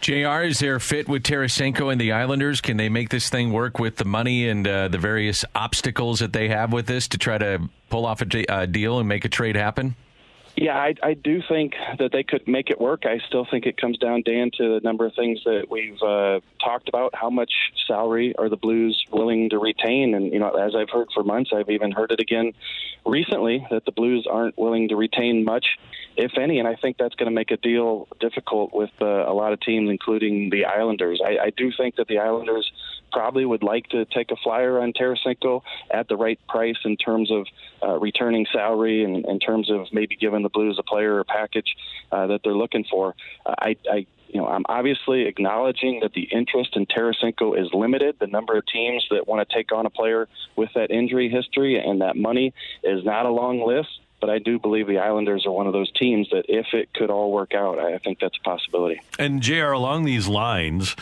[0.00, 2.60] JR, is there fit with Tarasenko and the Islanders?
[2.60, 6.32] Can they make this thing work with the money and uh, the various obstacles that
[6.32, 9.28] they have with this to try to pull off a uh, deal and make a
[9.28, 9.94] trade happen?
[10.62, 13.04] Yeah, I, I do think that they could make it work.
[13.04, 16.38] I still think it comes down, Dan, to the number of things that we've uh,
[16.62, 17.16] talked about.
[17.16, 17.50] How much
[17.88, 20.14] salary are the Blues willing to retain?
[20.14, 22.52] And, you know, as I've heard for months, I've even heard it again
[23.04, 25.66] recently that the Blues aren't willing to retain much,
[26.16, 26.58] if any.
[26.58, 29.60] And I think that's going to make a deal difficult with uh, a lot of
[29.60, 31.20] teams, including the Islanders.
[31.24, 32.70] I, I do think that the Islanders
[33.12, 37.30] probably would like to take a flyer on Tarasenko at the right price in terms
[37.30, 37.46] of
[37.82, 41.76] uh, returning salary and in terms of maybe giving the Blues a player or package
[42.10, 43.14] uh, that they're looking for.
[43.46, 48.16] I, I you know, I'm obviously acknowledging that the interest in Tarasenko is limited.
[48.18, 50.26] The number of teams that want to take on a player
[50.56, 53.90] with that injury history and that money is not a long list.
[54.22, 57.10] But I do believe the Islanders are one of those teams that, if it could
[57.10, 59.02] all work out, I think that's a possibility.
[59.18, 60.94] And JR, along these lines,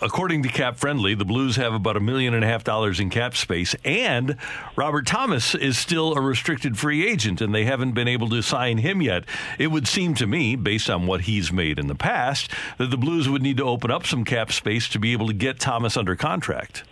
[0.00, 3.10] according to Cap Friendly, the Blues have about a million and a half dollars in
[3.10, 4.36] cap space, and
[4.76, 8.78] Robert Thomas is still a restricted free agent, and they haven't been able to sign
[8.78, 9.24] him yet.
[9.58, 12.48] It would seem to me, based on what he's made in the past,
[12.78, 15.34] that the Blues would need to open up some cap space to be able to
[15.34, 16.84] get Thomas under contract.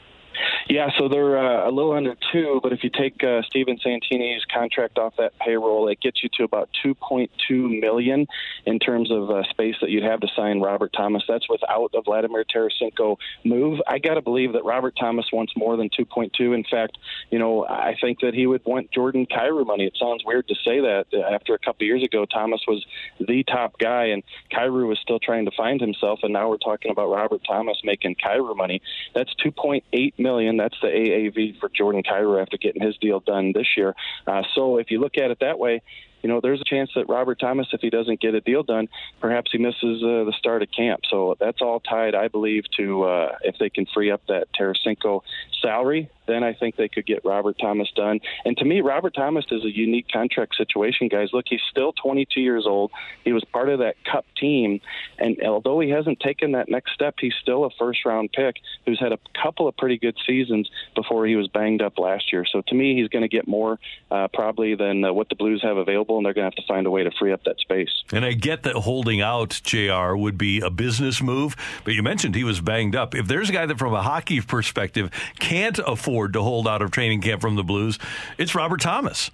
[0.70, 4.44] Yeah, so they're uh, a little under two, but if you take uh, Steven Santini's
[4.44, 8.28] contract off that payroll, it gets you to about 2.2 million
[8.66, 11.24] in terms of uh, space that you'd have to sign Robert Thomas.
[11.26, 13.80] That's without a Vladimir Tarasenko move.
[13.88, 16.54] I got to believe that Robert Thomas wants more than 2.2.
[16.54, 16.98] In fact,
[17.32, 19.86] you know, I think that he would want Jordan Kyrou money.
[19.86, 21.06] It sounds weird to say that.
[21.32, 22.86] After a couple years ago, Thomas was
[23.18, 24.22] the top guy, and
[24.52, 28.14] Kyrou was still trying to find himself, and now we're talking about Robert Thomas making
[28.24, 28.80] Kyrou money.
[29.16, 30.59] That's 2.8 million.
[30.60, 33.94] That's the AAV for Jordan Kyrou after getting his deal done this year.
[34.26, 35.80] Uh, so if you look at it that way,
[36.22, 38.88] you know, there's a chance that Robert Thomas, if he doesn't get a deal done,
[39.20, 41.00] perhaps he misses uh, the start of camp.
[41.08, 45.22] So that's all tied, I believe, to uh, if they can free up that Tarasenko
[45.62, 48.20] salary then I think they could get Robert Thomas done.
[48.44, 51.28] And to me, Robert Thomas is a unique contract situation, guys.
[51.32, 52.90] Look, he's still 22 years old.
[53.24, 54.80] He was part of that Cup team,
[55.18, 59.12] and although he hasn't taken that next step, he's still a first-round pick who's had
[59.12, 62.44] a couple of pretty good seasons before he was banged up last year.
[62.50, 63.78] So to me, he's going to get more
[64.10, 66.72] uh, probably than uh, what the Blues have available, and they're going to have to
[66.72, 67.90] find a way to free up that space.
[68.12, 70.14] And I get that holding out Jr.
[70.14, 73.14] would be a business move, but you mentioned he was banged up.
[73.14, 76.82] If there's a guy that, from a hockey perspective, can't afford afford to hold out
[76.82, 77.98] of training camp from the Blues,
[78.36, 79.30] it's Robert Thomas.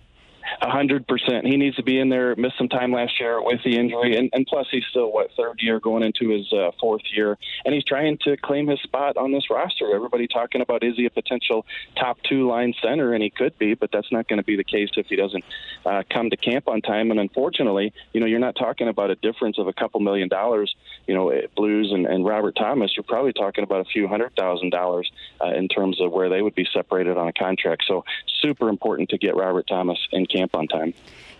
[0.60, 1.46] Hundred percent.
[1.46, 2.34] He needs to be in there.
[2.36, 5.60] Missed some time last year with the injury, and, and plus he's still what third
[5.60, 9.32] year going into his uh, fourth year, and he's trying to claim his spot on
[9.32, 9.94] this roster.
[9.94, 11.66] Everybody talking about is he a potential
[11.96, 14.64] top two line center, and he could be, but that's not going to be the
[14.64, 15.44] case if he doesn't
[15.84, 17.10] uh, come to camp on time.
[17.10, 20.74] And unfortunately, you know, you're not talking about a difference of a couple million dollars.
[21.06, 24.70] You know, Blues and, and Robert Thomas, you're probably talking about a few hundred thousand
[24.70, 25.10] dollars
[25.42, 27.84] uh, in terms of where they would be separated on a contract.
[27.86, 28.04] So
[28.40, 30.94] super important to get Robert Thomas in camp on time.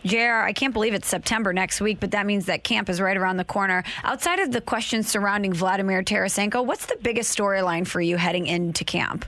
[0.04, 3.16] JR, I can't believe it's September next week, but that means that camp is right
[3.16, 3.82] around the corner.
[4.04, 8.84] Outside of the questions surrounding Vladimir Tarasenko, what's the biggest storyline for you heading into
[8.84, 9.24] camp?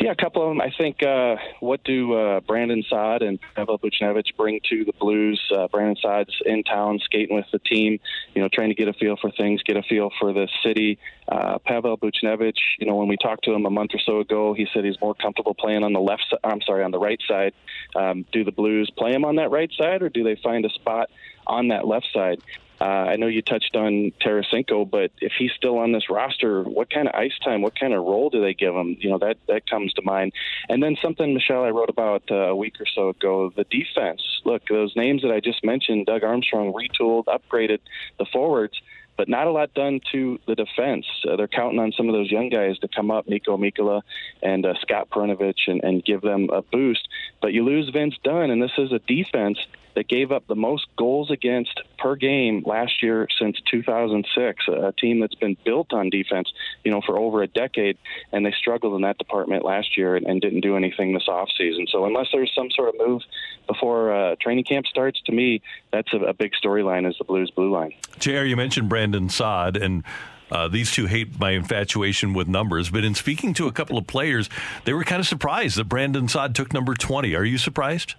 [0.00, 0.60] Yeah, a couple of them.
[0.60, 5.40] I think uh, what do uh, Brandon Saad and Pavel Buchnevich bring to the Blues?
[5.52, 7.98] Uh, Brandon Saad's in town skating with the team,
[8.32, 11.00] you know, trying to get a feel for things, get a feel for the city.
[11.26, 14.54] Uh, Pavel Buchnevich, you know, when we talked to him a month or so ago,
[14.54, 16.38] he said he's more comfortable playing on the left side.
[16.44, 17.52] I'm sorry, on the right side.
[17.96, 20.70] Um, do the Blues play him on that right side, or do they find a
[20.70, 21.10] spot
[21.44, 22.40] on that left side?
[22.80, 26.90] Uh, I know you touched on Tarasenko, but if he's still on this roster, what
[26.90, 28.96] kind of ice time, what kind of role do they give him?
[29.00, 30.32] You know, that, that comes to mind.
[30.68, 34.22] And then something, Michelle, I wrote about uh, a week or so ago the defense.
[34.44, 37.80] Look, those names that I just mentioned, Doug Armstrong retooled, upgraded
[38.18, 38.80] the forwards
[39.18, 41.04] but not a lot done to the defense.
[41.28, 44.02] Uh, they're counting on some of those young guys to come up, Niko Mikkola
[44.42, 47.08] and uh, Scott Perunovich, and, and give them a boost.
[47.42, 49.58] But you lose Vince Dunn, and this is a defense
[49.98, 54.68] that gave up the most goals against per game last year since 2006.
[54.68, 56.52] A team that's been built on defense,
[56.84, 57.98] you know, for over a decade,
[58.30, 61.88] and they struggled in that department last year and, and didn't do anything this offseason.
[61.88, 63.22] So unless there's some sort of move
[63.66, 65.62] before uh, training camp starts, to me,
[65.92, 67.92] that's a, a big storyline is the Blues blue line.
[68.20, 70.04] JR, you mentioned Brandon Saad and.
[70.50, 74.06] Uh, these two hate my infatuation with numbers, but in speaking to a couple of
[74.06, 74.48] players,
[74.86, 77.34] they were kind of surprised that Brandon Saad took number 20.
[77.34, 78.14] Are you surprised?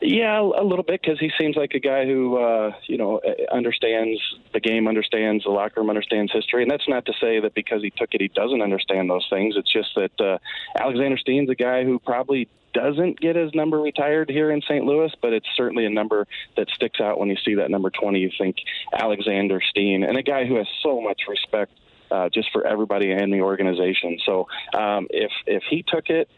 [0.00, 3.20] Yeah, a little bit because he seems like a guy who, uh, you know,
[3.52, 4.20] understands
[4.52, 6.62] the game, understands the locker room, understands history.
[6.62, 9.56] And that's not to say that because he took it, he doesn't understand those things.
[9.56, 10.38] It's just that uh,
[10.80, 14.84] Alexander Steen's a guy who probably doesn't get his number retired here in St.
[14.84, 16.26] Louis, but it's certainly a number
[16.56, 18.20] that sticks out when you see that number 20.
[18.20, 18.56] You think
[18.92, 21.72] Alexander Steen, and a guy who has so much respect
[22.10, 24.18] uh, just for everybody in the organization.
[24.24, 26.28] So um, if if he took it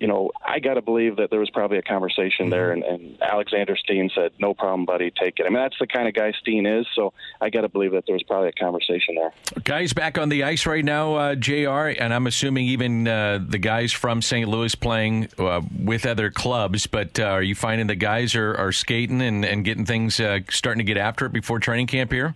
[0.00, 3.20] you know, I got to believe that there was probably a conversation there, and, and
[3.22, 6.32] Alexander Steen said, "No problem, buddy, take it." I mean, that's the kind of guy
[6.40, 9.32] Steen is, so I got to believe that there was probably a conversation there.
[9.64, 11.94] Guys back on the ice right now, uh, Jr.
[11.98, 14.48] And I'm assuming even uh, the guys from St.
[14.48, 16.86] Louis playing uh, with other clubs.
[16.86, 20.40] But uh, are you finding the guys are, are skating and, and getting things uh,
[20.50, 22.34] starting to get after it before training camp here?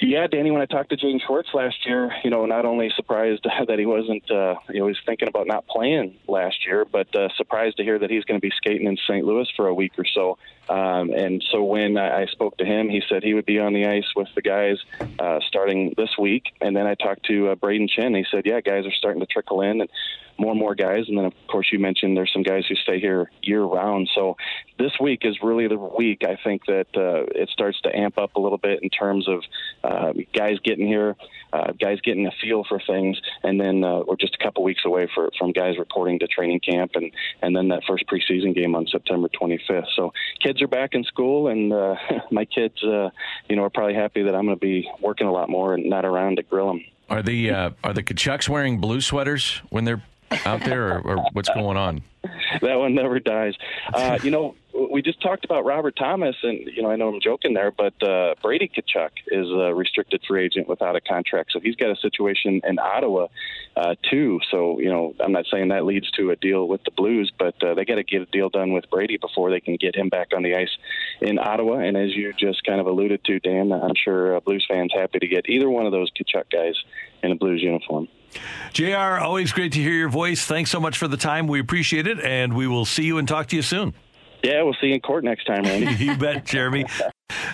[0.00, 0.50] Yeah, Danny.
[0.50, 3.84] When I talked to Jaden Schwartz last year, you know, not only surprised that he
[3.84, 7.76] wasn't, uh, you know, he was thinking about not playing last year, but uh, surprised
[7.76, 9.24] to hear that he's going to be skating in St.
[9.24, 10.38] Louis for a week or so.
[10.70, 13.86] Um, and so when I spoke to him, he said he would be on the
[13.86, 14.78] ice with the guys
[15.18, 16.54] uh, starting this week.
[16.60, 18.16] And then I talked to uh, Brayden Schenn.
[18.16, 19.80] He said, yeah, guys are starting to trickle in.
[19.80, 19.90] And
[20.40, 21.04] more and more guys.
[21.06, 24.08] And then, of course, you mentioned there's some guys who stay here year round.
[24.14, 24.36] So
[24.78, 28.34] this week is really the week I think that uh, it starts to amp up
[28.36, 29.42] a little bit in terms of
[29.84, 31.14] uh, guys getting here,
[31.52, 34.82] uh, guys getting a feel for things, and then uh, we're just a couple weeks
[34.86, 38.74] away for, from guys reporting to training camp, and and then that first preseason game
[38.74, 39.86] on September 25th.
[39.94, 40.12] So
[40.60, 41.96] kids are back in school, and uh,
[42.30, 43.10] my kids, uh,
[43.48, 45.88] you know, are probably happy that I'm going to be working a lot more and
[45.88, 46.84] not around to grill them.
[47.08, 50.02] Are the uh, are the Tkachuks wearing blue sweaters when they're
[50.44, 52.02] out there, or, or what's going on?
[52.62, 53.54] that one never dies.
[53.92, 54.54] Uh, you know,
[54.90, 57.94] we just talked about Robert Thomas, and you know, I know I'm joking there, but
[58.02, 61.96] uh, Brady Tkachuk is a restricted free agent without a contract, so he's got a
[61.96, 63.26] situation in Ottawa
[63.76, 64.40] uh, too.
[64.50, 67.62] So you know, I'm not saying that leads to a deal with the Blues, but
[67.62, 70.08] uh, they got to get a deal done with Brady before they can get him
[70.08, 70.70] back on the ice
[71.20, 71.78] in Ottawa.
[71.78, 75.18] And as you just kind of alluded to, Dan, I'm sure uh, Blues fans happy
[75.18, 76.74] to get either one of those Tkachuk guys
[77.22, 78.08] in a Blues uniform.
[78.72, 80.44] JR, always great to hear your voice.
[80.44, 81.48] Thanks so much for the time.
[81.48, 83.92] We appreciate it, and we will see you and talk to you soon.
[84.42, 86.04] Yeah, we'll see you in court next time, Randy.
[86.04, 86.86] you bet, Jeremy.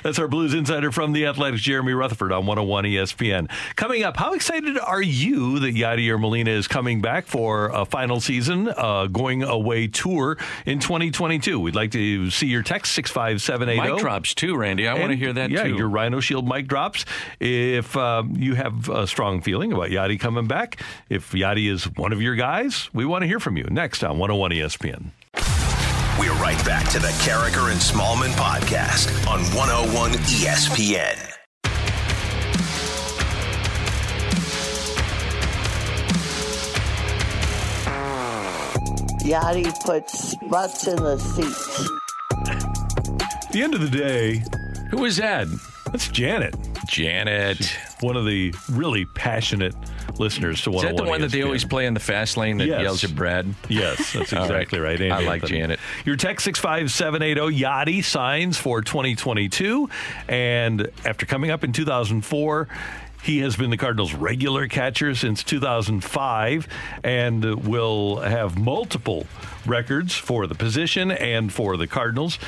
[0.02, 3.50] That's our Blues insider from the Athletics, Jeremy Rutherford on 101 ESPN.
[3.76, 8.20] Coming up, how excited are you that Yadier Molina is coming back for a final
[8.20, 11.58] season, uh, going away tour in 2022?
[11.58, 13.94] We'd like to see your text 65780.
[13.94, 14.86] Mic drops too, Randy.
[14.86, 15.76] I want to hear that yeah, too.
[15.76, 17.04] your Rhino Shield mic drops.
[17.40, 22.12] If um, you have a strong feeling about Yadi coming back, if Yadi is one
[22.12, 23.64] of your guys, we want to hear from you.
[23.64, 25.10] Next on 101 ESPN.
[26.18, 31.36] We're right back to the Karraker and Smallmon podcast on 101 ESPN.
[39.26, 41.90] Yadi puts butts in the seats.
[43.51, 44.43] the end of the day,
[44.90, 45.48] who is that?
[45.92, 46.54] That's Janet.
[46.88, 49.74] Janet, She's one of the really passionate
[50.18, 50.86] listeners to Is one.
[50.86, 52.82] that the one oh that they always play in the fast lane that Yes.
[52.82, 53.54] yells at Brad?
[53.68, 55.00] Yes, that's exactly right.
[55.00, 55.60] I like Anthony.
[55.60, 55.80] Janet.
[56.04, 59.88] Your text 65780 Yadi signs for 2022.
[60.28, 62.68] And after coming up in 2004,
[63.22, 66.68] he has been the Cardinals' regular catcher since 2005
[67.02, 69.26] and will have multiple
[69.66, 72.38] records for the position and for the Cardinals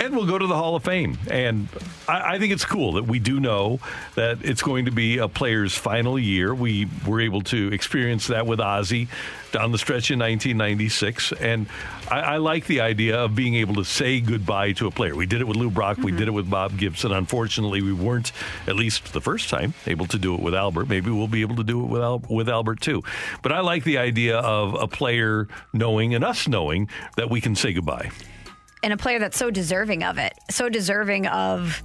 [0.00, 1.18] and will go to the Hall of Fame.
[1.30, 1.68] And
[2.08, 3.80] I, I think it's cool that we do know
[4.14, 6.54] that it's going to be a player's final year.
[6.54, 9.08] We were able to experience that with Ozzie
[9.52, 11.32] down the stretch in 1996.
[11.32, 11.66] And
[12.10, 15.14] I, I like the idea of being able to say goodbye to a player.
[15.14, 16.18] We did it with Lou Brock, we mm-hmm.
[16.18, 17.12] did it with Bob Gibson.
[17.12, 18.32] Unfortunately, we weren't,
[18.66, 20.88] at least the first time, able to do it with Albert.
[20.88, 23.02] Maybe we'll be able to do it with, Al- with Albert too.
[23.42, 27.56] But I like the idea of a player knowing and us knowing that we can
[27.56, 28.10] say goodbye.
[28.82, 31.82] And a player that's so deserving of it, so deserving of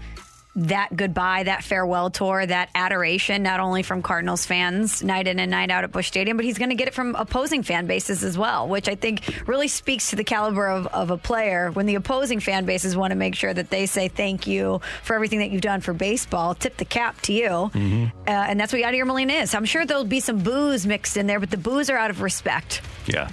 [0.56, 5.50] that goodbye, that farewell tour, that adoration, not only from Cardinals fans night in and
[5.50, 8.24] night out at Busch Stadium, but he's going to get it from opposing fan bases
[8.24, 11.86] as well, which I think really speaks to the caliber of, of a player when
[11.86, 15.40] the opposing fan bases want to make sure that they say thank you for everything
[15.40, 17.50] that you've done for baseball, tip the cap to you.
[17.50, 18.06] Mm-hmm.
[18.28, 19.56] Uh, and that's what Yadier Molina is.
[19.56, 22.22] I'm sure there'll be some booze mixed in there, but the booze are out of
[22.22, 22.82] respect.
[23.06, 23.30] Yeah.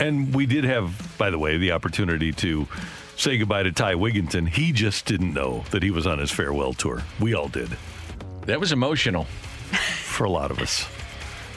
[0.00, 2.66] And we did have, by the way, the opportunity to
[3.16, 4.48] say goodbye to Ty Wigginton.
[4.48, 7.02] He just didn't know that he was on his farewell tour.
[7.20, 7.76] We all did.
[8.42, 9.24] That was emotional.
[10.04, 10.86] For a lot of us.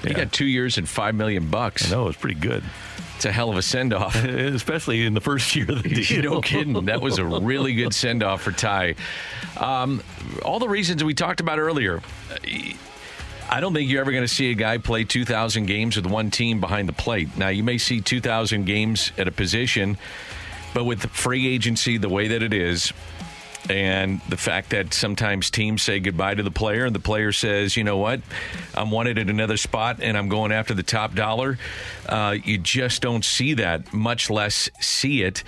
[0.03, 1.91] He got two years and five million bucks.
[1.91, 2.63] I know, was pretty good.
[3.15, 4.15] It's a hell of a send off.
[4.23, 6.33] Especially in the first year of the deal.
[6.35, 6.85] no kidding.
[6.85, 8.95] That was a really good send off for Ty.
[9.57, 10.01] Um,
[10.45, 12.01] all the reasons we talked about earlier.
[13.49, 16.31] I don't think you're ever going to see a guy play 2,000 games with one
[16.31, 17.37] team behind the plate.
[17.37, 19.97] Now, you may see 2,000 games at a position,
[20.73, 22.91] but with free agency the way that it is,
[23.69, 27.75] and the fact that sometimes teams say goodbye to the player and the player says,
[27.75, 28.21] you know what,
[28.75, 31.57] I'm wanted at another spot and I'm going after the top dollar,
[32.07, 35.43] uh, you just don't see that, much less see it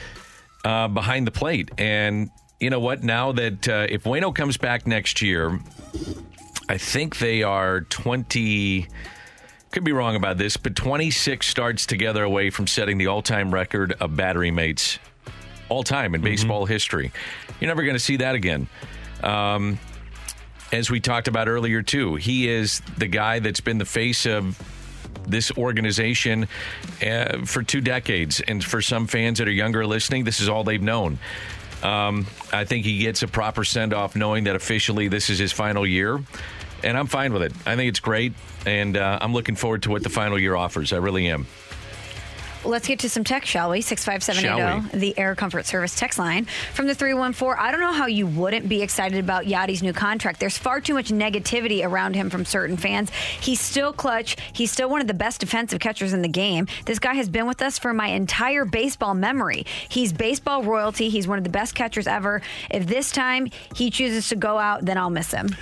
[0.66, 1.72] uh, behind the plate.
[1.78, 5.60] And you know what, now that uh, if Waino comes back next year,
[6.70, 8.88] I think they are 20.
[9.72, 13.52] Could be wrong about this, but 26 starts together away from setting the all time
[13.52, 15.00] record of battery mates,
[15.68, 17.12] all time in baseball history.
[17.60, 18.68] You're never going to see that again.
[19.24, 19.80] Um,
[20.72, 24.58] as we talked about earlier, too, he is the guy that's been the face of
[25.28, 26.48] this organization
[27.04, 28.42] uh, for two decades.
[28.42, 31.18] And for some fans that are younger listening, this is all they've known.
[31.82, 35.52] Um, I think he gets a proper send off knowing that officially this is his
[35.52, 36.22] final year.
[36.84, 37.54] And I'm fine with it.
[37.66, 38.34] I think it's great.
[38.66, 40.94] And uh, I'm looking forward to what the final year offers.
[40.94, 41.48] I really am.
[42.66, 43.80] Let's get to some text, shall we?
[43.80, 46.46] 65780, the Air Comfort Service text line.
[46.74, 50.42] From the 314, I don't know how you wouldn't be excited about Yadi's new contract.
[50.42, 53.12] There's far too much negativity around him from certain fans.
[53.12, 54.36] He's still clutch.
[54.52, 56.68] He's still one of the best defensive catchers in the game.
[56.86, 59.66] This guy has been with us for my entire baseball memory.
[59.88, 61.08] He's baseball royalty.
[61.08, 62.42] He's one of the best catchers ever.
[62.70, 65.56] If this time he chooses to go out, then I'll miss him.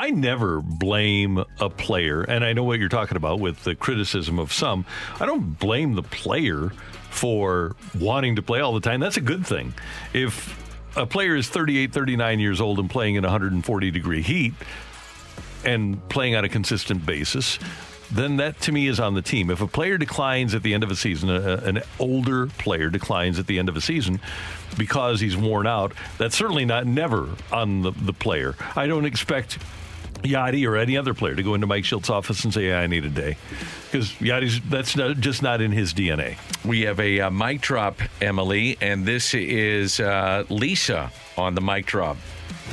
[0.00, 4.38] I never blame a player, and I know what you're talking about with the criticism
[4.38, 4.86] of some.
[5.18, 6.70] I don't blame the player
[7.10, 9.00] for wanting to play all the time.
[9.00, 9.74] That's a good thing.
[10.12, 10.56] If
[10.96, 14.54] a player is 38, 39 years old and playing in 140 degree heat
[15.64, 17.58] and playing on a consistent basis,
[18.12, 19.50] then that to me is on the team.
[19.50, 23.40] If a player declines at the end of a season, a, an older player declines
[23.40, 24.20] at the end of a season
[24.78, 28.54] because he's worn out, that's certainly not never on the, the player.
[28.76, 29.58] I don't expect
[30.22, 32.86] Yadi or any other player to go into Mike Shildt's office and say, yeah, I
[32.86, 33.36] need a day.
[33.90, 36.36] Because Yadi's, that's not, just not in his DNA.
[36.64, 41.86] We have a uh, mic drop, Emily, and this is uh, Lisa on the mic
[41.86, 42.16] drop.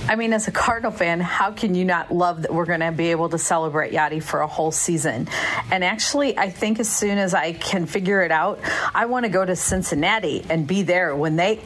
[0.07, 2.91] I mean, as a Cardinal fan, how can you not love that we're going to
[2.91, 5.27] be able to celebrate Yadi for a whole season?
[5.71, 8.59] And actually, I think as soon as I can figure it out,
[8.93, 11.59] I want to go to Cincinnati and be there when they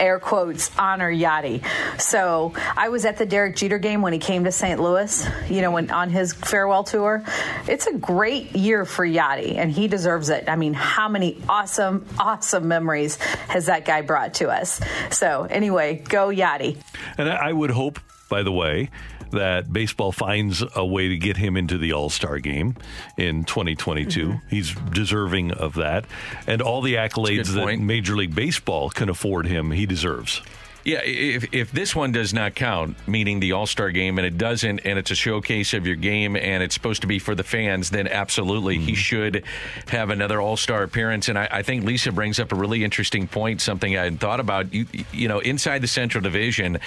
[0.00, 1.64] air quotes honor Yadi.
[2.00, 4.80] So I was at the Derek Jeter game when he came to St.
[4.80, 7.24] Louis, you know, when on his farewell tour.
[7.68, 10.48] It's a great year for Yadi, and he deserves it.
[10.48, 13.16] I mean, how many awesome, awesome memories
[13.48, 14.80] has that guy brought to us?
[15.10, 16.78] So anyway, go Yadi.
[17.18, 17.98] And I would hope,
[18.32, 18.88] by the way,
[19.32, 22.76] that baseball finds a way to get him into the All Star game
[23.18, 24.40] in 2022.
[24.48, 26.06] He's deserving of that.
[26.46, 30.40] And all the accolades that Major League Baseball can afford him, he deserves.
[30.84, 34.36] Yeah, if, if this one does not count, meaning the All Star game, and it
[34.36, 37.44] doesn't, and it's a showcase of your game, and it's supposed to be for the
[37.44, 38.94] fans, then absolutely he mm-hmm.
[38.94, 39.44] should
[39.88, 41.28] have another All Star appearance.
[41.28, 44.40] And I, I think Lisa brings up a really interesting point, something I hadn't thought
[44.40, 44.74] about.
[44.74, 46.78] You, you know, inside the Central Division,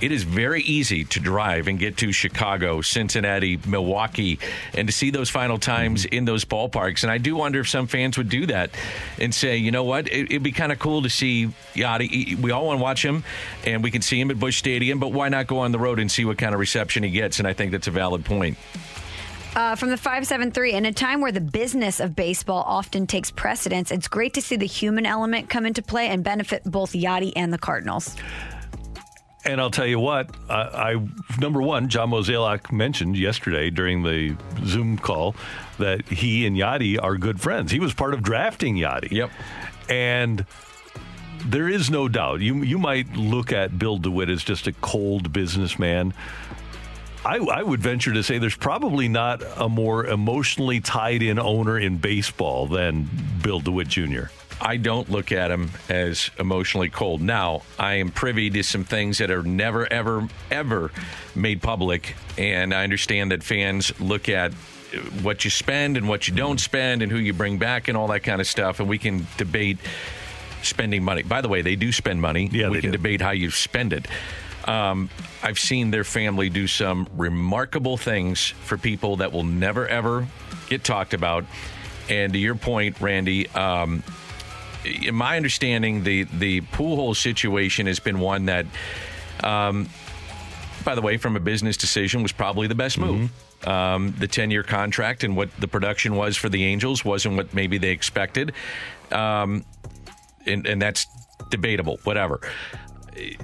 [0.00, 4.38] it is very easy to drive and get to Chicago, Cincinnati, Milwaukee,
[4.74, 6.14] and to see those final times mm-hmm.
[6.14, 7.02] in those ballparks.
[7.02, 8.70] And I do wonder if some fans would do that
[9.20, 12.38] and say, you know what, it, it'd be kind of cool to see Yadi.
[12.38, 13.24] We all want to watch him,
[13.64, 15.98] and we can see him at Busch Stadium, but why not go on the road
[15.98, 17.38] and see what kind of reception he gets?
[17.38, 18.56] And I think that's a valid point.
[19.56, 23.90] Uh, from the 573, in a time where the business of baseball often takes precedence,
[23.90, 27.50] it's great to see the human element come into play and benefit both Yadi and
[27.50, 28.14] the Cardinals.
[29.46, 31.08] And I'll tell you what, I, I
[31.40, 35.36] number one, John Mozeliak mentioned yesterday during the Zoom call
[35.78, 37.70] that he and Yadi are good friends.
[37.70, 39.10] He was part of drafting Yadi.
[39.10, 39.30] Yep.
[39.88, 40.44] And
[41.48, 42.40] there is no doubt.
[42.40, 46.12] You you might look at Bill DeWitt as just a cold businessman.
[47.24, 51.76] I, I would venture to say there's probably not a more emotionally tied in owner
[51.76, 53.08] in baseball than
[53.42, 54.26] Bill DeWitt Jr.
[54.60, 57.20] I don't look at him as emotionally cold.
[57.20, 60.92] Now, I am privy to some things that are never, ever, ever
[61.34, 62.14] made public.
[62.38, 64.54] And I understand that fans look at
[65.22, 68.06] what you spend and what you don't spend and who you bring back and all
[68.08, 68.80] that kind of stuff.
[68.80, 69.78] And we can debate
[70.66, 71.22] spending money.
[71.22, 72.48] By the way, they do spend money.
[72.52, 72.96] Yeah, we can do.
[72.96, 74.06] debate how you spend it.
[74.64, 75.10] Um,
[75.42, 80.26] I've seen their family do some remarkable things for people that will never, ever
[80.68, 81.44] get talked about.
[82.08, 84.02] And to your point, Randy, um,
[84.84, 88.66] in my understanding, the the Pujols situation has been one that,
[89.42, 89.88] um,
[90.84, 93.30] by the way, from a business decision, was probably the best move.
[93.66, 97.54] Um, the ten year contract and what the production was for the Angels wasn't what
[97.54, 98.52] maybe they expected,
[99.10, 99.64] um,
[100.46, 101.06] and, and that's
[101.50, 101.98] debatable.
[102.04, 102.40] Whatever.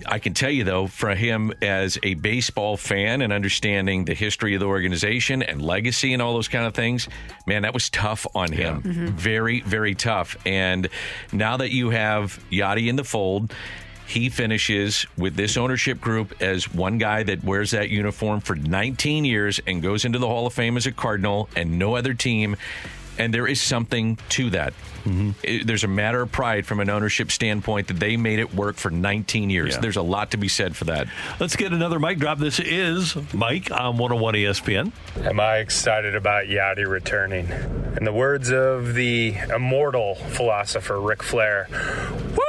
[0.06, 4.54] I can tell you though, for him as a baseball fan and understanding the history
[4.54, 7.08] of the organization and legacy and all those kind of things,
[7.46, 8.82] man, that was tough on him.
[8.82, 9.06] Mm-hmm.
[9.16, 10.36] Very, very tough.
[10.44, 10.88] And
[11.32, 13.54] now that you have Yadi in the fold,
[14.06, 19.24] he finishes with this ownership group as one guy that wears that uniform for 19
[19.24, 22.56] years and goes into the Hall of Fame as a Cardinal and no other team.
[23.22, 24.72] And there is something to that.
[25.04, 25.30] Mm-hmm.
[25.44, 28.76] It- there's a matter of pride from an ownership standpoint that they made it work
[28.76, 29.74] for 19 years.
[29.74, 29.80] Yeah.
[29.80, 31.06] There's a lot to be said for that.
[31.38, 32.38] Let's get another mic drop.
[32.38, 34.92] This is Mike on 101 ESPN.
[35.24, 37.46] Am I excited about Yadi returning?
[37.96, 42.42] In the words of the immortal philosopher Ric Flair, woo!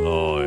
[0.00, 0.40] Oh,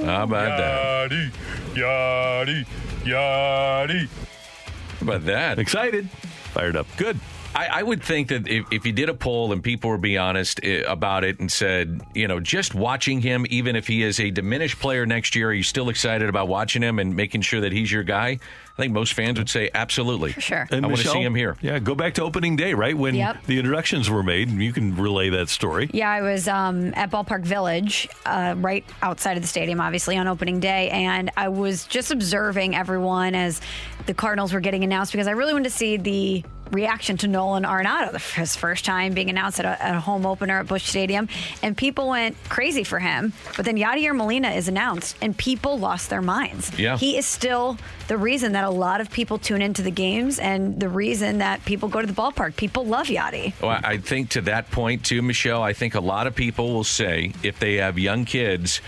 [0.00, 0.06] yeah.
[0.06, 1.10] How about that?
[1.10, 1.30] Yadi,
[1.74, 2.66] Yadi,
[3.04, 4.08] Yadi.
[4.08, 5.58] How about that?
[5.58, 6.08] Excited.
[6.54, 6.86] Fired up.
[6.96, 7.18] Good.
[7.54, 10.18] I, I would think that if, if you did a poll and people were be
[10.18, 14.18] honest eh, about it and said, you know, just watching him, even if he is
[14.20, 17.60] a diminished player next year, are you still excited about watching him and making sure
[17.60, 18.38] that he's your guy?
[18.76, 20.32] I think most fans would say absolutely.
[20.32, 20.66] For sure.
[20.70, 21.56] And I want to see him here.
[21.62, 22.96] Yeah, go back to opening day, right?
[22.96, 23.44] When Yep.
[23.44, 24.48] the introductions were made.
[24.48, 25.88] and You can relay that story.
[25.92, 30.26] Yeah, I was um, at Ballpark Village, uh, right outside of the stadium, obviously, on
[30.26, 30.90] opening day.
[30.90, 33.60] And I was just observing everyone as
[34.06, 37.64] the Cardinals were getting announced because I really wanted to see the reaction to Nolan
[37.64, 41.28] Arenado, his first time being announced at a, at a home opener at Busch Stadium.
[41.62, 43.32] And people went crazy for him.
[43.56, 46.76] But then Yadier Molina is announced, and people lost their minds.
[46.78, 46.96] Yeah.
[46.96, 47.78] He is still
[48.08, 51.64] the reason that a lot of people tune into the games and the reason that
[51.64, 52.56] people go to the ballpark.
[52.56, 53.52] People love Yadi.
[53.60, 55.62] Well, I think to that point too, Michelle.
[55.62, 58.80] I think a lot of people will say if they have young kids,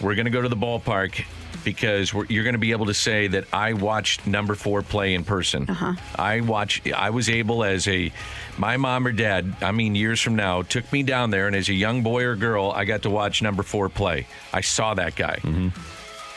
[0.00, 1.24] we're going to go to the ballpark
[1.64, 5.14] because we're, you're going to be able to say that I watched number four play
[5.14, 5.68] in person.
[5.68, 5.94] Uh-huh.
[6.16, 6.82] I watch.
[6.92, 8.12] I was able as a
[8.56, 9.56] my mom or dad.
[9.60, 12.36] I mean, years from now, took me down there, and as a young boy or
[12.36, 14.26] girl, I got to watch number four play.
[14.52, 15.38] I saw that guy,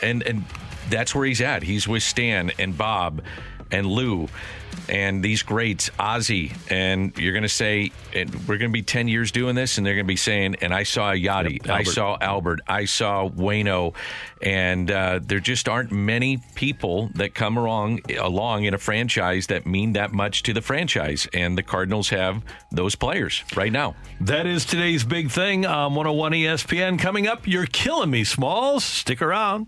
[0.02, 0.44] and and
[0.90, 1.64] that's where he's at.
[1.64, 3.22] He's with Stan and Bob
[3.72, 4.28] and Lou
[4.90, 9.08] and these greats, Ozzie, and you're going to say, and we're going to be 10
[9.08, 11.84] years doing this, and they're going to be saying, and I saw Yadi, Yep, I
[11.84, 13.96] saw Albert, I saw Waino,
[14.42, 19.66] and uh, there just aren't many people that come along, along in a franchise that
[19.66, 23.96] mean that much to the franchise, and the Cardinals have those players right now.
[24.20, 27.00] That is today's big thing on 101 ESPN.
[27.00, 28.84] Coming up, you're killing me, Smalls.
[28.84, 29.68] Stick around.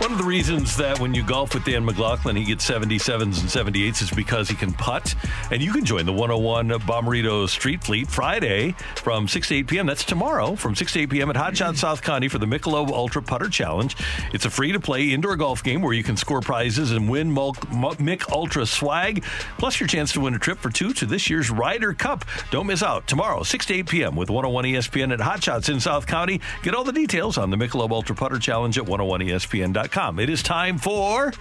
[0.00, 3.74] One of the reasons that when you golf with Dan McLaughlin, he gets 77s and
[3.74, 5.14] 78s is because he can putt.
[5.50, 9.86] And you can join the 101 Bomberito Street Fleet Friday from 6 to 8 p.m.
[9.86, 11.28] That's tomorrow from 6 to 8 p.m.
[11.28, 13.94] at Hot Shot South County for the Michelob Ultra Putter Challenge.
[14.32, 17.34] It's a free to play indoor golf game where you can score prizes and win
[17.34, 19.22] Mick Ultra swag,
[19.58, 22.24] plus your chance to win a trip for two to this year's Ryder Cup.
[22.50, 24.16] Don't miss out tomorrow, 6 to 8 p.m.
[24.16, 26.40] with 101 ESPN at Hot Shots in South County.
[26.62, 29.89] Get all the details on the Michelob Ultra Putter Challenge at 101ESPN.com.
[30.18, 31.32] It is time for.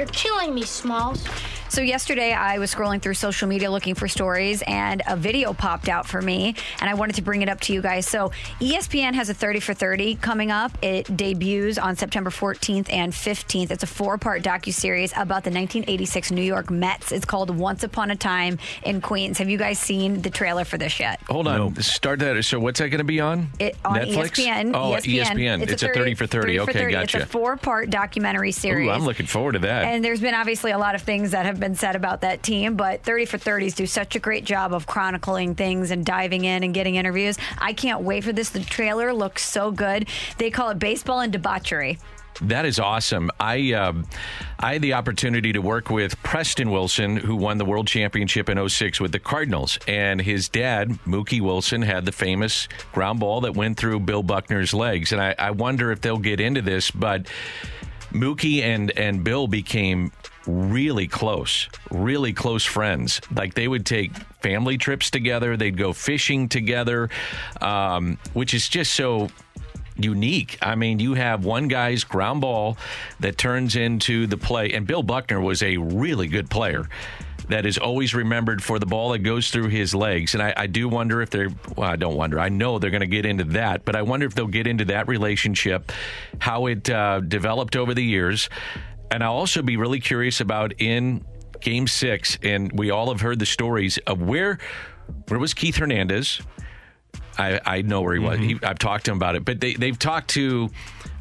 [0.00, 1.22] You're killing me, Smalls.
[1.70, 5.88] So yesterday I was scrolling through social media looking for stories and a video popped
[5.88, 8.08] out for me and I wanted to bring it up to you guys.
[8.08, 10.72] So ESPN has a 30 for 30 coming up.
[10.82, 13.70] It debuts on September 14th and 15th.
[13.70, 17.12] It's a four-part docu-series about the 1986 New York Mets.
[17.12, 19.38] It's called Once Upon a Time in Queens.
[19.38, 21.22] Have you guys seen the trailer for this yet?
[21.28, 21.76] Hold on.
[21.76, 22.44] Start that.
[22.44, 23.48] So what's that going to be on?
[23.60, 24.30] It, on Netflix?
[24.30, 24.72] ESPN.
[24.74, 25.62] Oh, ESPN.
[25.70, 26.58] It's, a 30 for 30.
[26.60, 26.92] okay, 30.
[26.92, 27.18] gotcha.
[27.18, 28.88] It's a four-part documentary series.
[28.88, 29.89] Ooh, I'm looking forward to that.
[29.90, 32.76] And there's been obviously a lot of things that have been said about that team,
[32.76, 36.62] but 30 for 30s do such a great job of chronicling things and diving in
[36.62, 37.36] and getting interviews.
[37.58, 38.50] I can't wait for this.
[38.50, 40.08] The trailer looks so good.
[40.38, 41.98] They call it baseball and debauchery.
[42.42, 43.32] That is awesome.
[43.40, 44.06] I um,
[44.60, 48.68] I had the opportunity to work with Preston Wilson, who won the World Championship in
[48.68, 49.76] 06 with the Cardinals.
[49.88, 54.72] And his dad, Mookie Wilson, had the famous ground ball that went through Bill Buckner's
[54.72, 55.10] legs.
[55.10, 57.26] And I, I wonder if they'll get into this, but
[58.12, 60.12] Mookie and, and Bill became
[60.46, 63.20] really close, really close friends.
[63.34, 67.10] Like they would take family trips together, they'd go fishing together,
[67.60, 69.28] um, which is just so
[69.96, 70.58] unique.
[70.62, 72.78] I mean, you have one guy's ground ball
[73.20, 76.88] that turns into the play, and Bill Buckner was a really good player.
[77.50, 80.34] That is always remembered for the ball that goes through his legs.
[80.34, 82.38] And I, I do wonder if they're, well, I don't wonder.
[82.38, 84.84] I know they're going to get into that, but I wonder if they'll get into
[84.86, 85.92] that relationship,
[86.38, 88.48] how it uh, developed over the years.
[89.10, 91.24] And I'll also be really curious about in
[91.60, 94.58] game six, and we all have heard the stories of where,
[95.28, 96.40] where was Keith Hernandez?
[97.36, 98.38] I, I know where he was.
[98.38, 100.70] He, I've talked to him about it, but they, they've talked to,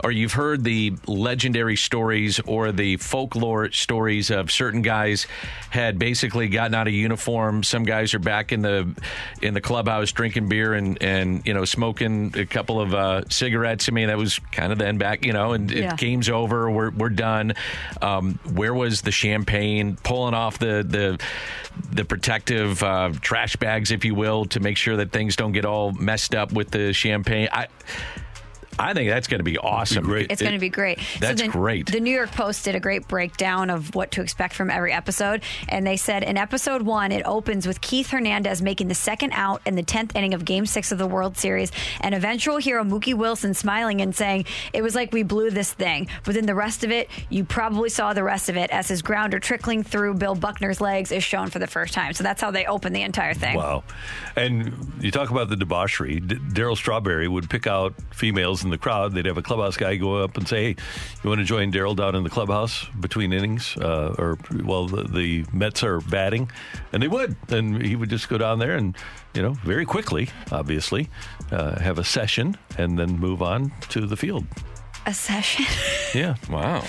[0.03, 5.27] or you've heard the legendary stories or the folklore stories of certain guys
[5.69, 7.63] had basically gotten out of uniform.
[7.63, 8.87] Some guys are back in the
[9.41, 13.89] in the clubhouse drinking beer and and you know smoking a couple of uh, cigarettes.
[13.89, 15.93] I mean that was kind of then back, you know, and Yeah.
[15.93, 16.69] it, game's over.
[16.71, 17.53] We're we're done.
[18.01, 19.97] Um, where was the champagne?
[20.03, 21.19] Pulling off the the
[21.91, 25.65] the protective uh, trash bags, if you will, to make sure that things don't get
[25.65, 27.47] all messed up with the champagne.
[27.51, 27.67] I
[28.79, 30.05] I think that's going to be awesome.
[30.05, 30.31] Great.
[30.31, 30.99] It's going to be great.
[31.19, 31.91] That's the, great.
[31.91, 35.43] The New York Post did a great breakdown of what to expect from every episode.
[35.67, 39.61] And they said in episode one, it opens with Keith Hernandez making the second out
[39.65, 41.73] in the 10th inning of game six of the World Series.
[41.99, 46.07] And eventual hero Mookie Wilson smiling and saying, It was like we blew this thing.
[46.23, 49.01] But then the rest of it, you probably saw the rest of it as his
[49.01, 52.13] grounder trickling through Bill Buckner's legs is shown for the first time.
[52.13, 53.57] So that's how they open the entire thing.
[53.57, 53.83] Wow.
[54.37, 56.21] And you talk about the debauchery.
[56.21, 59.13] D- Darryl Strawberry would pick out females in the crowd.
[59.13, 60.75] They'd have a clubhouse guy go up and say, Hey,
[61.23, 63.75] you want to join Darryl down in the clubhouse between innings?
[63.77, 66.49] Uh, or, well, the, the Mets are batting.
[66.93, 67.35] And they would.
[67.49, 68.95] And he would just go down there and,
[69.33, 71.09] you know, very quickly, obviously,
[71.51, 74.45] uh, have a session and then move on to the field.
[75.05, 75.65] A session.
[76.15, 76.37] Yeah.
[76.49, 76.83] Wow.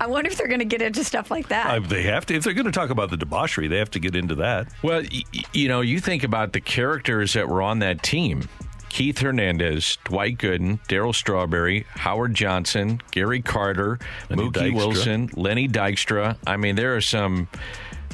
[0.00, 1.66] I wonder if they're going to get into stuff like that.
[1.66, 2.34] Uh, they have to.
[2.34, 4.68] If they're going to talk about the debauchery, they have to get into that.
[4.82, 8.46] Well, y- y- you know, you think about the characters that were on that team.
[8.88, 13.98] Keith Hernandez, Dwight Gooden, Darryl Strawberry, Howard Johnson, Gary Carter,
[14.30, 14.74] Lenny Mookie Dykstra.
[14.74, 16.36] Wilson, Lenny Dykstra.
[16.46, 17.48] I mean, there are some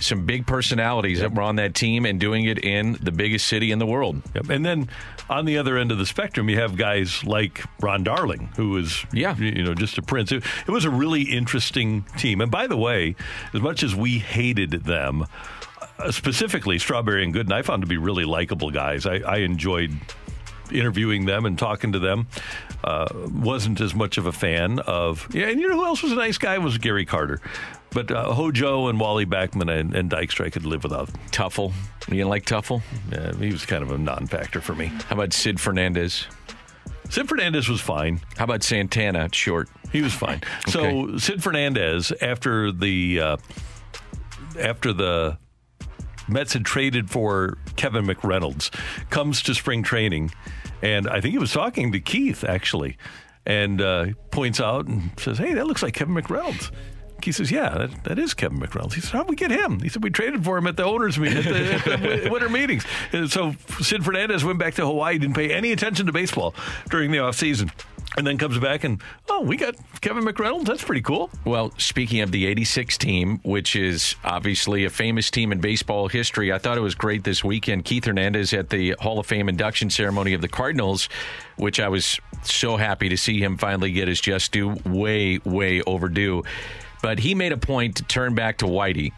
[0.00, 3.70] some big personalities that were on that team and doing it in the biggest city
[3.70, 4.20] in the world.
[4.34, 4.50] Yep.
[4.50, 4.88] And then
[5.30, 9.04] on the other end of the spectrum, you have guys like Ron Darling, who is,
[9.12, 9.36] yeah.
[9.36, 10.32] you know, just a prince.
[10.32, 12.40] It, it was a really interesting team.
[12.40, 13.14] And by the way,
[13.54, 15.26] as much as we hated them,
[15.98, 19.06] uh, specifically Strawberry and Gooden, I found to be really likable guys.
[19.06, 19.92] I, I enjoyed
[20.72, 22.26] interviewing them and talking to them.
[22.82, 26.12] Uh, wasn't as much of a fan of, yeah, and you know who else was
[26.12, 27.40] a nice guy was Gary Carter.
[27.90, 31.10] But uh, Hojo and Wally Backman and, and Dykstra I could live without.
[31.30, 31.72] Teufel.
[32.08, 32.82] You didn't like Teufel?
[33.10, 34.86] Yeah, he was kind of a non-factor for me.
[34.86, 36.26] How about Sid Fernandez?
[37.10, 38.20] Sid Fernandez was fine.
[38.38, 39.28] How about Santana?
[39.32, 39.68] Short.
[39.92, 40.40] He was fine.
[40.68, 43.36] So Sid Fernandez, after the uh,
[44.58, 45.36] after the
[46.28, 48.70] Mets had traded for Kevin McReynolds,
[49.10, 50.30] comes to spring training,
[50.82, 52.96] and I think he was talking to Keith actually,
[53.46, 56.70] and uh, points out and says, "Hey, that looks like Kevin McReynolds."
[57.22, 59.88] Keith says, "Yeah, that, that is Kevin McReynolds." He said, "How'd we get him?" He
[59.88, 62.84] said, "We traded for him at the owners' meeting, at the, at the winter meetings."
[63.12, 66.54] And so Sid Fernandez went back to Hawaii, didn't pay any attention to baseball
[66.90, 67.70] during the off season.
[68.16, 70.66] And then comes back and Oh, we got Kevin McReynolds.
[70.66, 71.30] That's pretty cool.
[71.44, 76.52] Well, speaking of the 86 team, which is obviously a famous team in baseball history,
[76.52, 77.84] I thought it was great this weekend.
[77.84, 81.08] Keith Hernandez at the Hall of Fame induction ceremony of the Cardinals,
[81.56, 85.80] which I was so happy to see him finally get his just due, way, way
[85.82, 86.42] overdue.
[87.02, 89.12] But he made a point to turn back to Whitey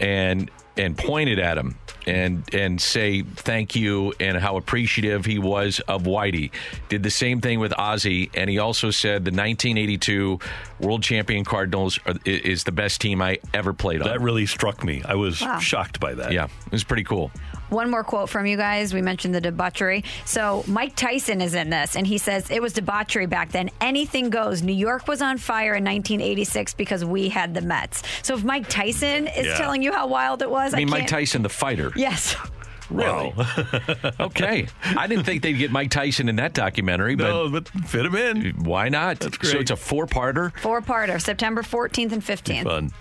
[0.00, 1.76] and and pointed at him
[2.06, 6.50] and and say thank you and how appreciative he was of Whitey.
[6.88, 10.38] Did the same thing with Ozzie, and he also said the 1982
[10.80, 14.08] World Champion Cardinals are, is the best team I ever played on.
[14.08, 15.02] That really struck me.
[15.04, 15.58] I was Wow.
[15.58, 16.32] shocked by that.
[16.32, 17.30] Yeah, it was pretty cool.
[17.68, 18.94] One more quote from you guys.
[18.94, 20.04] We mentioned the debauchery.
[20.24, 23.70] So Mike Tyson is in this, and he says it was debauchery back then.
[23.80, 24.62] Anything goes.
[24.62, 28.02] New York was on fire in 1986 because we had the Mets.
[28.22, 29.56] So if Mike Tyson is Yeah.
[29.58, 31.92] telling you how wild it was, I mean, Mike can't- Tyson, the fighter.
[31.96, 32.36] Yes.
[32.88, 33.34] Really?
[34.20, 34.68] okay.
[34.84, 38.14] I didn't think they'd get Mike Tyson in that documentary, but, No, but fit him
[38.14, 38.52] in.
[38.64, 39.18] Why not?
[39.18, 40.56] That's So it's a four-parter.
[40.60, 42.62] Four parter, September 14th and 15th.
[42.62, 42.92] Fun.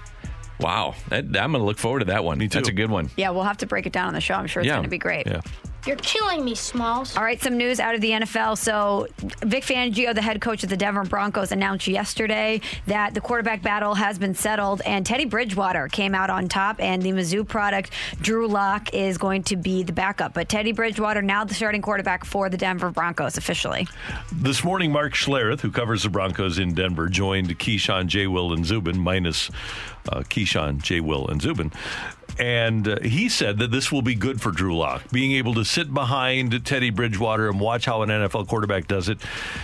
[0.60, 2.38] Wow, that, I'm going to look forward to that one.
[2.38, 2.60] Me too.
[2.60, 3.10] That's a good one.
[3.18, 4.36] Yeah, we'll have to break it down on the show.
[4.36, 4.76] I'm sure it's Yeah.
[4.76, 5.28] going to be great.
[5.28, 5.42] Yeah.
[5.86, 7.16] You're killing me, Smalls.
[7.16, 8.58] All right, some news out of the NFL.
[8.58, 9.06] So,
[9.44, 13.94] Vic Fangio, the head coach of the Denver Broncos, announced yesterday that the quarterback battle
[13.94, 18.48] has been settled, and Teddy Bridgewater came out on top, and the Mizzou product, Drew
[18.48, 20.34] Lock, is going to be the backup.
[20.34, 23.88] But Teddy Bridgewater now the starting quarterback for the Denver Broncos officially.
[24.32, 28.26] This morning, Mark Schlereth, who covers the Broncos in Denver, joined Keyshawn, J.
[28.26, 29.52] Will, and Zubin, minus
[30.10, 31.00] uh, Keyshawn, J.
[31.00, 31.72] Will, and Zubin.
[32.40, 35.64] And uh, he said that this will be good for Drew Lock, being able to
[35.64, 39.20] sit behind Teddy Bridgewater and watch how an NFL quarterback does it.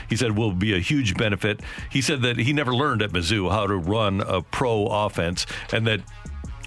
[0.10, 1.60] He said will be a huge benefit.
[1.92, 5.86] He said that he never learned at Mizzou how to run a pro offense, and
[5.88, 6.00] that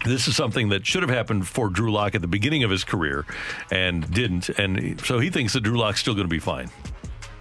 [0.05, 2.85] this is something that should have happened for Drew Lock at the beginning of his
[2.85, 3.25] career
[3.71, 4.51] and didn't.
[4.51, 6.69] And so he thinks that Drew Lock's still going to be fine.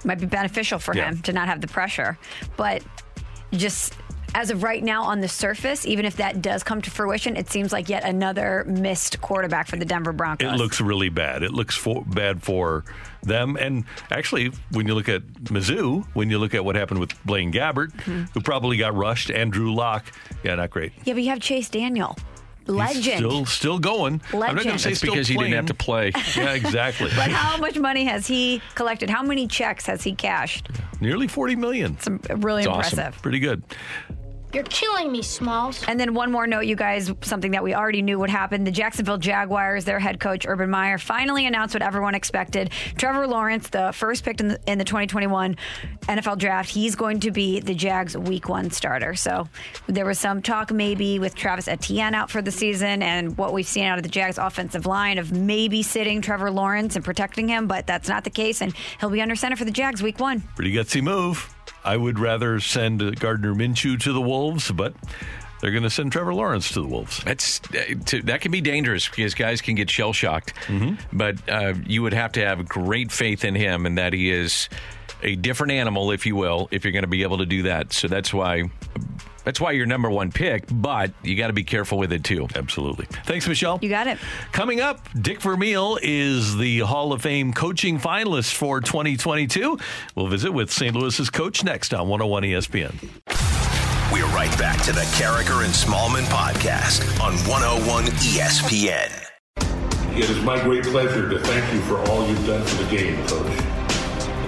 [0.05, 1.09] Might be beneficial for Yeah.
[1.09, 2.17] him to not have the pressure.
[2.55, 2.81] But
[3.51, 3.95] just
[4.35, 7.49] as of right now on the surface, even if that does come to fruition, it
[7.49, 10.51] seems like yet another missed quarterback for the Denver Broncos.
[10.53, 11.43] It looks really bad.
[11.43, 12.83] It looks for, bad for
[13.21, 13.55] them.
[13.57, 17.51] And actually, when you look at Mizzou, when you look at what happened with Blaine
[17.53, 18.23] Gabbert, Mm-hmm.
[18.33, 20.05] who probably got rushed, and Drew Lock,
[20.43, 20.91] yeah, not great.
[21.05, 22.17] Yeah, but you have Chase Daniel.
[22.65, 23.17] He's Legend.
[23.17, 24.21] still, still going.
[24.33, 26.13] I'm not going to say That's still because he didn't have to play.
[26.37, 27.09] Yeah, exactly.
[27.13, 29.09] But how much money has he collected?
[29.09, 30.69] How many checks has he cashed?
[31.01, 31.97] Nearly 40 million.
[31.99, 32.07] It's
[32.37, 32.99] really It's awesome.
[32.99, 33.21] impressive.
[33.21, 33.63] Pretty good.
[34.53, 35.83] You're killing me, Smalls.
[35.87, 38.63] And then one more note, you guys, something that we already knew would happen.
[38.63, 42.69] The Jacksonville Jaguars, their head coach, Urban Meyer, finally announced what everyone expected.
[42.95, 45.57] Trevor Lawrence, the first pick in the, in the 2021
[46.03, 49.15] NFL draft, he's going to be the Jags week one starter.
[49.15, 49.49] So
[49.87, 53.65] there was some talk maybe with Travis Etienne out for the season and what we've
[53.65, 57.65] seen out of the Jags offensive line of maybe sitting Trevor Lawrence and protecting him,
[57.65, 58.61] but that's not the case.
[58.61, 60.41] And he'll be under center for the Jags week one.
[60.55, 61.52] Pretty gutsy move.
[61.83, 64.93] I would rather send Gardner Minshew to the Wolves, but
[65.61, 67.23] they're going to send Trevor Lawrence to the Wolves.
[67.23, 70.53] That's uh, to, that can be dangerous because guys can get shell shocked.
[71.11, 74.67] But uh, you would have to have great faith in him and that he is
[75.21, 77.93] a different animal, if you will, if you're going to be able to do that.
[77.93, 78.63] So that's why
[79.43, 80.65] that's why you're number one pick.
[80.71, 82.47] But you got to be careful with it too.
[82.55, 83.05] Absolutely.
[83.25, 83.79] Thanks, Michelle.
[83.81, 84.17] You got it.
[84.51, 89.77] Coming up, Dick Vermeil is the Hall of Fame coaching finalist for 2022.
[90.15, 90.95] We'll visit with St.
[90.95, 92.93] Louis's coach next on 101 ESPN.
[94.11, 99.29] We're right back to the Karraker and Smallmon podcast on 101 ESPN.
[100.15, 103.25] It is my great pleasure to thank you for all you've done for the game,
[103.25, 103.51] Coach,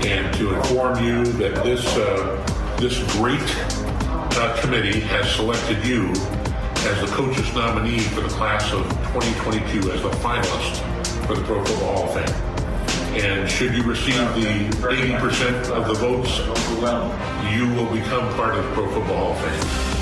[0.06, 3.42] and to inform you that this uh, this great
[4.38, 8.84] uh, committee has selected you as the coach's nominee for the class of
[9.14, 13.22] 2022 as the finalist for the Pro Football Hall of Fame.
[13.22, 16.38] And should you receive the 80% of the votes,
[17.54, 19.95] you will become part of the Pro Football Hall of Fame.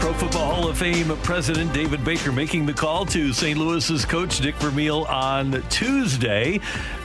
[0.00, 3.58] Pro Football Hall of Fame President David Baker making the call to St.
[3.58, 6.60] Louis's coach Dick Vermeil on Tuesday.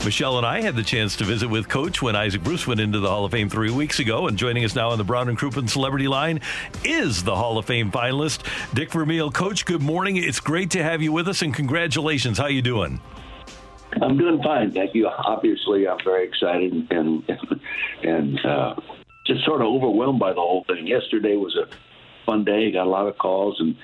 [0.05, 2.99] Michelle and I had the chance to visit with Coach when Isaac Bruce went into
[2.99, 4.27] the Hall of Fame three weeks ago.
[4.27, 6.41] And joining us now on the Brown and Crouppen Celebrity Line
[6.83, 8.43] is the Hall of Fame finalist
[8.73, 9.31] Dick Vermeil.
[9.31, 10.17] Coach, good morning.
[10.17, 12.37] It's great to have you with us, and congratulations.
[12.37, 12.99] How you doing?
[14.01, 15.07] I'm doing fine, thank you.
[15.07, 17.23] Obviously, I'm very excited and
[18.03, 18.75] and uh,
[19.25, 20.87] just sort of overwhelmed by the whole thing.
[20.87, 21.67] Yesterday was a
[22.25, 22.71] fun day.
[22.71, 23.75] Got a lot of calls and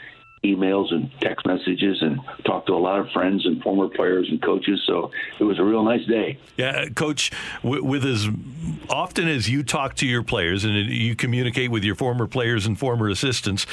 [0.43, 4.41] emails and text messages, and talked to a lot of friends and former players and
[4.41, 4.81] coaches.
[4.87, 6.39] So it was a real nice day.
[6.57, 8.27] Yeah, Coach, w- with as
[8.89, 12.79] often as you talk to your players and you communicate with your former players and
[12.79, 13.65] former assistants,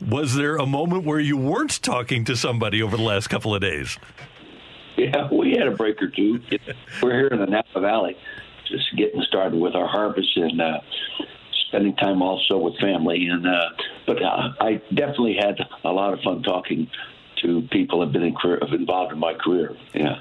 [0.00, 3.60] was there a moment where you weren't talking to somebody over the last couple of
[3.60, 3.98] days?
[4.96, 6.40] Yeah, we had a break or two.
[7.02, 8.16] We're here in the Napa Valley,
[8.66, 10.80] just getting started with our harvest and uh,
[11.68, 13.26] spending time also with family.
[13.26, 13.68] And uh,
[14.06, 16.88] but uh, I definitely had a lot of fun talking
[17.42, 19.76] to people have been in career, involved in my career.
[19.94, 20.20] Yeah.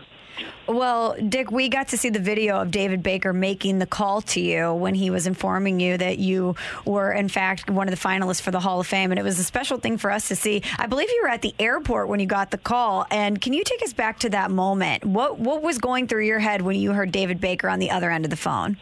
[0.68, 4.42] Well, Dick, we got to see the video of David Baker making the call to
[4.42, 6.56] you when he was informing you that you
[6.86, 9.12] were, in fact, one of the finalists for the Hall of Fame.
[9.12, 10.64] And it was a special thing for us to see.
[10.78, 13.06] I believe you were at the airport when you got the call.
[13.12, 15.06] And can you take us back to that moment?
[15.06, 18.10] What, what was going through your head when you heard David Baker on the other
[18.10, 18.78] end of the phone?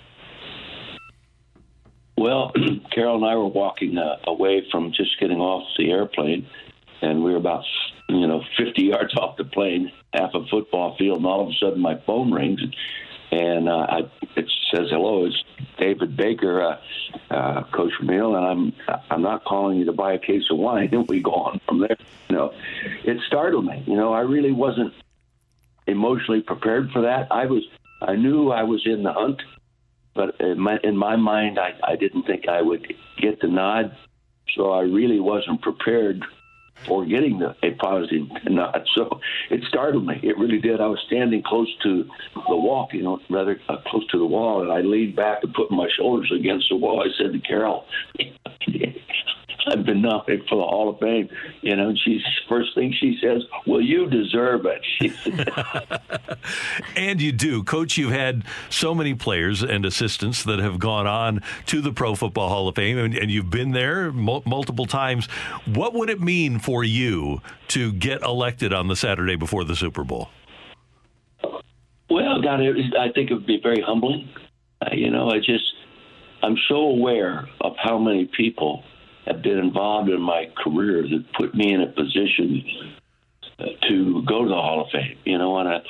[2.17, 2.51] Well,
[2.93, 6.47] Carol and I were walking uh, away from just getting off the airplane,
[7.01, 7.63] and we were about
[8.09, 11.53] you know 50 yards off the plane, half a football field, and all of a
[11.59, 12.61] sudden my phone rings,
[13.31, 13.99] and uh, I,
[14.35, 15.43] it says hello, it's
[15.77, 20.19] David Baker, uh, uh, Coach Vermeil, and I'm I'm not calling you to buy a
[20.19, 21.97] case of wine, and we go on from there.
[22.29, 22.53] You know,
[23.03, 23.83] it startled me.
[23.87, 24.93] You know, I really wasn't
[25.87, 27.27] emotionally prepared for that.
[27.31, 27.63] I was
[28.01, 29.41] I knew I was in the hunt
[30.15, 33.95] but in my, in my mind, I, I didn't think I would get the nod,
[34.55, 36.23] so I really wasn't prepared
[36.85, 38.85] for getting the, a positive nod.
[38.95, 39.19] So
[39.49, 40.19] it startled me.
[40.21, 40.81] It really did.
[40.81, 42.03] I was standing close to
[42.35, 45.53] the wall, you know, rather uh, close to the wall, and I leaned back and
[45.53, 47.01] put my shoulders against the wall.
[47.01, 47.85] I said to Carol,
[49.67, 51.29] I've been nominated for the Hall of Fame.
[51.61, 54.83] You know, and she's first thing she says, "Well, you deserve it."
[56.95, 57.97] And you do, Coach.
[57.97, 62.49] You've had so many players and assistants that have gone on to the Pro Football
[62.49, 65.25] Hall of Fame, and, and you've been there mul- multiple times.
[65.65, 70.03] What would it mean for you to get elected on the Saturday before the Super
[70.03, 70.29] Bowl?
[72.09, 74.29] Well, God, I think it would be very humbling.
[74.81, 75.73] Uh, you know, I just
[76.43, 78.83] I'm so aware of how many people
[79.25, 82.63] have been involved in my career that put me in a position
[83.59, 85.17] uh, to go to the Hall of Fame.
[85.25, 85.81] You know, and I,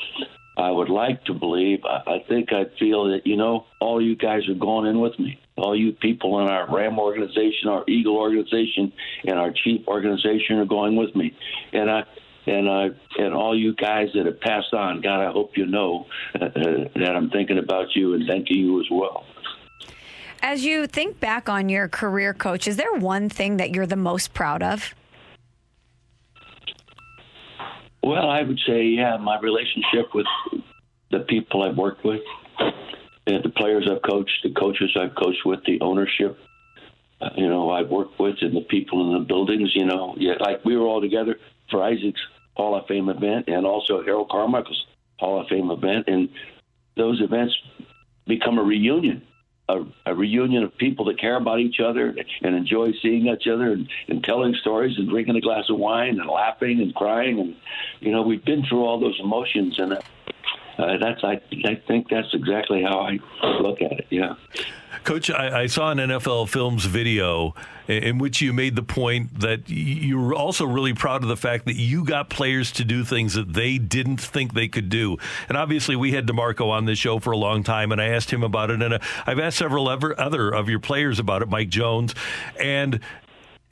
[0.58, 4.16] I would like to believe, I, I think I feel that, you know, all you
[4.16, 5.40] guys are going in with me.
[5.56, 8.92] All you people in our RAM organization, our Eagle organization,
[9.26, 11.36] and our Chief organization are going with me.
[11.74, 12.04] And I,
[12.46, 16.08] and I and all you guys that have passed on, God, I hope you know
[16.36, 16.40] uh,
[16.96, 19.26] that I'm thinking about you and thanking you as well.
[20.46, 23.96] As you think back on your career, coach, is there one thing that you're the
[23.96, 24.94] most proud of?
[28.04, 30.26] Well, I would say, yeah, my relationship with
[31.12, 32.20] the people I've worked with,
[33.26, 36.38] the players I've coached, the coaches I've coached with, the ownership,
[37.22, 40.34] uh, you know, I've worked with, and the people in the buildings, you know, yeah,
[40.42, 41.40] like we were all together
[41.72, 42.20] for Isaac's
[42.58, 44.88] Hall of Fame event and also Harold Carmichael's
[45.20, 46.28] Hall of Fame event, and
[46.98, 47.58] those events
[48.28, 49.26] become a reunion
[49.74, 53.72] a, a, reunion of people that care about each other and enjoy seeing each other
[53.72, 57.40] and, and telling stories and drinking a glass of wine and laughing and crying.
[57.40, 57.56] And
[58.00, 59.98] you know we've been through all those emotions and
[60.78, 63.20] uh, that's I I think that's exactly how I
[63.62, 64.08] look at it.
[64.10, 64.36] Yeah.
[65.04, 67.56] Coach, I, I, saw an NFL Films video
[67.88, 71.66] in which you made the point that you were also really proud of the fact
[71.66, 75.18] that you got players to do things that they didn't think they could do.
[75.50, 78.32] And obviously, we had D'Marco on this show for a long time, and I asked
[78.32, 78.82] him about it.
[78.82, 82.16] And uh, I've asked several other of your players about it, Mike Jones.
[82.58, 83.02] And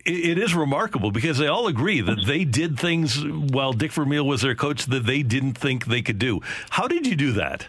[0.06, 4.41] it is remarkable because they all agree that they did things while Dick Vermeil was
[4.41, 6.41] their coach that they didn't think they could do.
[6.72, 7.68] How did you do that?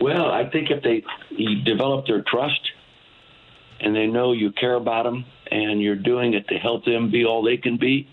[0.00, 1.02] Well, I think if they
[1.64, 2.60] develop their trust
[3.80, 7.24] and they know you care about them and you're doing it to help them be
[7.24, 8.08] all they can be,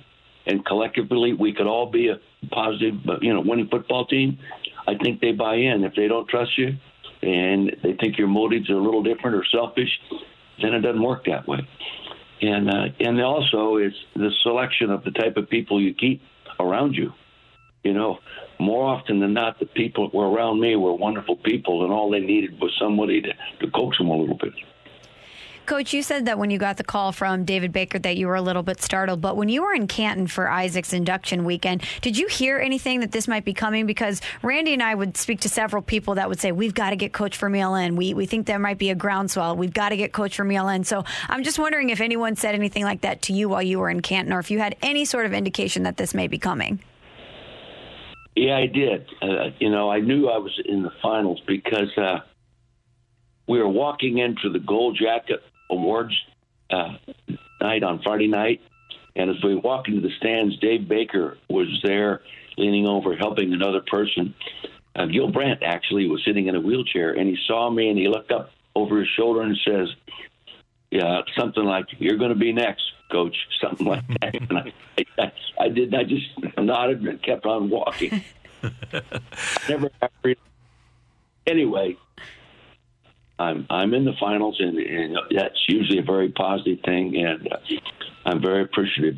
[0.45, 2.19] and collectively we could all be a
[2.51, 4.39] positive, you know, winning football team.
[4.87, 5.83] I think they buy in.
[5.83, 6.75] If they don't trust you
[7.21, 9.89] and they think your motives are a little different or selfish,
[10.61, 11.67] then it doesn't work that way.
[12.41, 16.21] And uh, and also it's the selection of the type of people you keep
[16.59, 17.13] around you.
[17.83, 18.19] You know,
[18.59, 22.11] more often than not, the people that were around me were wonderful people, and all
[22.11, 24.53] they needed was somebody to, to coax them a little bit.
[25.65, 28.35] Coach, you said that when you got the call from David Baker that you were
[28.35, 32.17] a little bit startled, but when you were in Canton for Isaac's induction weekend, did
[32.17, 33.85] you hear anything that this might be coming?
[33.85, 36.95] Because Randy and I would speak to several people that would say, We've got to
[36.95, 37.95] get Coach Vermeil in.
[37.95, 39.55] We, we think there might be a groundswell.
[39.55, 40.83] We've got to get Coach Vermeil in.
[40.83, 43.89] So I'm just wondering if anyone said anything like that to you while you were
[43.89, 46.79] in Canton or if you had any sort of indication that this may be coming.
[48.35, 49.07] Yeah, I did.
[49.21, 52.19] Uh, you know, I knew I was in the finals because uh,
[53.47, 56.13] we were walking into the Gold Jacket Awards
[56.69, 56.97] uh,
[57.61, 58.61] night on Friday night,
[59.15, 62.21] and as we walked into the stands, Dave Baker was there,
[62.57, 64.33] leaning over, helping another person.
[64.95, 68.07] Uh, Gil Brandt actually was sitting in a wheelchair, and he saw me, and he
[68.07, 69.87] looked up over his shoulder and says,
[70.91, 74.35] "Yeah, something like you're going to be next." coach, something like that.
[74.35, 74.73] And I,
[75.19, 75.93] I, I did.
[75.93, 78.23] I just nodded and kept on walking.
[79.69, 79.89] Never.
[81.45, 81.97] Anyway,
[83.41, 87.57] I'm I'm in the finals, and, and that's usually a very positive thing, and uh,
[88.25, 89.15] I'm very appreciative.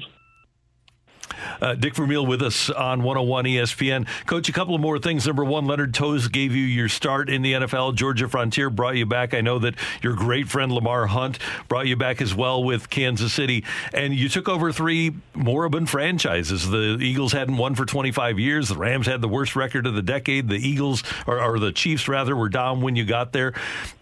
[1.61, 4.07] Uh, Dick Vermeil with us on 101 ESPN.
[4.25, 5.25] Coach, a couple of more things.
[5.25, 7.95] Number one, Leonard Tose gave you your start in the NFL.
[7.95, 9.33] Georgia Frontiere brought you back.
[9.33, 13.33] I know that your great friend Lamar Hunt brought you back as well with Kansas
[13.33, 13.63] City.
[13.93, 16.69] And you took over three moribund franchises.
[16.69, 18.69] The Eagles hadn't won for 25 years.
[18.69, 20.49] The Rams had the worst record of the decade.
[20.49, 23.53] The Eagles, or, or the Chiefs rather, were down when you got there.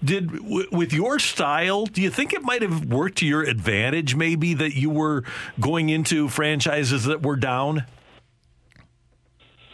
[0.04, 4.16] Did w- With your style, do you think it might have worked to your advantage
[4.16, 5.24] maybe that you were
[5.60, 7.86] going into franchises that were down?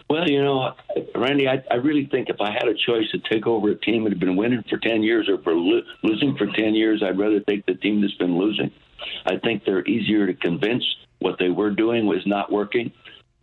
[0.09, 0.73] Well, you know,
[1.15, 4.03] Randy, I, I really think if I had a choice to take over a team
[4.03, 7.19] that had been winning for 10 years or for lo- losing for 10 years, I'd
[7.19, 8.71] rather take the team that's been losing.
[9.25, 10.83] I think they're easier to convince
[11.19, 12.91] what they were doing was not working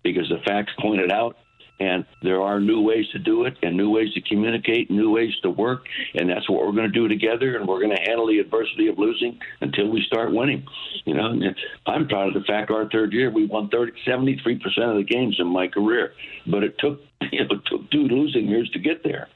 [0.03, 1.37] because the facts pointed out.
[1.81, 5.33] And there are new ways to do it and new ways to communicate, new ways
[5.43, 5.87] to work.
[6.15, 7.57] And that's what we're going to do together.
[7.57, 10.65] And we're going to handle the adversity of losing until we start winning.
[11.05, 11.45] You know, and
[11.87, 14.57] I'm proud of the fact our third year, we won 30, 73%
[14.91, 16.13] of the games in my career.
[16.47, 17.01] But it took,
[17.33, 19.29] you know, it took two losing years to get there.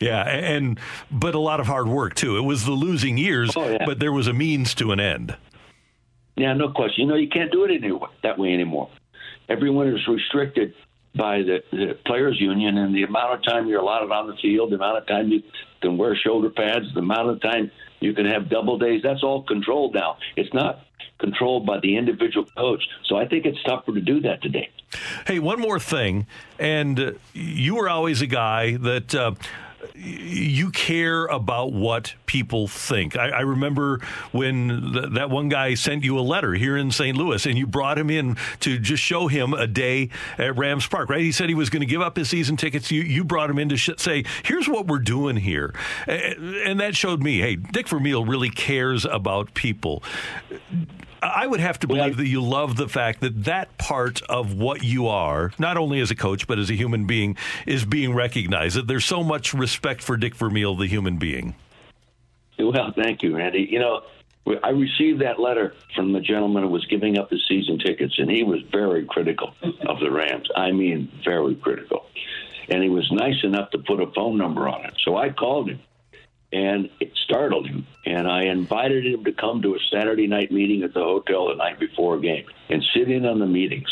[0.00, 0.78] Yeah, and
[1.10, 2.36] but a lot of hard work too.
[2.36, 3.84] It was the losing years, Oh, yeah.
[3.86, 5.36] but there was a means to an end.
[6.36, 7.02] Yeah, no question.
[7.02, 7.92] You know, you can't do it any,
[8.22, 8.90] that way anymore.
[9.48, 10.74] Everyone is restricted
[11.16, 14.70] by the, the players' union and the amount of time you're allotted on the field,
[14.70, 15.42] the amount of time you
[15.80, 17.70] can wear shoulder pads, the amount of time
[18.00, 19.02] you can have double days.
[19.02, 20.18] That's all controlled now.
[20.36, 20.80] It's not
[21.18, 22.82] controlled by the individual coach.
[23.06, 24.70] So I think it's tougher to do that today.
[25.26, 26.26] Hey, one more thing,
[26.58, 29.14] and uh, you were always a guy that.
[29.14, 29.34] Uh,
[29.94, 33.16] you care about what people think.
[33.16, 34.00] I, I remember
[34.32, 37.16] when th- that one guy sent you a letter here in St.
[37.16, 41.08] Louis, and you brought him in to just show him a day at Rams Park.
[41.08, 41.20] Right?
[41.20, 42.90] He said he was going to give up his season tickets.
[42.90, 45.74] You you brought him in to sh- say, "Here's what we're doing here,"
[46.06, 50.02] and, and that showed me, hey, Dick Vermeil really cares about people.
[51.24, 54.82] I would have to believe that you love the fact that that part of what
[54.82, 57.36] you are, not only as a coach but as a human being,
[57.66, 58.76] is being recognized.
[58.76, 61.54] That there's so much respect for Dick Vermeil, the human being.
[62.58, 63.66] Well, thank you, Randy.
[63.70, 64.02] You know,
[64.62, 68.30] I received that letter from the gentleman who was giving up his season tickets, and
[68.30, 69.54] he was very critical
[69.88, 70.48] of the Rams.
[70.54, 72.06] I mean, very critical.
[72.68, 74.94] And he was nice enough to put a phone number on it.
[75.04, 75.80] So I called him,
[76.54, 77.86] and it startled him.
[78.06, 81.56] And I invited him to come to a Saturday night meeting at the hotel the
[81.56, 83.88] night before a game and sit in on the meetings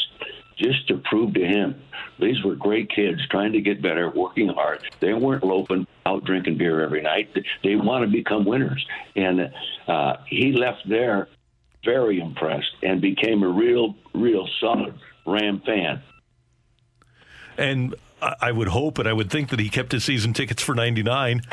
[0.56, 1.74] just to prove to him
[2.18, 4.82] these were great kids trying to get better, working hard.
[5.01, 7.36] They weren't loping, out drinking beer every night.
[7.64, 8.86] They want to become winners.
[9.16, 9.52] And
[9.89, 11.28] uh, he left there
[11.84, 14.94] very impressed and became a real, real solid
[15.26, 16.01] Ram fan.
[17.59, 17.94] And
[18.40, 21.43] I would hope and I would think that he kept his season tickets for 99.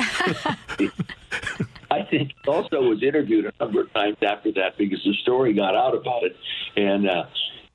[1.92, 5.54] I think he also was interviewed a number of times after that because the story
[5.54, 6.36] got out about it.
[6.76, 7.26] And uh,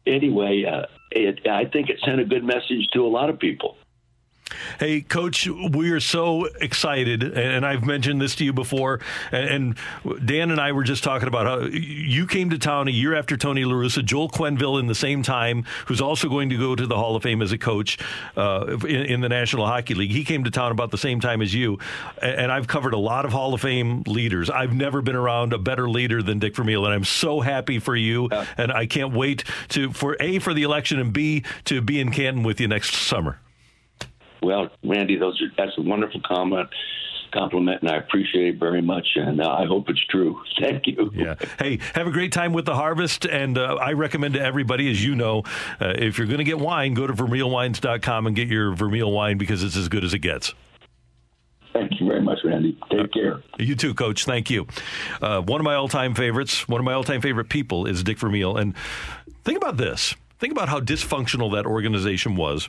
[0.07, 3.77] anyway, uh, it, I think it sent a good message to a lot of people.
[4.79, 9.01] Hey, Coach, we are so excited, and I've mentioned this to you before.
[9.33, 9.77] And
[10.25, 13.37] Dan and I were just talking about how you came to town a year after
[13.37, 16.87] Tony La Russa, Joel Quenneville in the same time, who's also going to go to
[16.87, 17.99] the Hall of Fame as a coach
[18.37, 20.11] uh, in, in the National Hockey League.
[20.11, 21.79] He came to town about the same time as you,
[22.21, 24.51] and I've covered a lot of Hall of Fame leaders.
[24.51, 27.97] I've never been around a better leader than Dick Vermeil, and I'm so happy for
[27.97, 28.29] you.
[28.59, 32.11] And I can't wait to for a for the election and b to be in
[32.11, 33.39] Canton with you next summer.
[34.45, 36.69] Well, Randy, those are, that's a wonderful comment,
[37.33, 39.07] compliment, and I appreciate it very much.
[39.17, 40.39] And uh, I hope it's true.
[40.61, 41.11] Thank you.
[41.15, 41.37] Yeah.
[41.59, 43.25] Hey, have a great time with the harvest.
[43.25, 45.45] And uh, I recommend to everybody, as you know,
[45.81, 49.39] uh, if you're going to get wine, go to vermeilwines.com and get your Vermeil wine
[49.39, 50.53] because it's as good as it gets.
[51.73, 52.79] Thank you very much, Randy.
[52.91, 53.43] Take care.
[53.59, 54.27] You too, Coach.
[54.27, 54.67] Thank you.
[55.21, 58.57] Uh, one of my all-time favorites, one of my all-time favorite people is Dick Vermeil.
[58.57, 58.77] And
[59.43, 60.15] think about this.
[60.39, 62.69] Think about how dysfunctional that organization was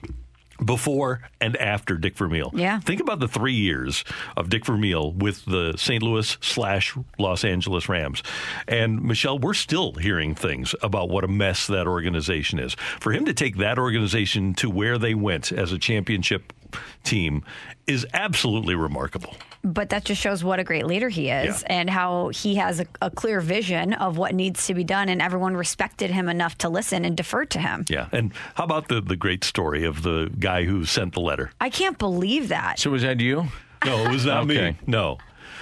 [0.63, 2.51] before and after Dick Vermeil.
[2.53, 2.79] Yeah.
[2.79, 4.03] Think about the three years
[4.37, 6.01] of Dick Vermeil with the St.
[6.01, 8.23] Louis slash Los Angeles Rams.
[8.67, 12.75] And Michelle, we're still hearing things about what a mess that organization is.
[12.99, 16.53] For him to take that organization to where they went as a championship
[17.03, 17.43] team
[17.87, 19.35] is absolutely remarkable.
[19.65, 21.67] But that just shows what a great leader he is Yeah.
[21.79, 25.21] and how he has a, a clear vision of what needs to be done, and
[25.21, 27.83] everyone respected him enough to listen and defer to him.
[27.89, 28.07] Yeah.
[28.11, 31.51] And how about the, the great story of the guy who sent the letter?
[31.59, 32.77] I can't believe that.
[32.79, 33.45] So was that you?
[33.83, 34.71] No, it was not Okay.
[34.71, 34.77] me.
[34.85, 35.17] No.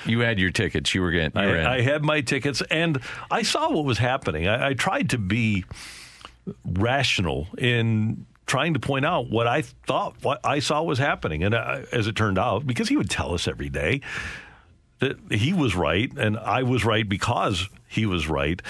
[0.05, 0.93] You had your tickets.
[0.93, 1.41] You were getting.
[1.41, 1.65] You were in.
[1.65, 2.99] I, I had my tickets and
[3.31, 4.49] I saw what was happening.
[4.49, 5.63] I, I tried to be
[6.65, 11.43] rational in trying to point out what I thought, what I saw was happening.
[11.43, 14.01] And uh, as it turned out, because he would tell us every day,
[14.99, 18.61] that he was right and I was right because he was right.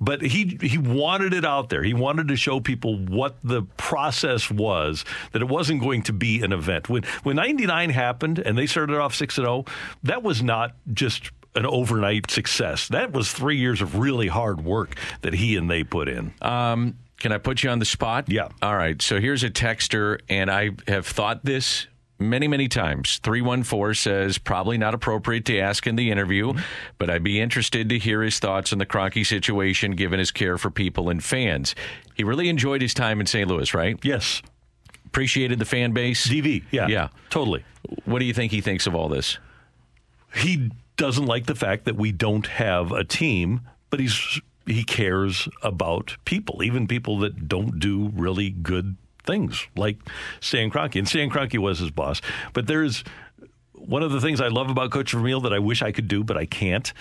[0.00, 1.82] But he he wanted it out there.
[1.82, 5.04] He wanted to show people what the process was.
[5.32, 6.88] That it wasn't going to be an event.
[6.88, 9.64] When when '99 happened and they started off six and zero,
[10.02, 12.88] that was not just an overnight success.
[12.88, 16.34] That was three years of really hard work that he and they put in.
[16.42, 18.28] Um, can I put you on the spot?
[18.28, 18.48] Yeah.
[18.62, 19.00] All right.
[19.00, 21.86] So here's a texter, and I have thought this
[22.18, 23.20] many, many times.
[23.22, 26.62] 314 says, probably not appropriate to ask in the interview, mm-hmm.
[26.98, 30.58] but I'd be interested to hear his thoughts on the Kroenke situation given his care
[30.58, 31.74] for people and fans.
[32.14, 33.48] He really enjoyed his time in St.
[33.48, 33.98] Louis, right?
[34.02, 34.42] Yes.
[35.06, 36.26] Appreciated the fan base.
[36.26, 36.88] DV, yeah.
[36.88, 37.08] Yeah.
[37.30, 37.64] Totally.
[38.04, 39.38] What do you think he thinks of all this?
[40.34, 45.48] He doesn't like the fact that we don't have a team, but he's he cares
[45.62, 49.98] about people, even people that don't do really good things, like
[50.40, 50.98] Stan Kroenke.
[50.98, 52.20] And Stan Kroenke was his boss.
[52.52, 53.04] But there's
[53.72, 56.24] one of the things I love about Coach Vermeil that I wish I could do,
[56.24, 56.92] but I can't,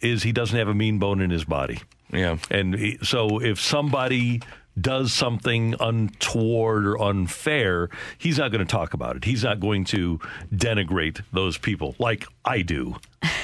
[0.00, 1.80] is he doesn't have a mean bone in his body.
[2.12, 2.38] Yeah.
[2.50, 4.40] And he, so if somebody
[4.80, 7.88] does something untoward or unfair,
[8.18, 9.24] he's not going to talk about it.
[9.24, 10.20] He's not going to
[10.54, 12.96] denigrate those people like I do.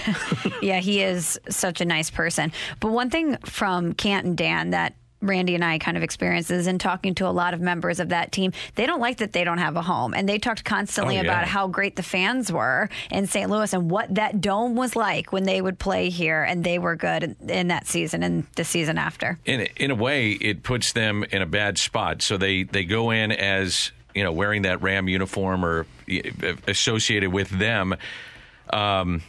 [0.62, 2.52] yeah, he is such a nice person.
[2.80, 4.94] But one thing from Canton Dan that
[5.24, 8.30] Randy and I kind of experiences in talking to a lot of members of that
[8.32, 8.52] team.
[8.74, 10.14] They don't like that they don't have a home.
[10.14, 11.30] And they talked constantly Oh, yeah.
[11.30, 13.50] about how great the fans were in St.
[13.50, 16.96] Louis and what that dome was like when they would play here and they were
[16.96, 19.38] good in, in that season and the season after.
[19.44, 22.22] in in a way, it puts them in a bad spot.
[22.22, 25.86] So they they go in as you know wearing that Ram uniform or
[26.66, 27.94] associated with them.
[28.70, 29.22] Um,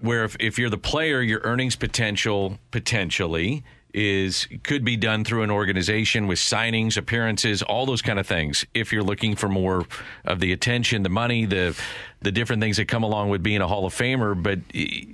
[0.00, 3.62] where if, if you're the player, your earnings potential potentially
[3.94, 8.64] is could be done through an organization with signings, appearances, all those kind of things.
[8.74, 9.84] If you're looking for more
[10.24, 11.78] of the attention, the money, the
[12.22, 14.60] the different things that come along with being a Hall of Famer, but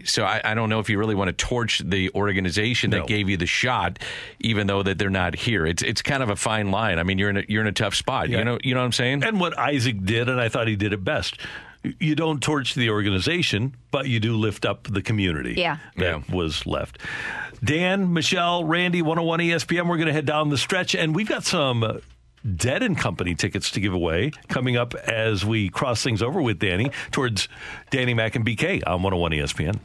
[0.07, 3.29] so I, I don't know if you really want to torch the organization that gave
[3.29, 3.99] you the shot,
[4.41, 5.67] even though that they're not here.
[5.67, 6.99] It's it's kind of a fine line.
[6.99, 8.29] I mean, you're in a, you're in a tough spot.
[8.29, 8.39] Yeah.
[8.39, 9.25] You know you know what I'm saying?
[9.25, 11.39] And what Isaac did, and I thought he did it best.
[11.83, 15.79] You don't torch the organization, but you do lift up the community Yeah.
[15.97, 16.99] that was left.
[17.63, 19.89] Dan, Michelle, Randy, 101 ESPN.
[19.89, 22.01] We're going to head down the stretch, and we've got some
[22.57, 26.59] Dead and Company tickets to give away coming up as we cross things over with
[26.61, 27.49] Danny towards
[27.91, 29.79] Danny Mack and BK on 101 ESPN.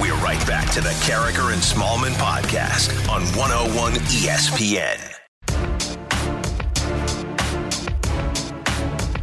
[0.00, 4.98] We're right back to the Karraker and Smallmon podcast on 101 ESPN.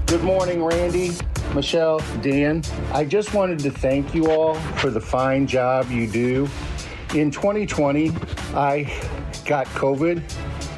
[0.07, 1.11] Good morning, Randy,
[1.53, 2.63] Michelle, Dan.
[2.93, 6.47] I just wanted to thank you all for the fine job you do.
[7.13, 8.13] In 2020,
[8.53, 8.83] I
[9.43, 10.23] got COVID.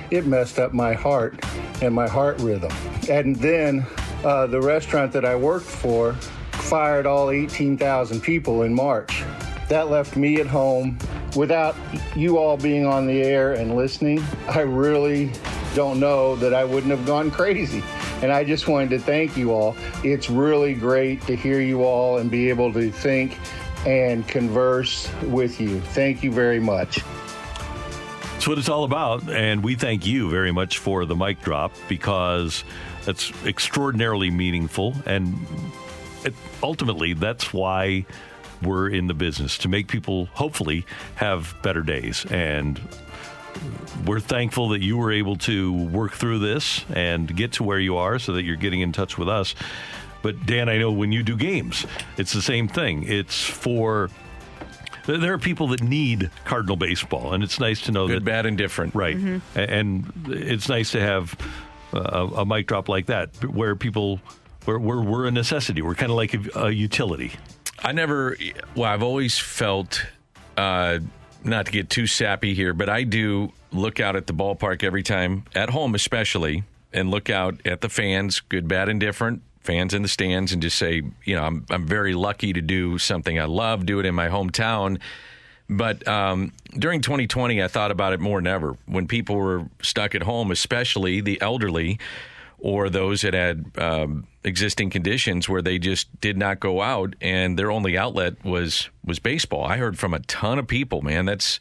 [0.10, 1.46] It messed up my heart
[1.84, 2.72] and my heart rhythm.
[3.08, 3.86] And then
[4.24, 6.14] uh, the restaurant that I worked for
[6.54, 9.24] fired all 18,000 people in March.
[9.68, 10.98] That left me at home
[11.36, 11.76] without
[12.16, 14.24] you all being on the air and listening.
[14.48, 15.32] I really
[15.80, 17.82] don't know that I wouldn't have gone crazy.
[18.22, 19.78] And I just wanted to thank you all.
[20.04, 23.38] It's really great to hear you all and be able to think
[23.86, 25.80] and converse with you.
[25.80, 27.00] Thank you very much.
[28.34, 29.30] That's what it's all about.
[29.30, 32.66] And we thank you very much for the mic drop because
[33.06, 34.96] that's extraordinarily meaningful.
[35.06, 35.34] And
[36.26, 38.06] it, ultimately, that's why
[38.62, 40.86] we're in the business to make people hopefully
[41.16, 42.26] have better days.
[42.26, 42.82] And
[44.06, 47.98] we're thankful that you were able to work through this and get to where you
[47.98, 49.56] are so that you're getting in touch with us.
[50.22, 51.86] But Dan, I know when you do games,
[52.18, 53.04] it's the same thing.
[53.04, 54.10] It's for
[55.06, 58.26] there- there are people that need Cardinal baseball, and it's nice to know Good, that
[58.26, 58.94] bad, and different.
[58.94, 59.18] right.
[59.18, 59.42] Mhm.
[59.56, 61.36] And it's nice to have
[61.94, 61.98] a,
[62.38, 64.20] a mic drop like that, where people
[64.66, 65.82] we're we're, we're a necessity.
[65.82, 67.32] We're kind of like a, a utility.
[67.82, 68.36] I never,
[68.76, 70.06] well, I've always felt,
[70.58, 71.00] uh,
[71.44, 75.04] not to get too sappy here, but I do look out at the ballpark every
[75.04, 79.94] time, at home especially, and look out at the fans, good, bad, and different, fans
[79.94, 83.40] in the stands, and just say, you know, I'm, I'm very lucky to do something
[83.40, 85.00] I love, do it in my hometown.
[85.70, 88.76] But um, during 2020, I thought about it more than ever.
[88.88, 92.00] When people were stuck at home, especially the elderly
[92.58, 97.60] or those that had um, existing conditions where they just did not go out and
[97.60, 99.66] their only outlet was was baseball.
[99.66, 101.26] I heard from a ton of people, man.
[101.26, 101.60] That's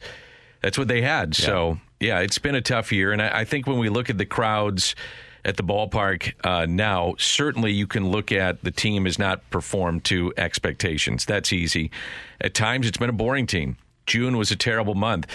[0.61, 1.35] that's what they had.
[1.35, 4.17] So yeah, it's been a tough year, and I, I think when we look at
[4.17, 4.95] the crowds
[5.45, 10.03] at the ballpark uh, now, certainly you can look at the team has not performed
[10.05, 11.25] to expectations.
[11.25, 11.91] That's easy.
[12.41, 13.77] At times, it's been a boring team.
[14.05, 15.27] June was a terrible month.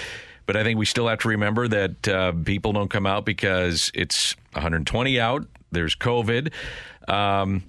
[0.47, 3.91] But I think we still have to remember that uh, people don't come out because
[3.95, 5.47] it's 120 out.
[5.73, 6.53] There's COVID.
[7.09, 7.63] Um,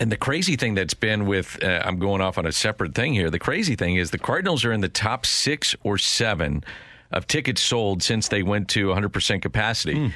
[0.00, 3.14] And the crazy thing that's been with, uh, I'm going off on a separate thing
[3.14, 3.30] here.
[3.30, 6.62] The crazy thing is the Cardinals are in the top six or seven
[7.10, 10.12] of tickets sold since they went to 100% capacity.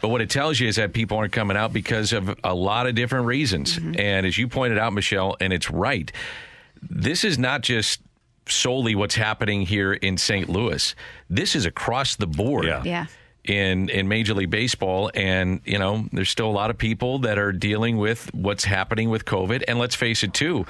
[0.00, 2.86] But what it tells you is that people aren't coming out because of a lot
[2.86, 3.76] of different reasons.
[3.98, 6.12] And as you pointed out, Michelle, and it's right,
[6.82, 8.02] this is not just
[8.46, 10.48] solely what's happening here in St.
[10.48, 10.94] Louis.
[11.28, 12.66] This is across the board.
[12.66, 13.06] Yeah.
[13.46, 17.36] In, in Major League Baseball, and you know, there's still a lot of people that
[17.38, 19.64] are dealing with what's happening with COVID.
[19.68, 20.64] And let's face it, too,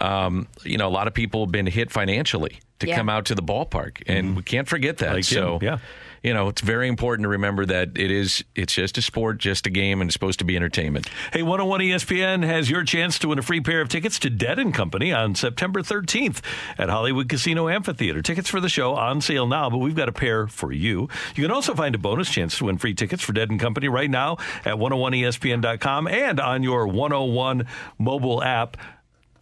[0.00, 2.94] um, you know, a lot of people have been hit financially to Yeah.
[2.96, 5.14] come out to the ballpark, and we can't forget that.
[5.14, 5.78] Like so, him, yeah.
[6.22, 9.66] You know, it's very important to remember that it is it's just a sport, just
[9.66, 11.08] a game, and it's supposed to be entertainment.
[11.32, 14.58] Hey, 101 ESPN has your chance to win a free pair of tickets to Dead
[14.58, 16.40] and Company on September 13th
[16.78, 18.22] at Hollywood Casino Amphitheater.
[18.22, 21.08] Tickets for the show on sale now, but we've got a pair for you.
[21.34, 23.88] You can also find a bonus chance to win free tickets for Dead and Company
[23.88, 27.66] right now at 101ESPN.com and on your 101
[27.98, 28.76] mobile app.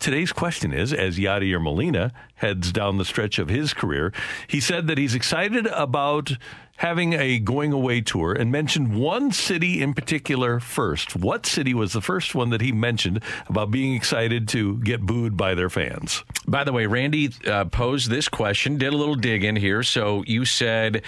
[0.00, 4.14] Today's question is as Yadier Molina heads down the stretch of his career,
[4.48, 6.32] he said that he's excited about
[6.78, 11.14] having a going away tour and mentioned one city in particular first.
[11.14, 15.36] What city was the first one that he mentioned about being excited to get booed
[15.36, 16.24] by their fans?
[16.48, 19.82] By the way, Randy uh, posed this question, did a little dig in here.
[19.82, 21.02] So you said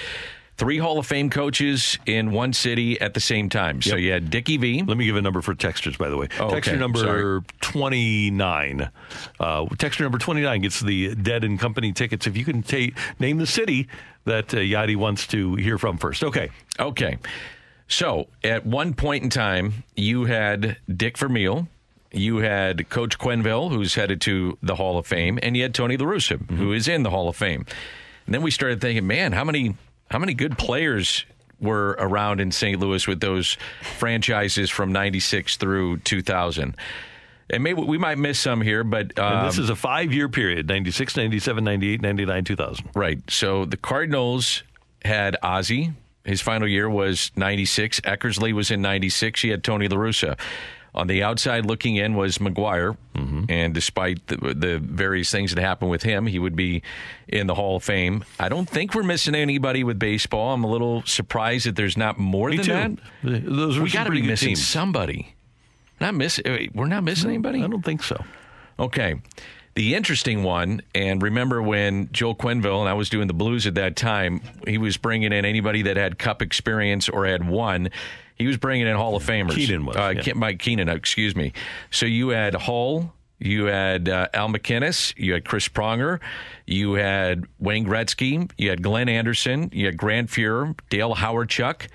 [0.62, 3.82] three Hall of Fame coaches in one city at the same time.
[3.82, 4.82] So you had Dickie V.
[4.86, 6.28] Let me give a number for textures, by the way.
[6.39, 6.78] Oh, Texture okay.
[6.80, 7.40] number Sorry.
[7.62, 8.89] 29.
[9.40, 12.28] Uh, texture number 29 gets the Dead and Company tickets.
[12.28, 13.89] If you can ta- name the city
[14.24, 16.22] that uh, Yadi wants to hear from first.
[16.22, 16.51] Okay.
[16.78, 17.18] Okay.
[17.89, 21.66] So at one point in time, you had Dick Vermeil,
[22.12, 25.97] you had Coach Quenneville, who's headed to the Hall of Fame, and you had Tony
[25.97, 26.56] La Russa, Mm-hmm.
[26.56, 27.66] who is in the Hall of Fame.
[28.26, 29.74] And then we started thinking, man, how many
[30.12, 31.24] how many good players
[31.59, 32.78] were around in St.
[32.78, 33.56] Louis with those
[33.98, 36.76] franchises from '96 through 2000?
[37.48, 40.28] And maybe we might miss some here, but um, and this is a five year
[40.28, 42.90] period 96, 97, 98, 99, 2000.
[42.94, 43.18] Right.
[43.30, 44.62] So the Cardinals
[45.02, 45.93] had Ozzie.
[46.24, 48.01] His final year was 96.
[48.01, 49.40] Eckersley was in 96.
[49.40, 50.39] He had Tony La Russa.
[50.94, 52.97] On the outside looking in was McGwire.
[53.14, 53.44] Mm-hmm.
[53.48, 56.82] And despite the, the various things that happened with him, he would be
[57.28, 58.24] in the Hall of Fame.
[58.39, 60.52] I don't think we're missing anybody with baseball.
[60.52, 63.02] I'm a little surprised that there's not more Me than too.
[63.23, 63.44] that.
[63.47, 64.66] Those we got to be missing teams.
[64.66, 65.35] somebody.
[65.98, 66.47] Not missing.
[66.47, 67.62] Eh, we're not missing anybody.
[67.62, 68.23] I don't think so.
[68.78, 69.14] Okay.
[69.74, 73.74] The interesting one, and remember when Joel Quenneville and I was doing the Blues at
[73.77, 77.89] that time, he was bringing in anybody that had Cup experience or had won.
[78.43, 79.55] He was bringing in Hall of Famers.
[79.55, 80.32] Keenan was, uh, yeah.
[80.35, 81.52] Mike Keenan, excuse me.
[81.93, 86.19] So you had Hull, you had uh, Al MacInnis, you had Chris Pronger,
[86.66, 91.86] you had Wayne Gretzky, you had Glenn Anderson, you had Grant Fuhr, Dale Hawerchuk.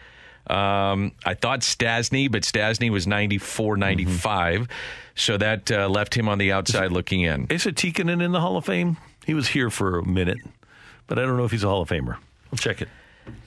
[0.49, 4.69] Um, I thought Stastny, but Stastny was 94, 95.
[5.15, 7.47] So that uh, left him on the outside looking in.
[7.49, 8.95] Is it Tikkanen in the Hall of Fame?
[9.25, 10.37] He was here for a minute,
[11.07, 12.15] but I don't know if he's a Hall of Famer.
[12.53, 12.87] I'll check it.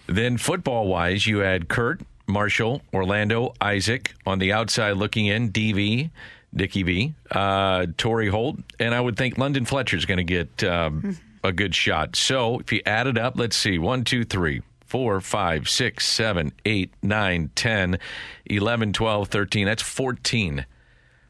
[0.06, 2.00] Then football wise, you had Kurt,
[2.30, 6.10] Marshall, Orlando, Isaac on the outside looking in, DV,
[6.54, 11.16] Dickie V, uh, Torry Holt, and I would think London Fletcher's going to get um,
[11.44, 12.16] a good shot.
[12.16, 16.52] So if you add it up, let's see, one, two, three, four, five, six, seven,
[16.64, 17.98] eight, nine, 10,
[18.46, 20.66] 11, 12, 13, that's 14.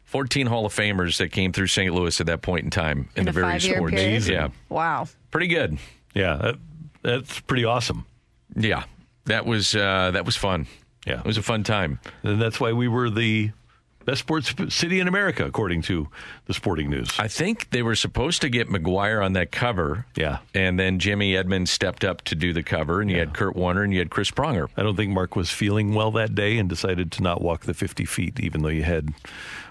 [0.04, 1.94] 14 Hall of Famers that came through St.
[1.94, 3.94] Louis at that point in time in, In the various sports.
[3.94, 4.26] period?
[4.26, 5.06] Yeah, Wow.
[5.30, 5.78] pretty good.
[6.14, 6.54] Yeah, that,
[7.02, 8.06] that's pretty awesome.
[8.56, 8.82] Yeah,
[9.26, 10.66] that was uh, that was fun.
[11.06, 13.52] Yeah, it was a fun time, and that's why we were the
[14.04, 16.08] best sports city in America, according to
[16.46, 17.10] the Sporting News.
[17.18, 20.06] I think they were supposed to get McGwire on that cover.
[20.16, 20.38] Yeah.
[20.54, 23.82] And then Jimmy Edmonds stepped up to do the cover, and you had Kurt Warner
[23.82, 24.68] and you had Chris Pronger.
[24.76, 27.74] I don't think Mark was feeling well that day and decided to not walk the
[27.74, 29.10] 50 feet, even though you had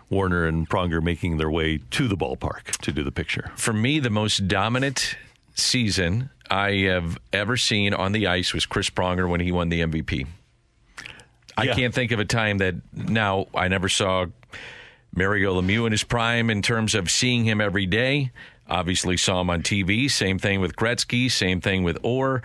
[0.10, 3.52] Warner and Pronger making their way to the ballpark to do the picture.
[3.56, 5.18] For me, the most dominant
[5.56, 9.82] season I have ever seen on the ice was Chris Pronger when he won the
[9.82, 10.26] MVP.
[11.60, 11.76] I Yeah.
[11.76, 14.28] can't think of a time that now I never saw
[15.14, 18.32] Mario Lemieux in his prime in terms of seeing him every day.
[18.70, 20.08] Obviously saw him on TV.
[20.10, 21.30] Same thing with Gretzky.
[21.32, 22.42] Same thing with Orr.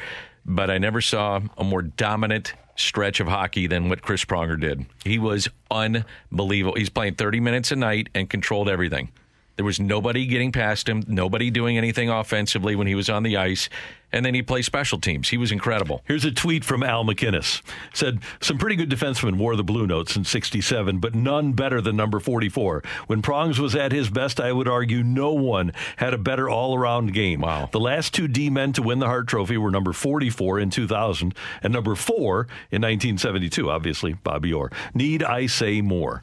[0.47, 4.87] But I never saw a more dominant stretch of hockey than what Chris Pronger did.
[5.05, 6.77] He was unbelievable.
[6.77, 9.11] He's playing 30 minutes a night and controlled everything.
[9.57, 13.37] There was nobody getting past him, nobody doing anything offensively when he was on the
[13.37, 13.69] ice,
[14.15, 15.29] and then he played special teams.
[15.31, 16.01] He was incredible.
[16.07, 17.63] Here's a tweet from Al MacInnis.
[17.93, 21.97] Said, some pretty good defensemen wore the blue notes in 67, but none better than
[21.97, 22.85] number 44.
[23.09, 27.13] When Prongs was at his best, I would argue no one had a better all-around
[27.13, 27.41] game.
[27.41, 27.69] Wow.
[27.73, 31.35] The last two D-men to win the Hart Trophy were number 44 in 2000
[31.65, 34.71] and number 4 in 1972, obviously, Bobby Orr.
[34.95, 36.23] Need I say more?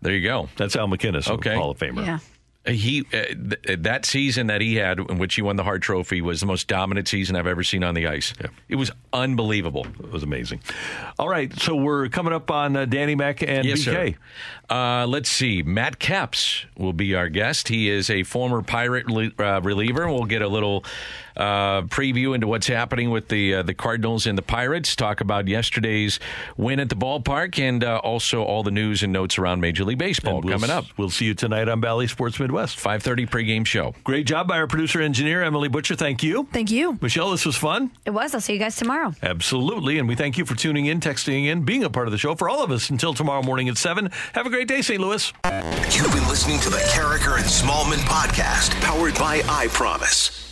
[0.00, 0.48] There you go.
[0.56, 1.54] That's Al MacInnis, Okay.
[1.54, 2.06] Hall of Famer.
[2.06, 2.18] Yeah.
[2.64, 6.20] He uh, th- that season that he had in which he won the Hart Trophy
[6.20, 8.34] was the most dominant season I've ever seen on the ice.
[8.68, 9.84] It was unbelievable.
[9.98, 10.60] It was amazing.
[11.18, 14.16] All right, so we're coming up on uh, Danny Mac and yes, BK.
[14.70, 15.62] Uh, let's see.
[15.62, 17.66] Matt Capps will be our guest.
[17.68, 19.06] He is a former Pirate
[19.40, 20.06] uh, reliever.
[20.08, 20.84] We'll get a little
[21.36, 24.94] uh, preview into what's happening with the uh, the Cardinals and the Pirates.
[24.96, 26.20] Talk about yesterday's
[26.56, 29.98] win at the ballpark, and uh, also all the news and notes around Major League
[29.98, 30.84] Baseball we'll coming s- up.
[30.96, 32.78] We'll see you tonight on Bally Sports Midwest.
[32.78, 33.94] Five thirty pregame show.
[34.04, 35.94] Great job by our producer engineer Emily Butcher.
[35.96, 36.46] Thank you.
[36.52, 36.98] Thank you.
[37.00, 37.90] Michelle, this was fun.
[38.04, 38.34] It was.
[38.34, 39.12] I'll see you guys tomorrow.
[39.22, 39.98] Absolutely.
[39.98, 42.34] And we thank you for tuning in, texting in, being a part of the show.
[42.34, 45.00] For all of us, until tomorrow morning at 7, have a great day, St.
[45.00, 45.32] Louis.
[45.90, 50.51] You've been listening to the Karraker and Smallmon podcast, powered by I Promise.